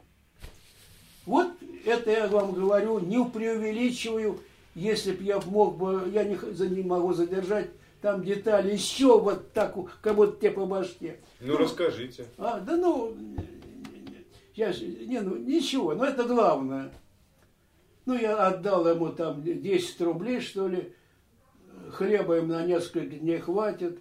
Вот 1.26 1.52
это 1.84 2.12
я 2.12 2.28
вам 2.28 2.54
говорю, 2.54 3.00
не 3.00 3.26
преувеличиваю, 3.26 4.40
если 4.76 5.14
бы 5.14 5.24
я 5.24 5.42
мог 5.48 5.78
бы, 5.78 6.12
я 6.14 6.26
не, 6.26 6.38
не 6.76 6.84
могу 6.84 7.14
задержать 7.14 7.72
там 8.02 8.24
детали, 8.24 8.74
еще 8.74 9.20
вот 9.20 9.54
так, 9.54 9.76
как 10.02 10.16
будто 10.16 10.40
тебе 10.40 10.52
по 10.52 10.66
башке. 10.66 11.20
Ну, 11.40 11.54
ну 11.54 11.58
расскажите. 11.58 12.26
А, 12.38 12.60
да 12.60 12.76
ну, 12.76 13.16
я, 14.54 14.72
не, 14.72 15.22
ну, 15.22 15.36
ничего, 15.36 15.94
но 15.96 16.06
это 16.06 16.24
главное. 16.24 16.92
Ну, 18.06 18.18
я 18.18 18.48
отдал 18.48 18.88
ему 18.88 19.10
там 19.10 19.44
10 19.44 20.02
рублей, 20.02 20.40
что 20.40 20.68
ли, 20.68 20.94
хлеба 21.92 22.38
им 22.38 22.48
на 22.48 22.66
несколько 22.66 23.18
дней 23.18 23.40
хватит. 23.40 24.00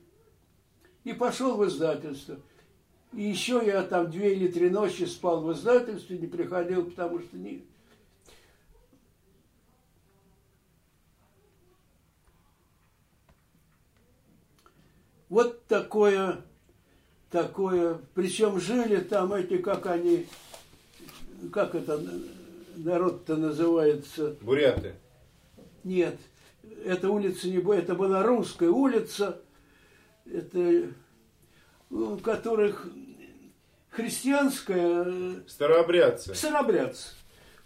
И 1.05 1.12
пошел 1.12 1.57
в 1.57 1.66
издательство. 1.66 2.38
И 3.12 3.22
еще 3.22 3.62
я 3.64 3.82
там 3.82 4.11
две 4.11 4.34
или 4.34 4.49
три 4.49 4.70
ночи 4.70 5.05
спал 5.05 5.42
в 5.42 5.53
издательстве, 5.53 6.18
не 6.18 6.26
приходил, 6.26 6.84
потому 6.84 7.20
что 7.20 7.36
не... 7.36 7.64
Вот 15.29 15.66
такое, 15.66 16.39
такое, 17.31 17.99
причем 18.14 18.61
жили 18.61 18.99
там 18.99 19.33
эти, 19.33 19.59
как 19.59 19.87
они, 19.87 20.27
как 21.53 21.74
это 21.74 22.01
народ-то 22.77 23.37
называется? 23.37 24.37
Буряты. 24.41 24.95
Нет, 25.83 26.16
эта 26.85 27.11
улица 27.11 27.49
не 27.49 27.59
это 27.59 27.95
была 27.95 28.22
русская 28.22 28.70
улица, 28.70 29.41
это 30.24 30.91
у 31.91 32.16
которых 32.18 32.89
христианская... 33.91 35.43
Старообрядцы. 35.49 36.35
Старообрядцы. 36.35 37.14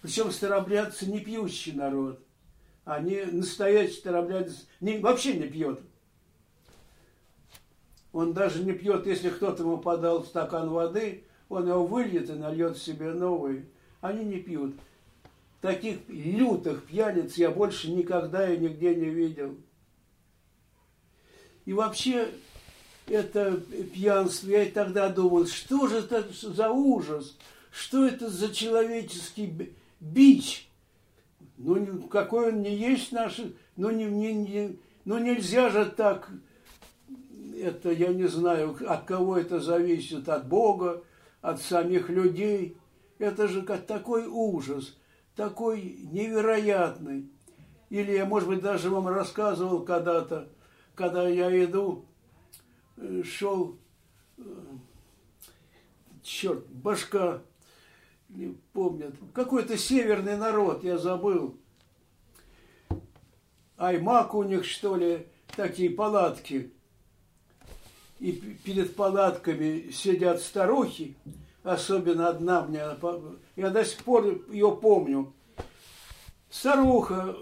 Причем 0.03 0.31
старообрядцы 0.31 1.07
не 1.07 1.21
пьющий 1.21 1.73
народ. 1.73 2.21
Они 2.85 3.23
настоящий 3.23 3.95
старообрядец 3.95 4.67
не, 4.81 4.99
вообще 4.99 5.35
не 5.35 5.47
пьет. 5.47 5.81
Он 8.13 8.33
даже 8.33 8.63
не 8.65 8.73
пьет, 8.73 9.07
если 9.07 9.31
кто-то 9.31 9.63
ему 9.63 9.79
подал 9.79 10.25
стакан 10.25 10.69
воды, 10.71 11.25
он 11.49 11.69
его 11.69 11.87
выльет 11.87 12.29
и 12.31 12.35
нальет 12.35 12.79
себе 12.79 13.13
новый. 13.13 13.67
Они 14.01 14.25
не 14.25 14.39
пьют. 14.39 14.75
Таких 15.61 15.99
лютых 16.09 16.85
пьяниц 16.85 17.37
я 17.37 17.51
больше 17.51 17.91
никогда 17.91 18.53
и 18.53 18.59
нигде 18.59 18.95
не 18.95 19.11
видел. 19.11 19.57
И 21.67 21.73
вообще, 21.73 22.29
это 23.07 23.61
пьянство, 23.93 24.49
я 24.49 24.65
тогда 24.67 25.09
думал, 25.09 25.47
что 25.47 25.87
же 25.87 25.99
это 25.99 26.25
за 26.33 26.71
ужас, 26.71 27.37
что 27.71 28.07
это 28.07 28.31
за 28.31 28.53
человеческий 28.53 29.75
бич. 30.01 30.69
Ну, 31.59 32.09
какой 32.09 32.53
он 32.53 32.63
не 32.63 32.75
есть 32.75 33.13
наш, 33.13 33.39
ну, 33.77 33.91
не, 33.91 34.07
не, 34.07 34.33
не, 34.33 34.79
ну 35.05 35.19
нельзя 35.19 35.69
же 35.69 35.85
так, 35.85 36.31
это 37.61 37.91
я 37.91 38.09
не 38.09 38.27
знаю, 38.27 38.77
от 38.89 39.05
кого 39.05 39.37
это 39.37 39.61
зависит, 39.61 40.29
от 40.29 40.49
Бога, 40.49 41.03
от 41.41 41.61
самих 41.61 42.09
людей. 42.09 42.77
Это 43.19 43.49
же 43.49 43.63
как 43.63 43.87
такой 43.87 44.27
ужас– 44.27 44.97
такой 45.41 45.99
невероятный. 46.13 47.31
Или 47.89 48.13
я, 48.13 48.27
может 48.27 48.49
быть, 48.49 48.61
даже 48.61 48.91
вам 48.91 49.09
рассказывал 49.09 49.83
когда-то, 49.85 50.49
когда 50.95 51.27
я 51.27 51.65
иду, 51.65 52.05
э, 52.99 53.23
шел, 53.25 53.79
э, 54.37 54.43
черт, 56.23 56.67
башка, 56.69 57.43
не 58.29 58.55
помнят, 58.75 59.15
какой-то 59.33 59.79
северный 59.79 60.37
народ, 60.37 60.85
я 60.85 60.99
забыл. 60.99 61.57
Аймак 63.79 64.35
у 64.35 64.43
них, 64.43 64.67
что 64.67 64.95
ли, 64.95 65.27
такие 65.57 65.89
палатки. 65.89 66.73
И 68.21 68.33
перед 68.33 68.95
палатками 68.95 69.91
сидят 69.91 70.43
старухи, 70.43 71.16
особенно 71.62 72.29
одна 72.29 72.62
мне, 72.62 72.85
я 73.57 73.71
до 73.71 73.83
сих 73.83 74.05
пор 74.05 74.27
ее 74.51 74.77
помню. 74.77 75.33
Старуха 76.51 77.35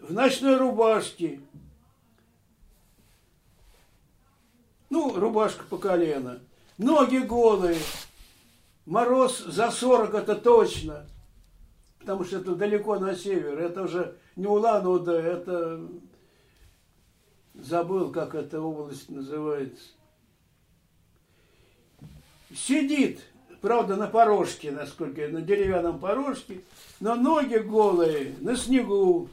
в 0.00 0.12
ночной 0.14 0.56
рубашке, 0.56 1.40
ну, 4.88 5.14
рубашка 5.14 5.64
по 5.64 5.76
колено, 5.76 6.40
ноги 6.78 7.18
голые, 7.18 7.78
мороз 8.86 9.40
за 9.40 9.70
40 9.70 10.14
это 10.14 10.36
точно, 10.36 11.06
потому 11.98 12.24
что 12.24 12.38
это 12.38 12.54
далеко 12.54 12.98
на 12.98 13.14
север, 13.14 13.58
это 13.58 13.82
уже 13.82 14.16
не 14.36 14.46
Улан-Удэ, 14.46 15.20
это 15.20 15.86
забыл, 17.52 18.10
как 18.10 18.34
эта 18.34 18.62
область 18.62 19.10
называется. 19.10 19.90
Сидит 22.52 23.20
правда, 23.64 23.96
на 23.96 24.08
порожке, 24.08 24.70
насколько 24.70 25.22
я, 25.22 25.28
на 25.28 25.40
деревянном 25.40 25.98
порожке, 25.98 26.60
но 27.00 27.14
ноги 27.14 27.56
голые, 27.56 28.34
на 28.40 28.56
снегу. 28.56 29.30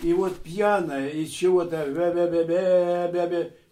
И 0.00 0.12
вот 0.14 0.36
пьяная, 0.36 1.08
и 1.08 1.26
чего-то, 1.26 1.84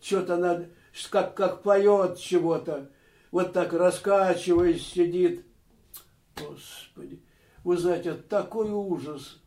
что-то 0.01 0.35
она, 0.35 0.65
как, 1.09 1.35
как 1.35 1.63
поет 1.63 2.19
чего-то, 2.19 2.91
вот 3.31 3.53
так 3.53 3.73
раскачиваясь, 3.73 4.85
сидит. 4.85 5.47
Господи. 6.35 7.23
Вы 7.63 7.77
знаете, 7.77 8.15
такой 8.15 8.73
ужас. 8.73 9.39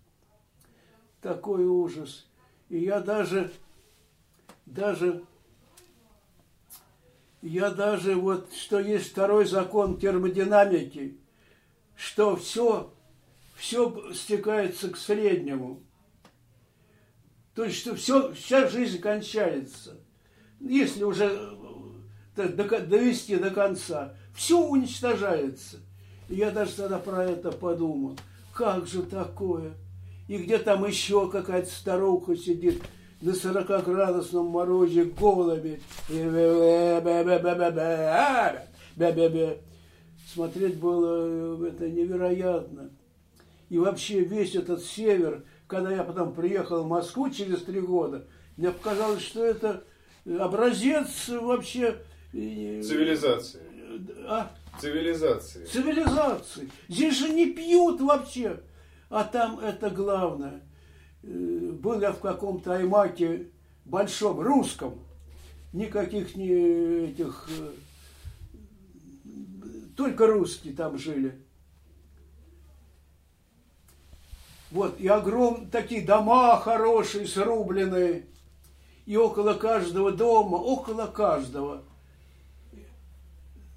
Такой 1.22 1.66
ужас. 1.66 2.30
И 2.70 2.80
я 2.80 3.02
даже, 3.02 3.52
даже, 4.66 5.22
я 7.42 7.70
даже 7.70 8.16
вот, 8.16 8.54
что 8.54 8.80
есть 8.80 9.12
второй 9.12 9.46
закон 9.46 9.98
термодинамики, 9.98 11.18
что 11.96 12.36
все, 12.36 12.94
все 13.56 14.14
стекается 14.14 14.90
к 14.90 14.98
среднему. 14.98 15.82
То 17.56 17.66
есть, 17.66 17.80
что 17.80 17.96
все, 17.96 18.34
вся 18.34 18.68
жизнь 18.68 19.00
кончается. 19.00 19.98
Если 20.60 21.04
уже 21.04 21.58
э, 22.36 22.48
довести 22.48 23.38
до 23.38 23.50
конца, 23.52 24.16
все 24.34 24.60
уничтожается. 24.60 25.78
Я 26.28 26.52
даже 26.52 26.74
тогда 26.74 27.00
про 27.00 27.26
это 27.26 27.52
подумал. 27.52 28.18
Как 28.54 28.88
же 28.88 29.04
такое? 29.04 29.74
И 30.28 30.38
где 30.38 30.58
там 30.58 30.86
еще 30.86 31.30
какая-то 31.30 31.70
старуха 31.70 32.36
сидит 32.36 32.84
на 33.22 33.32
40-градусном 33.32 34.48
морозе 34.48 35.04
голуби. 35.06 35.82
Смотреть 40.34 40.78
было 40.78 41.66
э, 41.66 41.70
это 41.70 41.90
невероятно. 41.90 42.92
И 43.70 43.78
вообще 43.78 44.22
весь 44.22 44.56
этот 44.56 44.84
север, 44.84 45.44
когда 45.68 45.92
я 45.92 46.04
потом 46.04 46.34
приехал 46.34 46.84
в 46.84 46.88
Москву 46.88 47.30
через 47.30 47.64
три 47.64 47.82
года, 47.82 48.26
мне 48.56 48.72
показалось, 48.72 49.22
что 49.22 49.44
это 49.44 49.84
образец 50.40 51.30
вообще... 51.30 51.98
Э, 52.34 52.82
Цивилизации. 52.84 53.62
А? 54.28 54.52
Цивилизации. 54.80 55.66
Цивилизации. 55.66 56.70
Здесь 56.88 57.18
же 57.18 57.30
не 57.30 57.48
пьют 57.48 58.00
вообще. 58.02 58.62
А 59.10 59.24
там 59.24 59.60
это 59.60 59.90
главное. 59.90 60.62
Э, 61.24 61.72
был 61.74 62.02
я 62.02 62.12
в 62.12 62.20
каком-то 62.20 62.76
аймаке 62.76 63.48
большом, 63.86 64.40
русском. 64.40 65.00
Никаких 65.74 66.36
не 66.36 66.50
этих... 67.10 67.50
Э, 67.50 67.72
только 69.96 70.28
русские 70.28 70.74
там 70.74 70.98
жили. 70.98 71.38
Вот, 74.72 75.00
и 75.00 75.08
огром 75.08 75.70
такие 75.70 76.06
дома 76.06 76.60
хорошие, 76.60 77.28
срубленные. 77.28 78.26
И 79.06 79.18
около 79.18 79.56
каждого 79.56 80.12
дома, 80.12 80.56
около 80.56 81.08
каждого– 81.08 81.84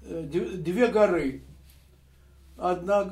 Э, 0.05 0.21
две 0.23 0.87
горы. 0.87 1.43
Одна 2.57 3.09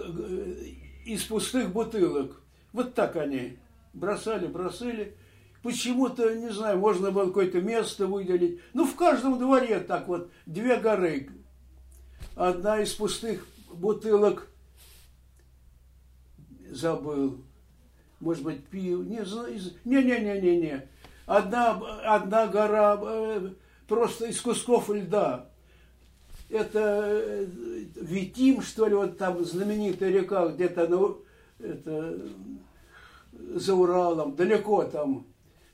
из 1.06 1.24
пустых 1.24 1.72
бутылок. 1.72 2.42
Вот 2.74 2.94
так 2.94 3.16
они 3.16 3.58
бросали, 3.94 4.48
бросали. 4.48 5.16
Почему-то, 5.64 6.34
не 6.36 6.50
знаю, 6.50 6.80
можно 6.80 7.12
было 7.12 7.28
какое-то 7.28 7.62
место 7.62 8.08
выделить. 8.08 8.60
Ну, 8.74 8.86
в 8.86 8.96
каждом 8.96 9.38
дворе 9.38 9.80
так 9.80 10.08
вот 10.08 10.32
две 10.46 10.78
горы. 10.78 11.30
Одна 12.36 12.82
из 12.82 12.94
пустых 12.94 13.46
бутылок 13.72 14.48
забыл. 16.70 17.44
Может 18.20 18.44
быть, 18.44 18.66
пил. 18.68 19.04
Не 19.04 19.24
знаю. 19.24 19.60
Не-не-не-не-не. 19.86 20.88
Одна, 21.28 21.80
одна 22.04 22.48
гора 22.48 23.00
э, 23.02 23.52
просто 23.88 24.26
из 24.26 24.42
кусков 24.42 24.90
льда 24.90 25.52
это 26.52 27.04
э, 27.06 27.46
Витим, 27.96 28.62
что 28.62 28.86
ли, 28.88 28.94
вот 28.94 29.18
там 29.18 29.44
знаменитая 29.44 30.12
река 30.12 30.50
где-то 30.50 30.88
ну, 30.88 31.22
это, 31.60 32.20
за 33.56 33.76
Уралом, 33.76 34.36
далеко 34.36 34.84
там, 34.84 35.26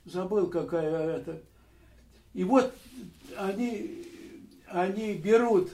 забыл 0.04 0.46
какая 0.48 1.16
это. 1.16 1.40
И 2.34 2.44
вот 2.44 2.72
они, 3.36 4.04
они 4.66 5.14
берут, 5.14 5.70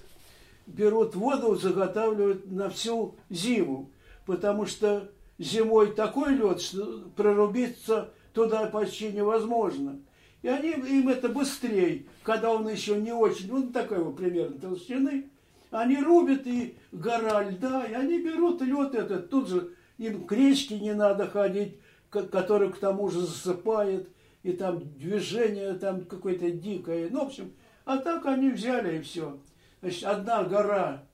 берут 0.66 1.14
воду, 1.14 1.56
заготавливают 1.56 2.50
на 2.50 2.70
всю 2.70 3.14
зиму, 3.30 3.90
потому 4.26 4.66
что 4.66 5.10
зимой 5.38 5.94
такой 5.94 6.34
лед, 6.34 6.60
что 6.60 7.04
прорубиться 7.16 8.10
туда 8.32 8.66
почти 8.66 9.12
невозможно. 9.12 10.00
И 10.42 10.48
они, 10.48 10.70
им 10.70 11.08
это 11.08 11.28
быстрее, 11.28 12.04
когда 12.22 12.52
он 12.52 12.68
еще 12.68 13.00
не 13.00 13.12
очень, 13.12 13.48
ну 13.50 13.70
такой 13.70 14.02
вот 14.02 14.16
примерно 14.16 14.58
толщины, 14.58 15.30
они 15.70 15.96
рубят 15.96 16.46
и 16.46 16.76
гора 16.92 17.42
льда, 17.44 17.84
и 17.84 17.94
они 17.94 18.20
берут 18.20 18.60
лед 18.60 18.94
этот, 18.94 19.30
тут 19.30 19.48
же 19.48 19.72
им 19.98 20.24
к 20.24 20.32
речке 20.32 20.78
не 20.78 20.94
надо 20.94 21.26
ходить, 21.26 21.78
который 22.22 22.72
к 22.72 22.78
тому 22.78 23.08
же 23.08 23.20
засыпает, 23.20 24.08
и 24.42 24.52
там 24.52 24.80
движение 24.96 25.74
там 25.74 26.04
какое-то 26.04 26.50
дикое. 26.50 27.08
Ну, 27.10 27.24
в 27.24 27.26
общем, 27.28 27.52
а 27.84 27.98
так 27.98 28.26
они 28.26 28.50
взяли 28.50 28.98
и 28.98 29.02
все. 29.02 29.38
Значит, 29.80 30.04
одна 30.04 30.44
гора 30.44 31.04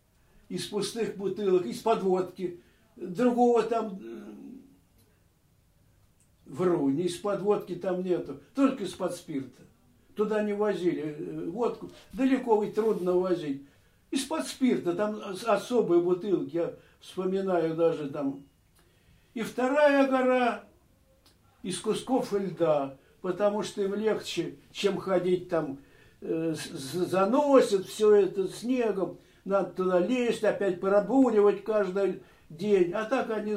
из 0.48 0.66
пустых 0.66 1.16
бутылок, 1.16 1.66
из 1.66 1.80
подводки, 1.80 2.60
другого 2.96 3.62
там 3.62 4.00
Вру, 6.50 6.90
ни 6.90 7.04
из-под 7.04 7.42
водки 7.42 7.76
там 7.76 8.02
нету, 8.02 8.40
только 8.56 8.82
из-под 8.82 9.14
спирта. 9.14 9.62
Туда 10.16 10.42
не 10.42 10.52
возили 10.52 11.14
э, 11.16 11.48
водку, 11.48 11.92
далеко 12.12 12.60
ведь 12.60 12.74
трудно 12.74 13.12
возить. 13.12 13.62
Из-под 14.10 14.48
спирта, 14.48 14.94
там 14.94 15.20
особые 15.46 16.02
бутылки, 16.02 16.56
я 16.56 16.74
вспоминаю 16.98 17.76
даже 17.76 18.10
там. 18.10 18.42
И 19.32 19.42
вторая 19.42 20.08
гора 20.08 20.64
из 21.62 21.78
кусков 21.78 22.32
льда, 22.32 22.96
потому 23.20 23.62
что 23.62 23.82
им 23.82 23.94
легче, 23.94 24.56
чем 24.72 24.98
ходить 24.98 25.48
там, 25.48 25.78
э, 26.20 26.54
заносят 26.54 27.86
все 27.86 28.14
это 28.14 28.48
снегом, 28.48 29.18
надо 29.44 29.70
туда 29.70 29.98
лезть, 29.98 30.44
опять 30.44 30.80
пробуривать 30.80 31.64
каждый 31.64 32.22
день. 32.48 32.92
А 32.92 33.04
так 33.04 33.30
они 33.30 33.56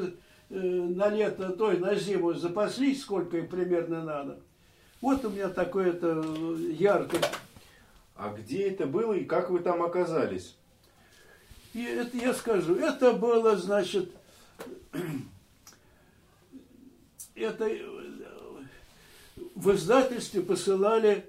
Э, 0.56 0.60
на 0.60 1.10
лето, 1.10 1.50
то 1.54 1.72
есть 1.72 1.82
на 1.82 1.96
зиму 1.96 2.34
запаслись, 2.34 3.02
сколько 3.02 3.38
им 3.38 3.48
примерно 3.48 4.04
надо. 4.04 4.40
Вот 5.02 5.26
у 5.26 5.32
меня 5.32 5.50
такое 5.50 5.90
это 5.90 6.24
яркое. 6.70 7.22
А 8.16 8.30
где 8.30 8.70
это 8.70 8.86
было 8.86 9.14
и 9.14 9.26
как 9.26 9.50
вы 9.50 9.62
там 9.62 9.82
оказались? 9.82 10.56
И 11.74 11.84
это 11.84 12.16
я 12.18 12.36
скажу, 12.36 12.76
это 12.76 13.14
было, 13.14 13.58
значит, 13.58 14.12
это 17.36 17.68
э, 17.68 17.80
в 19.56 19.72
издательстве 19.74 20.42
посылали, 20.42 21.26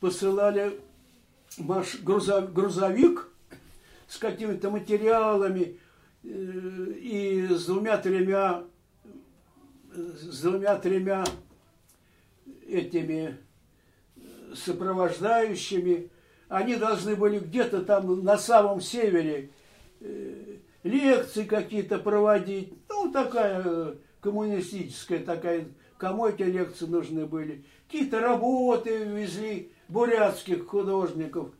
посылали 0.00 0.80
маш, 1.58 1.96
грузов, 2.00 2.52
грузовик 2.52 3.28
с 4.06 4.18
какими-то 4.18 4.70
материалами, 4.70 5.78
и 6.22 7.46
с 7.50 7.66
двумя-тремя 7.66 8.64
с 9.98 10.42
двумя-тремя 10.42 11.24
этими 12.66 13.36
сопровождающими, 14.54 16.10
они 16.48 16.76
должны 16.76 17.16
были 17.16 17.38
где-то 17.38 17.82
там 17.82 18.24
на 18.24 18.38
самом 18.38 18.80
севере 18.80 19.50
э, 20.00 20.56
лекции 20.82 21.44
какие-то 21.44 21.98
проводить. 21.98 22.72
Ну, 22.88 23.10
такая 23.12 23.94
коммунистическая, 24.20 25.20
такая, 25.20 25.68
кому 25.96 26.26
эти 26.26 26.42
лекции 26.42 26.86
нужны 26.86 27.26
были. 27.26 27.64
Какие-то 27.86 28.20
работы 28.20 29.04
везли 29.04 29.72
бурятских 29.88 30.66
художников. 30.66 31.50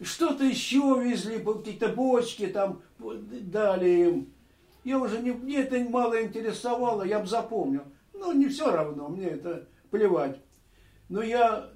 Что-то 0.00 0.44
еще 0.44 1.00
везли, 1.02 1.38
какие-то 1.38 1.88
бочки 1.88 2.48
там 2.48 2.82
дали 2.98 3.88
им. 4.08 4.32
Я 4.84 4.98
уже 4.98 5.20
не, 5.20 5.30
мне 5.30 5.60
это 5.60 5.78
мало 5.78 6.20
интересовало, 6.22 7.04
я 7.04 7.20
бы 7.20 7.26
запомнил. 7.26 7.84
Ну, 8.12 8.32
не 8.32 8.48
все 8.48 8.70
равно, 8.70 9.08
мне 9.08 9.26
это 9.26 9.68
плевать. 9.90 10.40
Но 11.08 11.22
я 11.22 11.70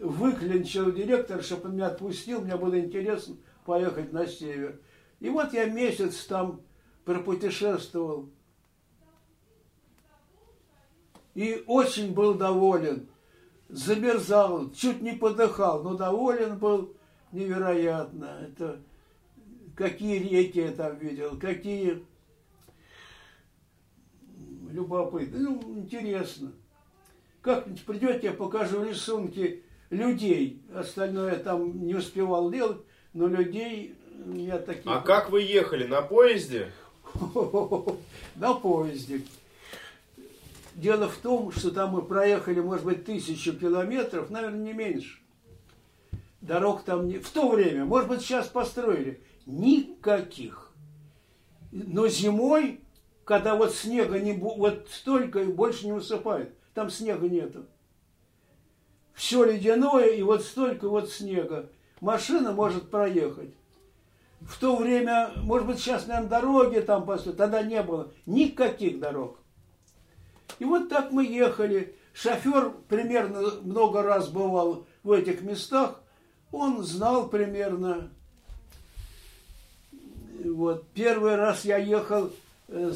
выклинчил 0.00 0.92
директор, 0.92 1.42
чтобы 1.42 1.68
он 1.68 1.74
меня 1.74 1.86
отпустил, 1.88 2.40
мне 2.42 2.56
было 2.56 2.78
интересно 2.78 3.36
поехать 3.64 4.12
на 4.12 4.26
север. 4.26 4.80
И 5.18 5.28
вот 5.28 5.52
я 5.52 5.64
месяц 5.66 6.24
там 6.26 6.60
пропутешествовал. 7.04 8.30
И 11.36 11.62
очень 11.66 12.14
был 12.14 12.32
доволен. 12.32 13.08
Замерзал, 13.68 14.70
чуть 14.70 15.02
не 15.02 15.12
подыхал, 15.12 15.82
но 15.82 15.94
доволен 15.94 16.56
был 16.56 16.94
невероятно. 17.30 18.38
Это 18.40 18.80
какие 19.76 20.18
реки 20.18 20.60
я 20.60 20.72
там 20.72 20.96
видел, 20.96 21.38
какие 21.38 22.02
любопытно, 24.70 25.38
ну, 25.38 25.60
интересно. 25.76 26.52
Как-нибудь 27.42 27.84
придете, 27.84 28.28
я 28.28 28.32
покажу 28.32 28.82
рисунки 28.82 29.62
людей. 29.90 30.62
Остальное 30.74 31.32
я 31.32 31.38
там 31.38 31.86
не 31.86 31.96
успевал 31.96 32.50
делать, 32.50 32.80
но 33.12 33.26
людей 33.26 33.94
я 34.34 34.58
такие... 34.58 34.90
А 34.90 35.02
как 35.02 35.28
вы 35.28 35.42
ехали? 35.42 35.86
На 35.86 36.00
поезде? 36.00 36.72
На 38.36 38.54
поезде. 38.54 39.20
Дело 40.76 41.08
в 41.08 41.16
том, 41.16 41.52
что 41.52 41.70
там 41.70 41.92
мы 41.92 42.02
проехали, 42.02 42.60
может 42.60 42.84
быть, 42.84 43.06
тысячу 43.06 43.58
километров, 43.58 44.28
наверное, 44.28 44.60
не 44.60 44.74
меньше. 44.74 45.20
Дорог 46.42 46.82
там 46.82 47.08
не... 47.08 47.16
В 47.16 47.30
то 47.30 47.48
время, 47.48 47.86
может 47.86 48.10
быть, 48.10 48.20
сейчас 48.20 48.48
построили. 48.48 49.22
Никаких. 49.46 50.70
Но 51.72 52.08
зимой, 52.08 52.82
когда 53.24 53.54
вот 53.54 53.74
снега 53.74 54.20
не... 54.20 54.34
Вот 54.34 54.86
столько 54.90 55.40
и 55.40 55.46
больше 55.46 55.86
не 55.86 55.92
высыпает. 55.92 56.54
Там 56.74 56.90
снега 56.90 57.26
нету. 57.26 57.64
Все 59.14 59.44
ледяное, 59.44 60.08
и 60.08 60.22
вот 60.22 60.42
столько 60.42 60.90
вот 60.90 61.10
снега. 61.10 61.70
Машина 62.02 62.52
может 62.52 62.90
проехать. 62.90 63.54
В 64.42 64.60
то 64.60 64.76
время, 64.76 65.30
может 65.36 65.66
быть, 65.66 65.78
сейчас, 65.78 66.06
наверное, 66.06 66.28
дороги 66.28 66.80
там 66.80 67.06
построят, 67.06 67.38
тогда 67.38 67.62
не 67.62 67.82
было 67.82 68.12
никаких 68.26 69.00
дорог. 69.00 69.38
И 70.58 70.64
вот 70.64 70.88
так 70.88 71.12
мы 71.12 71.26
ехали. 71.26 71.94
Шофер 72.12 72.72
примерно 72.88 73.42
много 73.62 74.02
раз 74.02 74.28
бывал 74.28 74.86
в 75.02 75.12
этих 75.12 75.42
местах. 75.42 76.00
Он 76.50 76.82
знал 76.82 77.28
примерно. 77.28 78.10
Вот. 80.44 80.86
Первый 80.94 81.36
раз 81.36 81.64
я 81.64 81.76
ехал 81.76 82.30
э, 82.68 82.92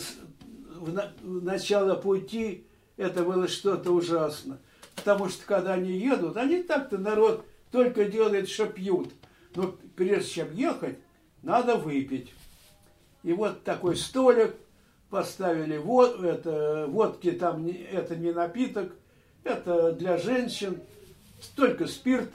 в 0.81 1.45
начало 1.45 1.95
пути, 1.97 2.67
это 2.97 3.23
было 3.23 3.49
что-то 3.49 3.93
ужасно. 3.93 4.59
Потому 4.95 5.29
что 5.29 5.45
когда 5.45 5.75
они 5.75 5.93
едут, 5.93 6.37
они 6.37 6.63
так-то 6.63 6.99
народ 6.99 7.45
только 7.71 8.07
делает, 8.07 8.49
что 8.49 8.67
пьют. 8.67 9.13
Но 9.55 9.75
прежде 9.97 10.31
чем 10.31 10.55
ехать, 10.55 10.99
надо 11.43 11.77
выпить. 11.77 12.33
И 13.23 13.33
вот 13.33 13.65
такой 13.65 13.97
столик– 13.97 14.55
поставили 15.11 15.77
вод, 15.77 16.23
это, 16.23 16.87
водки, 16.89 17.33
там 17.33 17.67
это 17.67 18.17
не 18.17 18.33
напиток, 18.33 18.93
это 19.43 19.93
для 19.93 20.17
женщин, 20.17 20.81
только 21.57 21.87
спирт. 21.87 22.31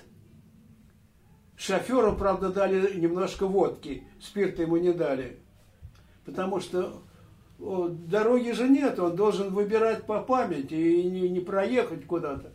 Шоферу, 1.57 2.15
правда, 2.15 2.49
дали 2.49 2.99
немножко 2.99 3.47
водки, 3.47 4.03
спирта 4.19 4.63
ему 4.63 4.75
не 4.77 4.91
дали. 4.91 5.39
Потому 6.25 6.59
что 6.59 7.01
дороги 7.57 8.51
же 8.51 8.67
нет, 8.67 8.99
он 8.99 9.15
должен 9.15 9.53
выбирать 9.53 10.03
по 10.03 10.21
памяти 10.21 10.73
и 10.73 11.03
не, 11.03 11.29
не 11.29 11.39
проехать 11.39 12.05
куда-то. 12.05 12.51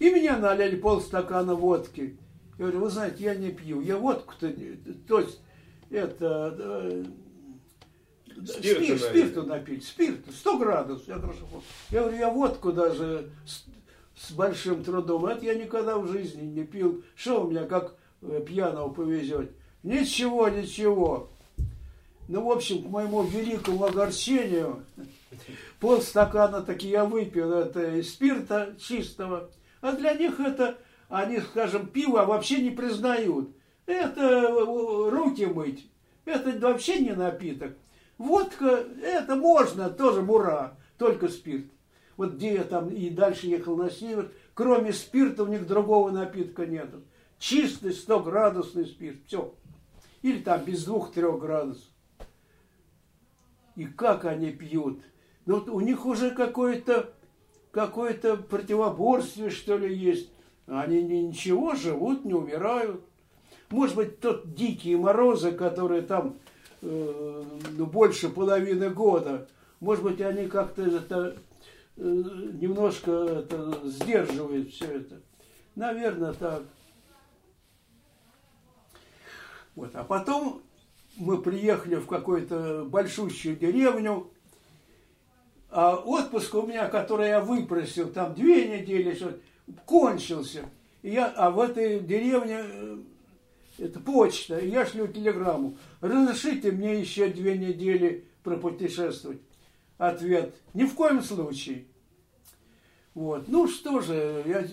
И 0.00 0.10
меня 0.10 0.38
налили 0.38 0.76
полстакана 0.76 1.54
водки. 1.54 2.18
Я 2.58 2.64
говорю, 2.64 2.80
вы 2.80 2.90
знаете, 2.90 3.24
я 3.24 3.34
не 3.36 3.50
пью, 3.50 3.80
я 3.80 3.96
водку-то, 3.96 4.52
то 5.06 5.20
есть 5.20 5.40
это 5.90 7.06
Спирту, 8.46 8.84
спирт, 8.84 9.02
спирту 9.02 9.42
напить, 9.42 9.84
спирт, 9.84 10.20
100 10.32 10.58
градусов. 10.58 11.08
Я, 11.08 11.18
говорю, 11.18 11.38
я 11.90 12.00
говорю, 12.00 12.18
я 12.18 12.30
водку 12.30 12.72
даже 12.72 13.30
с, 13.46 13.64
с 14.16 14.32
большим 14.32 14.84
трудом, 14.84 15.26
это 15.26 15.44
я 15.44 15.54
никогда 15.54 15.98
в 15.98 16.08
жизни 16.08 16.42
не 16.42 16.64
пил. 16.64 17.02
Что 17.14 17.44
у 17.44 17.50
меня 17.50 17.64
как 17.64 17.96
э, 18.22 18.42
пьяного 18.46 18.88
повезет? 18.88 19.50
Ничего, 19.82 20.48
ничего. 20.48 21.30
Ну, 22.28 22.44
в 22.44 22.50
общем, 22.52 22.84
к 22.84 22.86
моему 22.88 23.22
великому 23.24 23.84
огорчению, 23.84 24.84
полстакана 25.80 26.62
таки 26.62 26.88
я 26.88 27.04
выпил 27.04 27.52
это 27.52 28.02
спирта 28.02 28.74
чистого. 28.78 29.50
А 29.80 29.92
для 29.92 30.14
них 30.14 30.38
это, 30.38 30.78
они, 31.08 31.40
скажем, 31.40 31.86
пиво 31.88 32.24
вообще 32.24 32.62
не 32.62 32.70
признают. 32.70 33.50
Это 33.86 34.20
э, 34.20 35.10
руки 35.10 35.46
мыть. 35.46 35.90
Это 36.24 36.56
вообще 36.60 37.00
не 37.00 37.12
напиток. 37.12 37.72
Водка, 38.20 38.84
это 39.02 39.34
можно, 39.34 39.88
тоже 39.88 40.20
мура, 40.20 40.76
только 40.98 41.28
спирт. 41.28 41.64
Вот 42.18 42.34
где 42.34 42.52
я 42.52 42.64
там 42.64 42.90
и 42.90 43.08
дальше 43.08 43.46
ехал 43.46 43.78
на 43.78 43.88
север, 43.88 44.30
кроме 44.52 44.92
спирта 44.92 45.44
у 45.44 45.46
них 45.46 45.66
другого 45.66 46.10
напитка 46.10 46.66
нету. 46.66 47.00
Чистый 47.38 47.92
100-градусный 47.92 48.84
спирт, 48.84 49.20
все. 49.24 49.54
Или 50.20 50.42
там 50.42 50.62
без 50.62 50.84
двух-трех 50.84 51.40
градусов. 51.40 51.88
И 53.74 53.86
как 53.86 54.26
они 54.26 54.50
пьют. 54.50 55.00
Ну, 55.46 55.54
вот 55.54 55.70
у 55.70 55.80
них 55.80 56.04
уже 56.04 56.30
какое-то 56.30 57.14
какое-то 57.70 58.36
противоборствие, 58.36 59.48
что 59.48 59.78
ли, 59.78 59.96
есть. 59.96 60.30
Они 60.66 61.02
ничего, 61.02 61.74
живут, 61.74 62.26
не 62.26 62.34
умирают. 62.34 63.00
Может 63.70 63.96
быть, 63.96 64.20
тот 64.20 64.52
дикие 64.52 64.98
морозы, 64.98 65.52
которые 65.52 66.02
там 66.02 66.36
э, 66.82 67.44
ну, 67.72 67.86
больше 67.86 68.28
половины 68.28 68.90
года. 68.90 69.48
Может 69.80 70.04
быть, 70.04 70.20
они 70.20 70.46
как-то 70.46 70.82
это 70.82 71.36
э, 71.96 72.02
немножко 72.02 73.10
это, 73.10 73.80
сдерживают 73.84 74.70
все 74.70 74.86
это. 74.86 75.20
Наверное, 75.74 76.32
так. 76.32 76.62
Вот. 79.74 79.94
А 79.94 80.04
потом 80.04 80.62
мы 81.16 81.40
приехали 81.40 81.96
в 81.96 82.06
какую-то 82.06 82.84
большущую 82.84 83.56
деревню, 83.56 84.30
а 85.70 85.96
отпуск 85.96 86.54
у 86.54 86.62
меня, 86.62 86.88
который 86.88 87.28
я 87.28 87.40
выпросил, 87.40 88.10
там 88.10 88.34
две 88.34 88.80
недели, 88.80 89.14
что 89.14 89.38
кончился. 89.86 90.64
И 91.02 91.10
я, 91.10 91.26
а 91.28 91.50
в 91.50 91.60
этой 91.60 92.00
деревне 92.00 92.60
э, 92.62 92.98
это 93.80 93.98
почта, 94.00 94.58
я 94.60 94.84
шлю 94.86 95.08
телеграмму. 95.08 95.76
Разрешите 96.00 96.70
мне 96.70 97.00
еще 97.00 97.28
две 97.28 97.56
недели 97.56 98.28
пропутешествовать? 98.42 99.40
Ответ, 99.98 100.54
ни 100.74 100.84
в 100.84 100.94
коем 100.94 101.22
случае. 101.22 101.86
Вот. 103.14 103.48
Ну 103.48 103.68
что 103.68 104.00
же, 104.00 104.44
я 104.46 104.66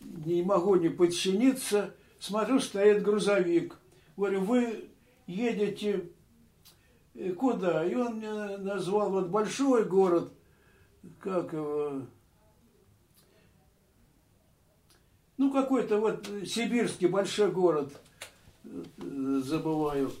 не 0.00 0.42
могу 0.42 0.76
не 0.76 0.88
подчиниться. 0.88 1.94
Смотрю, 2.18 2.60
стоит 2.60 3.02
грузовик. 3.02 3.76
Говорю, 4.16 4.42
вы 4.42 4.88
едете 5.26 6.10
э, 7.14 7.32
куда? 7.32 7.84
И 7.84 7.94
он 7.94 8.16
мне 8.16 8.56
назвал 8.58 9.10
вот 9.10 9.28
большой 9.28 9.84
город, 9.84 10.32
как 11.18 11.52
его, 11.52 12.06
ну 15.36 15.52
какой-то 15.52 15.98
вот 15.98 16.26
сибирский 16.46 17.08
большой 17.08 17.50
город, 17.50 17.92
забываю. 19.04 20.12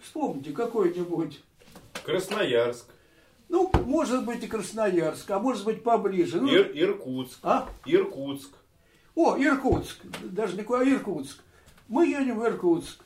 Вспомните 0.00 0.52
какой-нибудь. 0.52 1.42
Красноярск. 2.04 2.86
Ну, 3.48 3.70
может 3.84 4.24
быть 4.24 4.42
и 4.42 4.48
Красноярск, 4.48 5.30
а 5.30 5.38
может 5.38 5.64
быть 5.64 5.82
поближе. 5.82 6.40
Ну, 6.40 6.48
Ир 6.48 6.70
Иркутск. 6.74 7.38
А? 7.42 7.68
Иркутск. 7.84 8.50
О, 9.14 9.36
Иркутск. 9.36 10.04
Даже 10.24 10.56
не 10.56 10.62
а 10.62 10.84
Иркутск. 10.84 11.42
Мы 11.88 12.06
едем 12.06 12.40
в 12.40 12.44
Иркутск. 12.44 13.02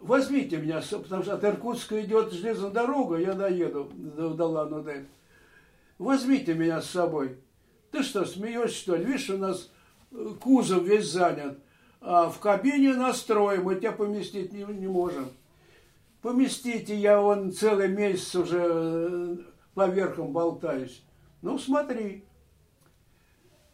Возьмите 0.00 0.56
меня, 0.56 0.80
потому 0.90 1.22
что 1.22 1.34
от 1.34 1.44
Иркутска 1.44 2.00
идет 2.00 2.32
железная 2.32 2.70
дорога, 2.70 3.16
я 3.16 3.34
доеду 3.34 3.90
до, 3.94 4.30
до 4.30 4.46
Лан-Удэ. 4.46 5.04
Возьмите 5.98 6.54
меня 6.54 6.80
с 6.80 6.88
собой. 6.88 7.36
Ты 7.90 8.02
что, 8.02 8.24
смеешься, 8.24 8.76
что 8.76 8.96
ли? 8.96 9.04
Видишь, 9.04 9.30
у 9.30 9.38
нас 9.38 9.70
э, 10.12 10.34
кузов 10.40 10.84
весь 10.84 11.10
занят. 11.10 11.58
А 12.00 12.30
в 12.30 12.38
кабине 12.38 12.94
настроим, 12.94 13.64
мы 13.64 13.76
тебя 13.76 13.92
поместить 13.92 14.52
не, 14.52 14.64
не 14.64 14.86
можем. 14.86 15.30
Поместите, 16.22 16.94
я 16.94 17.20
он 17.20 17.52
целый 17.52 17.88
месяц 17.88 18.34
уже 18.34 18.62
э, 18.62 19.36
по 19.74 19.88
верхам 19.88 20.32
болтаюсь. 20.32 21.02
Ну, 21.42 21.58
смотри. 21.58 22.24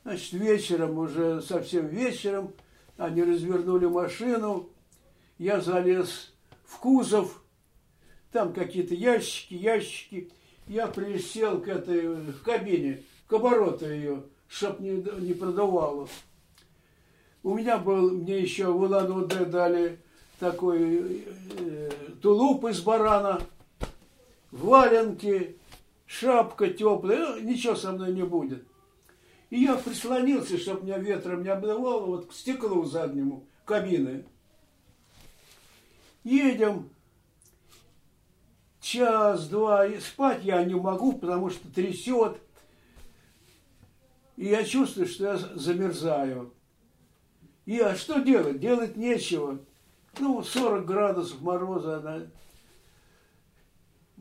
Значит, 0.05 0.33
вечером, 0.35 0.99
уже 0.99 1.43
совсем 1.43 1.89
вечером, 1.89 2.53
они 2.97 3.25
развернули 3.25 3.87
машину, 3.87 4.71
я 5.37 5.61
залез 5.61 6.33
в 6.65 6.79
кузов, 6.79 7.43
там 8.31 8.53
какие-то 8.53 8.95
ящики, 8.95 9.55
ящики. 9.55 10.31
Я 10.69 10.87
присел 10.87 11.61
к 11.61 11.69
этой, 11.69 12.07
в 12.07 12.43
кабине, 12.43 13.03
к 13.27 13.33
обороту 13.33 13.89
ее, 13.89 14.23
чтоб 14.49 14.81
не, 14.81 15.05
не 15.21 15.35
продувало. 15.35 16.09
У 17.43 17.55
меня 17.55 17.79
был, 17.79 18.11
мне 18.11 18.41
еще 18.41 18.73
в 18.73 18.83
Улан-Удэ 18.83 19.45
дали 19.47 20.01
такой 20.39 21.25
э, 21.59 21.91
тулуп 22.21 22.65
из 22.67 22.81
барана, 22.81 23.41
валенки, 24.51 25.57
шапка 26.07 26.69
теплая, 26.69 27.37
ну, 27.37 27.41
ничего 27.41 27.75
со 27.75 27.93
мной 27.93 28.13
не 28.13 28.25
будет. 28.25 28.65
И 29.51 29.61
я 29.61 29.77
прислонился, 29.77 30.59
чтобы 30.59 30.85
меня 30.85 30.99
ветром 30.99 31.43
не 31.43 31.49
обдавало, 31.49 32.07
вот 32.07 32.27
к 32.27 32.33
стеклу 32.33 32.85
заднему 32.85 33.47
кабины. 33.65 34.25
Едем, 36.25 36.91
час-два, 38.81 39.89
спать 40.01 40.41
я 40.43 40.65
не 40.65 40.75
могу, 40.75 41.13
потому 41.13 41.51
что 41.51 41.69
трясет. 41.73 42.41
И 44.37 44.47
я 44.47 44.65
чувствую, 44.65 45.07
что 45.07 45.25
я 45.25 45.37
замерзаю. 45.37 46.53
И 47.65 47.79
а 47.81 47.95
что 47.97 48.21
делать? 48.21 48.61
Делать 48.61 48.97
нечего. 48.97 49.59
Ну, 50.19 50.43
40 50.43 50.85
градусов 50.85 51.41
мороза. 51.41 51.99
Она... 51.99 52.23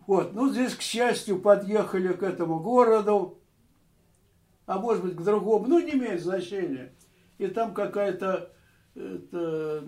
Вот, 0.07 0.33
ну 0.33 0.49
здесь, 0.49 0.75
к 0.75 0.81
счастью, 0.81 1.39
подъехали 1.39 2.13
к 2.13 2.23
этому 2.23 2.59
городу, 2.59 3.39
а 4.65 4.79
может 4.79 5.03
быть 5.03 5.15
к 5.15 5.21
другому, 5.21 5.67
ну 5.67 5.79
не 5.79 5.93
имеет 5.93 6.21
значения. 6.21 6.93
И 7.37 7.47
там 7.47 7.73
какая-то 7.73 8.51
это, 8.95 9.83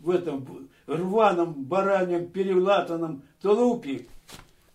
в 0.00 0.10
этом 0.10 0.68
рваном, 0.86 1.64
баранем, 1.64 2.28
перелатанном 2.28 3.22
тулупе. 3.40 4.06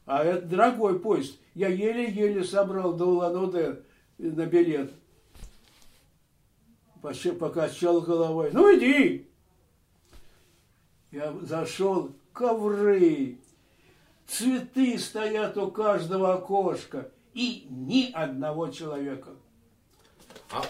А 0.06 0.24
это 0.24 0.46
дорогой 0.46 1.00
поезд. 1.00 1.38
Я 1.54 1.68
еле-еле 1.68 2.44
собрал 2.44 2.94
до 2.94 3.06
улан 3.06 3.54
на 4.18 4.46
билет. 4.46 4.94
Покачал 7.02 8.02
головой. 8.02 8.50
Ну 8.54 8.76
иди! 8.78 9.28
Я 11.12 11.34
зашел, 11.42 12.12
ковры, 12.34 13.38
цветы 14.28 15.00
стоят 15.00 15.58
у 15.58 15.72
каждого 15.72 16.34
окошка 16.34 17.10
и 17.34 17.66
ни 17.70 18.12
одного 18.12 18.68
человека. 18.70 19.32
А 20.52 20.64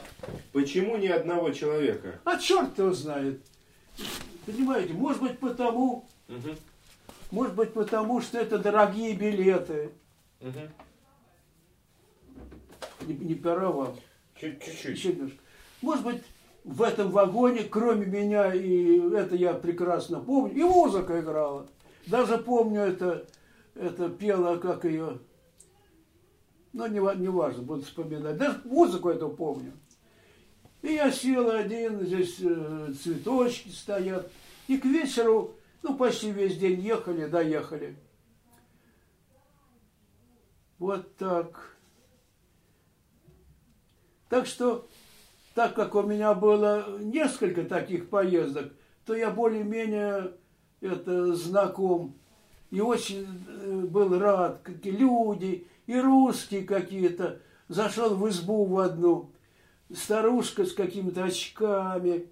почему 0.53 0.97
ни 0.97 1.07
одного 1.07 1.51
человека? 1.51 2.19
А 2.23 2.37
черт 2.37 2.77
его 2.77 2.91
знает. 2.93 3.41
Понимаете, 4.45 4.93
может 4.93 5.21
быть 5.21 5.39
потому, 5.39 6.07
угу. 6.29 6.49
может 7.31 7.55
быть 7.55 7.73
потому, 7.73 8.21
что 8.21 8.37
это 8.37 8.57
дорогие 8.57 9.13
билеты. 9.15 9.91
Угу. 10.41 10.59
Не, 13.07 13.13
не 13.15 13.35
пора 13.35 13.71
вам. 13.71 13.95
Чуть-чуть. 14.35 15.01
Чуть 15.01 15.39
Может 15.81 16.03
быть, 16.03 16.23
в 16.63 16.81
этом 16.81 17.11
вагоне, 17.11 17.63
кроме 17.63 18.05
меня, 18.05 18.53
и 18.53 18.99
это 19.15 19.35
я 19.35 19.53
прекрасно 19.53 20.19
помню, 20.19 20.53
и 20.53 20.63
музыка 20.63 21.19
играла. 21.19 21.67
Даже 22.05 22.37
помню 22.37 22.81
это, 22.81 23.25
это 23.73 24.09
пела, 24.09 24.57
как 24.57 24.83
ее, 24.83 25.19
но 26.73 26.87
не, 26.87 26.99
не 27.19 27.29
важно, 27.29 27.63
буду 27.63 27.83
вспоминать. 27.83 28.37
Даже 28.37 28.61
музыку 28.65 29.09
эту 29.09 29.29
помню. 29.29 29.71
И 30.82 30.93
я 30.93 31.11
сел 31.11 31.49
один, 31.49 32.05
здесь 32.05 32.38
э, 32.39 32.93
цветочки 33.01 33.69
стоят. 33.69 34.32
И 34.67 34.78
к 34.78 34.86
вечеру, 34.86 35.55
ну, 35.82 35.95
почти 35.95 36.32
весь 36.32 36.57
день 36.57 36.80
ехали, 36.82 37.28
доехали. 37.28 37.95
Вот 40.80 41.15
так. 41.15 41.75
Так 44.30 44.45
что, 44.45 44.88
так 45.55 45.73
как 45.73 45.95
у 45.95 46.03
меня 46.03 46.34
было 46.34 46.99
несколько 46.99 47.63
таких 47.63 48.09
поездок, 48.09 48.71
то 49.05 49.15
я 49.15 49.32
более-менее 49.32 50.34
это 50.82 51.34
знаком 51.34 52.13
и 52.69 52.82
очень 52.82 53.25
э, 53.47 53.82
был 53.88 54.19
рад, 54.19 54.61
какие 54.63 54.93
люди, 54.93 55.67
и 55.86 55.99
русские 55.99 56.63
какие-то. 56.63 57.39
Зашел 57.69 58.15
в 58.15 58.28
избу 58.30 58.65
в 58.65 58.80
одну, 58.80 59.32
старушка 59.93 60.65
с 60.65 60.73
какими-то 60.73 61.25
очками, 61.25 62.27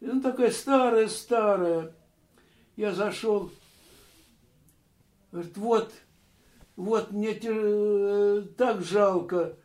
ну, 0.00 0.20
такая 0.20 0.50
старая-старая. 0.50 1.92
Я 2.76 2.92
зашел, 2.94 3.50
говорит, 5.32 5.56
вот, 5.56 5.92
вот 6.76 7.10
мне 7.10 7.38
э, 7.42 8.42
так 8.56 8.82
жалко, 8.82 9.56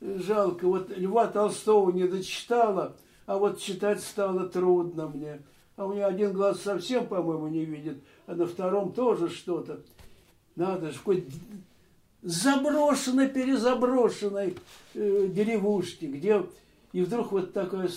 жалко, 0.00 0.66
вот 0.66 0.90
Льва 0.96 1.28
Толстого 1.28 1.90
не 1.92 2.08
дочитала, 2.08 2.96
а 3.26 3.38
вот 3.38 3.60
читать 3.60 4.00
стало 4.00 4.48
трудно 4.48 5.08
мне. 5.08 5.42
А 5.76 5.86
у 5.86 5.92
меня 5.92 6.06
один 6.06 6.32
глаз 6.32 6.62
совсем, 6.62 7.06
по-моему, 7.06 7.48
не 7.48 7.64
видит, 7.64 8.02
а 8.26 8.34
на 8.34 8.46
втором 8.46 8.92
тоже 8.92 9.28
что-то. 9.28 9.80
Надо 10.56 10.90
же, 10.90 10.98
хоть 10.98 11.24
заброшенной, 12.22 13.28
перезаброшенной 13.28 14.56
э, 14.94 15.28
деревушке, 15.28 16.06
где 16.06 16.44
и 16.96 17.02
вдруг 17.02 17.30
вот 17.30 17.52
такой 17.52 17.90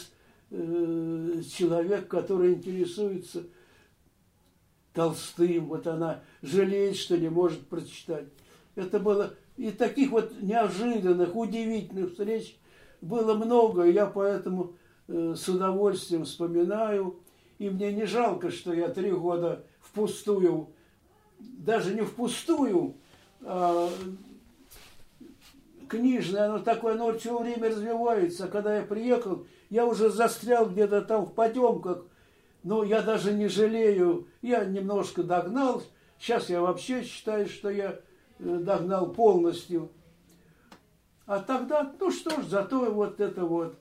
э, 0.51 1.41
человек, 1.57 2.09
который 2.09 2.55
интересуется 2.55 3.43
Толстым, 4.91 5.67
вот 5.67 5.87
она 5.87 6.21
жалеет, 6.41 6.97
что 6.97 7.17
не 7.17 7.29
может 7.29 7.65
прочитать. 7.69 8.25
Это 8.75 8.99
было 8.99 9.33
и 9.55 9.71
таких 9.71 10.11
вот 10.11 10.41
неожиданных, 10.41 11.33
удивительных 11.33 12.11
встреч 12.11 12.57
было 12.99 13.35
много, 13.35 13.83
и 13.83 13.93
я 13.93 14.05
поэтому 14.05 14.73
э, 15.07 15.33
с 15.33 15.47
удовольствием 15.47 16.25
вспоминаю. 16.25 17.21
И 17.57 17.69
мне 17.69 17.93
не 17.93 18.03
жалко, 18.03 18.51
что 18.51 18.73
я 18.73 18.89
три 18.89 19.11
года 19.11 19.63
впустую, 19.79 20.71
даже 21.39 21.95
не 21.95 22.01
впустую, 22.01 22.95
а, 23.43 23.89
книжное, 25.89 26.45
оно 26.45 26.59
такое, 26.59 26.93
оно 26.93 27.17
все 27.17 27.37
время 27.37 27.69
развивается. 27.69 28.47
Когда 28.47 28.77
я 28.77 28.83
приехал, 28.83 29.45
я 29.69 29.85
уже 29.85 30.09
застрял 30.09 30.69
где-то 30.69 31.01
там 31.01 31.25
в 31.25 31.33
потемках, 31.33 32.05
но 32.63 32.83
я 32.83 33.01
даже 33.01 33.33
не 33.33 33.47
жалею, 33.47 34.27
я 34.41 34.63
немножко 34.63 35.23
догнал. 35.23 35.83
Сейчас 36.19 36.49
я 36.49 36.61
вообще 36.61 37.03
считаю, 37.03 37.47
что 37.47 37.69
я 37.69 37.99
э, 38.39 38.57
догнал 38.59 39.11
полностью. 39.11 39.89
А 41.25 41.39
тогда, 41.39 41.93
ну 41.99 42.11
что 42.11 42.41
ж, 42.41 42.45
зато 42.45 42.91
вот 42.91 43.19
это 43.19 43.45
вот. 43.45 43.77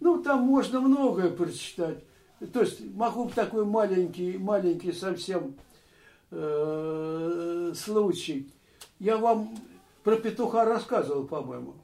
Ну, 0.00 0.22
там 0.22 0.42
можно 0.42 0.80
многое 0.80 1.30
прочитать. 1.30 2.04
То 2.52 2.60
есть 2.60 2.80
могу 2.94 3.30
такой 3.30 3.64
маленький, 3.64 4.36
маленький 4.36 4.92
совсем 4.92 5.54
э, 6.30 7.72
случай. 7.74 8.52
Я 8.98 9.16
вам 9.16 9.56
про 10.04 10.16
петуха 10.16 10.64
рассказывал, 10.64 11.26
по-моему. 11.26 11.74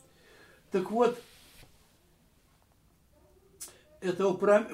Так 0.70 0.90
вот, 0.90 1.18
этого 4.00 4.34
про, 4.34 4.68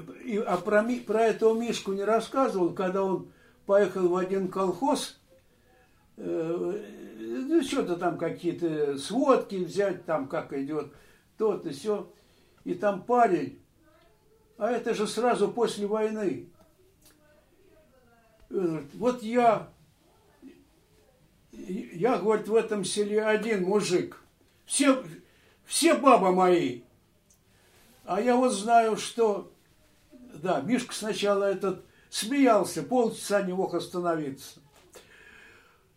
а 0.47 0.57
про, 0.59 0.85
про 1.07 1.23
этого 1.23 1.59
Мишку 1.59 1.93
не 1.93 2.05
рассказывал, 2.05 2.75
когда 2.75 3.03
он 3.03 3.31
поехал 3.65 4.09
в 4.09 4.17
один 4.17 4.49
колхоз, 4.49 5.19
э, 6.17 6.85
ну, 7.19 7.63
что-то 7.63 7.97
там 7.97 8.19
какие-то 8.19 8.99
сводки 8.99 9.57
взять, 9.57 10.05
там 10.05 10.29
как 10.29 10.53
идет 10.53 10.93
то-то, 11.39 11.71
все. 11.71 12.13
И 12.65 12.75
там 12.75 13.03
парень, 13.03 13.61
а 14.59 14.71
это 14.71 14.95
же 14.95 15.07
сразу 15.07 15.49
после 15.49 15.87
войны. 15.87 16.51
Вот 18.49 19.23
я, 19.23 19.69
я, 21.67 22.19
говорит, 22.19 22.49
в 22.49 22.55
этом 22.55 22.85
селе 22.85 23.25
один 23.25 23.65
мужик. 23.65 24.21
Все, 24.65 25.03
все 25.65 25.95
бабы 25.95 26.33
мои. 26.33 26.83
А 28.05 28.21
я 28.21 28.37
вот 28.37 28.53
знаю, 28.53 28.97
что, 28.97 29.53
да, 30.13 30.61
Мишка 30.61 30.95
сначала 30.95 31.45
этот 31.45 31.85
смеялся, 32.11 32.83
полчаса 32.83 33.43
не 33.43 33.53
мог 33.53 33.75
остановиться. 33.75 34.61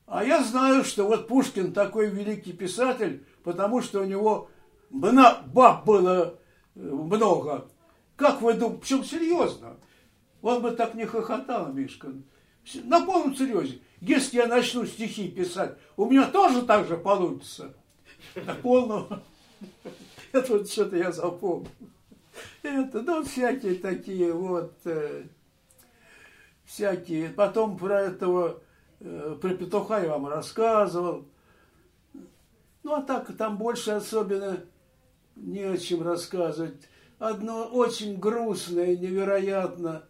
А 0.07 0.23
я 0.23 0.43
знаю, 0.43 0.83
что 0.83 1.05
вот 1.05 1.27
Пушкин 1.27 1.71
такой 1.71 2.09
великий 2.09 2.51
писатель, 2.51 3.23
потому 3.43 3.81
что 3.81 4.01
у 4.01 4.05
него 4.05 4.49
баб 4.89 5.85
было 5.85 6.39
э, 6.75 6.79
много. 6.79 7.67
Как 8.15 8.41
вы 8.41 8.53
думаете, 8.53 8.81
причем 8.81 9.03
серьезно? 9.03 9.77
Он 10.41 10.63
бы 10.63 10.71
так 10.71 10.95
не 10.95 11.05
хохотал, 11.05 11.71
Мишка. 11.71 12.11
На 12.75 13.05
полном 13.05 13.35
серьезе. 13.35 13.79
Если 14.01 14.37
я 14.37 14.47
начну 14.47 14.85
стихи 14.85 15.29
писать, 15.29 15.77
у 15.97 16.05
меня 16.05 16.29
тоже 16.29 16.61
так 16.63 16.87
же 16.87 16.97
получится. 16.97 17.73
На 18.35 18.53
полном. 18.55 19.21
Это 20.31 20.53
вот 20.53 20.69
что-то 20.69 20.95
я 20.95 21.11
запомнил. 21.11 21.67
Это, 22.61 23.01
ну, 23.01 23.23
всякие 23.23 23.75
такие 23.75 24.31
вот, 24.31 24.73
э, 24.85 25.23
всякие. 26.65 27.29
Потом 27.29 27.77
про 27.77 28.01
этого, 28.01 28.61
э, 28.99 29.37
про 29.41 29.49
петуха 29.49 29.99
я 29.99 30.09
вам 30.09 30.27
рассказывал. 30.27 31.25
Ну, 32.83 32.93
а 32.93 33.01
так, 33.01 33.35
там 33.35 33.57
больше 33.57 33.91
особенно 33.91 34.63
не 35.35 35.63
о 35.63 35.77
чем 35.77 36.03
рассказывать. 36.03 36.87
Одно 37.17 37.65
очень 37.65 38.17
грустное, 38.17 38.95
невероятно, 38.95 40.05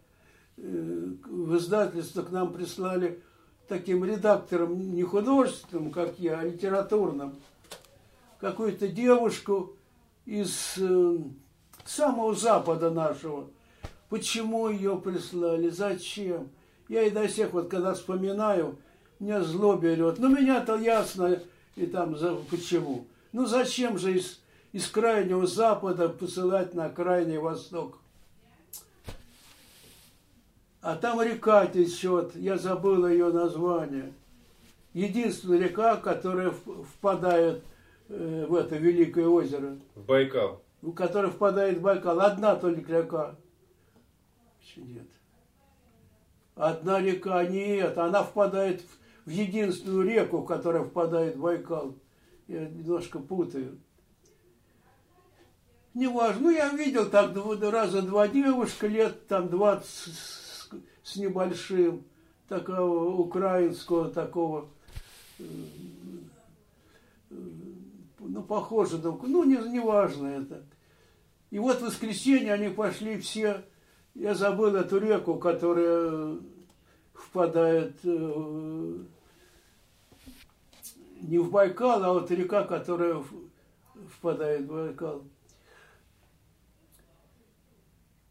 в 0.61 1.57
издательство 1.57 2.23
к 2.23 2.31
нам 2.31 2.53
прислали 2.53 3.21
таким 3.67 4.03
редактором, 4.03 4.93
не 4.93 5.03
художественным, 5.03 5.91
как 5.91 6.19
я, 6.19 6.39
а 6.39 6.43
литературным, 6.43 7.35
какую-то 8.39 8.87
девушку 8.87 9.75
из 10.25 10.75
э, 10.77 11.17
самого 11.85 12.35
запада 12.35 12.89
нашего. 12.89 13.47
Почему 14.09 14.69
ее 14.69 14.97
прислали? 14.97 15.69
Зачем? 15.69 16.49
Я 16.87 17.03
и 17.03 17.11
до 17.11 17.27
всех, 17.27 17.53
вот 17.53 17.69
когда 17.69 17.93
вспоминаю, 17.93 18.77
меня 19.19 19.43
зло 19.43 19.75
берет. 19.75 20.17
Ну, 20.17 20.29
меня-то 20.29 20.77
ясно, 20.77 21.39
и 21.75 21.85
там, 21.85 22.17
за, 22.17 22.35
почему. 22.49 23.05
Ну, 23.31 23.45
зачем 23.45 23.97
же 23.99 24.17
из, 24.17 24.39
из 24.71 24.87
крайнего 24.87 25.45
запада 25.45 26.09
посылать 26.09 26.73
на 26.73 26.89
крайний 26.89 27.37
восток? 27.37 27.99
А 30.81 30.95
там 30.95 31.21
река 31.21 31.67
течет, 31.67 32.35
я 32.35 32.57
забыл 32.57 33.05
ее 33.07 33.31
название. 33.31 34.13
Единственная 34.93 35.59
река, 35.59 35.97
которая 35.97 36.51
впадает 36.51 37.63
э, 38.07 38.45
в 38.47 38.55
это 38.55 38.77
великое 38.77 39.27
озеро. 39.27 39.77
В 39.95 40.05
Байкал. 40.05 40.61
В 40.81 40.93
которое 40.93 41.31
впадает 41.31 41.79
в 41.79 41.81
Байкал. 41.81 42.21
Одна 42.21 42.55
только 42.55 43.01
река. 43.01 43.35
Нет. 44.77 45.07
Одна 46.55 47.01
река 47.01 47.43
нет, 47.43 47.97
она 47.97 48.23
впадает 48.23 48.81
в, 48.81 49.29
в 49.29 49.29
единственную 49.29 50.07
реку, 50.07 50.43
которая 50.43 50.83
впадает 50.83 51.35
в 51.35 51.41
Байкал. 51.41 51.95
Я 52.47 52.61
немножко 52.69 53.19
путаю. 53.19 53.79
Неважно. 55.93 56.43
Ну, 56.43 56.49
я 56.51 56.69
видел 56.69 57.09
так 57.09 57.35
раза 57.69 58.01
два 58.01 58.29
девушка, 58.29 58.87
лет 58.87 59.27
там 59.27 59.49
20 59.49 60.38
с, 61.09 61.15
небольшим, 61.15 62.03
такого 62.47 63.15
украинского, 63.15 64.09
такого 64.09 64.69
э, 65.39 65.43
ну, 68.19 68.43
похоже, 68.43 68.99
ну, 68.99 69.43
не, 69.43 69.57
не 69.69 69.79
важно 69.79 70.27
это. 70.27 70.63
И 71.51 71.59
вот 71.59 71.77
в 71.77 71.85
воскресенье 71.85 72.53
они 72.53 72.69
пошли 72.69 73.19
все, 73.19 73.63
я 74.13 74.35
забыл 74.35 74.75
эту 74.75 74.99
реку, 74.99 75.35
которая 75.35 76.37
впадает 77.13 77.95
э, 78.03 78.97
не 81.21 81.39
в 81.39 81.49
Байкал, 81.49 82.03
а 82.03 82.13
вот 82.13 82.29
река, 82.31 82.63
которая 82.65 83.23
впадает 84.15 84.67
в 84.67 84.73
Байкал. 84.73 85.23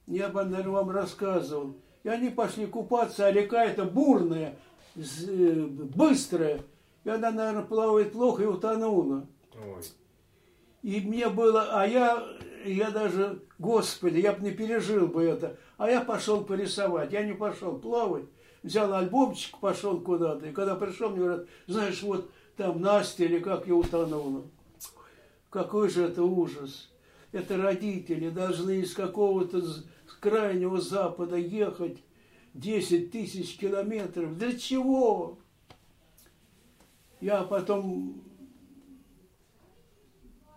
Я, 0.07 0.29
наверное, 0.29 0.69
вам 0.69 0.91
рассказывал. 0.91 1.77
И 2.05 2.09
они 2.09 2.31
пошли 2.31 2.67
купаться, 2.67 3.27
а 3.27 3.33
река 3.33 3.65
эта 3.65 3.85
бурная, 3.85 4.59
э, 4.97 5.67
быстрая. 5.67 6.61
И 7.05 7.09
она, 7.11 7.31
наверное, 7.31 7.65
плавает 7.65 8.13
плохо 8.13 8.43
и 8.43 8.47
утонула. 8.47 9.27
Ой. 9.55 9.83
И 10.83 11.01
мне 11.01 11.29
было, 11.29 11.69
а 11.73 11.87
я, 11.87 12.25
я 12.65 12.91
даже, 12.91 13.43
господи, 13.59 14.21
я 14.21 14.33
бы 14.33 14.45
не 14.45 14.53
пережил 14.53 15.09
бы 15.09 15.25
это. 15.25 15.57
А 15.77 15.91
я 15.91 16.01
пошел 16.01 16.45
порисовать, 16.45 17.13
я 17.13 17.25
не 17.25 17.35
пошел 17.35 17.79
плавать. 17.79 18.25
Взял 18.63 18.93
альбомчик, 18.93 19.59
пошел 19.59 20.01
куда-то. 20.01 20.47
И 20.47 20.53
когда 20.53 20.75
пришел, 20.75 21.11
мне 21.11 21.21
говорят, 21.21 21.47
знаешь, 21.67 22.03
вот 22.03 22.31
там 22.57 22.81
Настя 22.81 23.25
или 23.25 23.39
как 23.39 23.67
я 23.67 23.75
утонула. 23.75 24.45
Какой 25.51 25.89
же 25.89 26.05
это 26.05 26.23
ужас. 26.23 26.91
Это 27.33 27.57
родители 27.57 28.31
должны 28.31 28.81
из 28.81 28.95
какого-то 28.95 29.63
крайнего 30.21 30.81
запада 30.81 31.37
ехать 31.37 31.99
10 32.55 33.11
тысяч 33.11 33.57
километров. 33.57 34.37
Для 34.37 34.57
чего? 34.57 35.39
Я 37.21 37.43
потом 37.43 38.23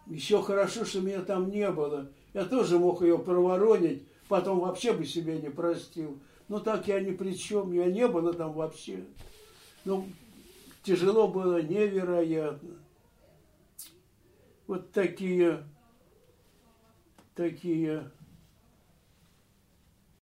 еще 0.07 0.41
хорошо, 0.41 0.85
что 0.85 1.01
меня 1.01 1.21
там 1.21 1.49
не 1.49 1.69
было. 1.71 2.11
Я 2.33 2.45
тоже 2.45 2.79
мог 2.79 3.01
ее 3.01 3.17
проворонить, 3.17 4.03
потом 4.27 4.59
вообще 4.59 4.93
бы 4.93 5.05
себе 5.05 5.39
не 5.39 5.49
простил. 5.49 6.19
Но 6.47 6.59
так 6.59 6.87
я 6.87 6.99
ни 6.99 7.11
при 7.11 7.33
чем, 7.33 7.71
я 7.71 7.85
не 7.85 8.07
было 8.07 8.33
там 8.33 8.53
вообще. 8.53 9.03
Ну, 9.85 10.07
тяжело 10.83 11.27
было 11.27 11.61
невероятно. 11.61 12.77
Вот 14.67 14.91
такие, 14.91 15.63
такие 17.35 18.11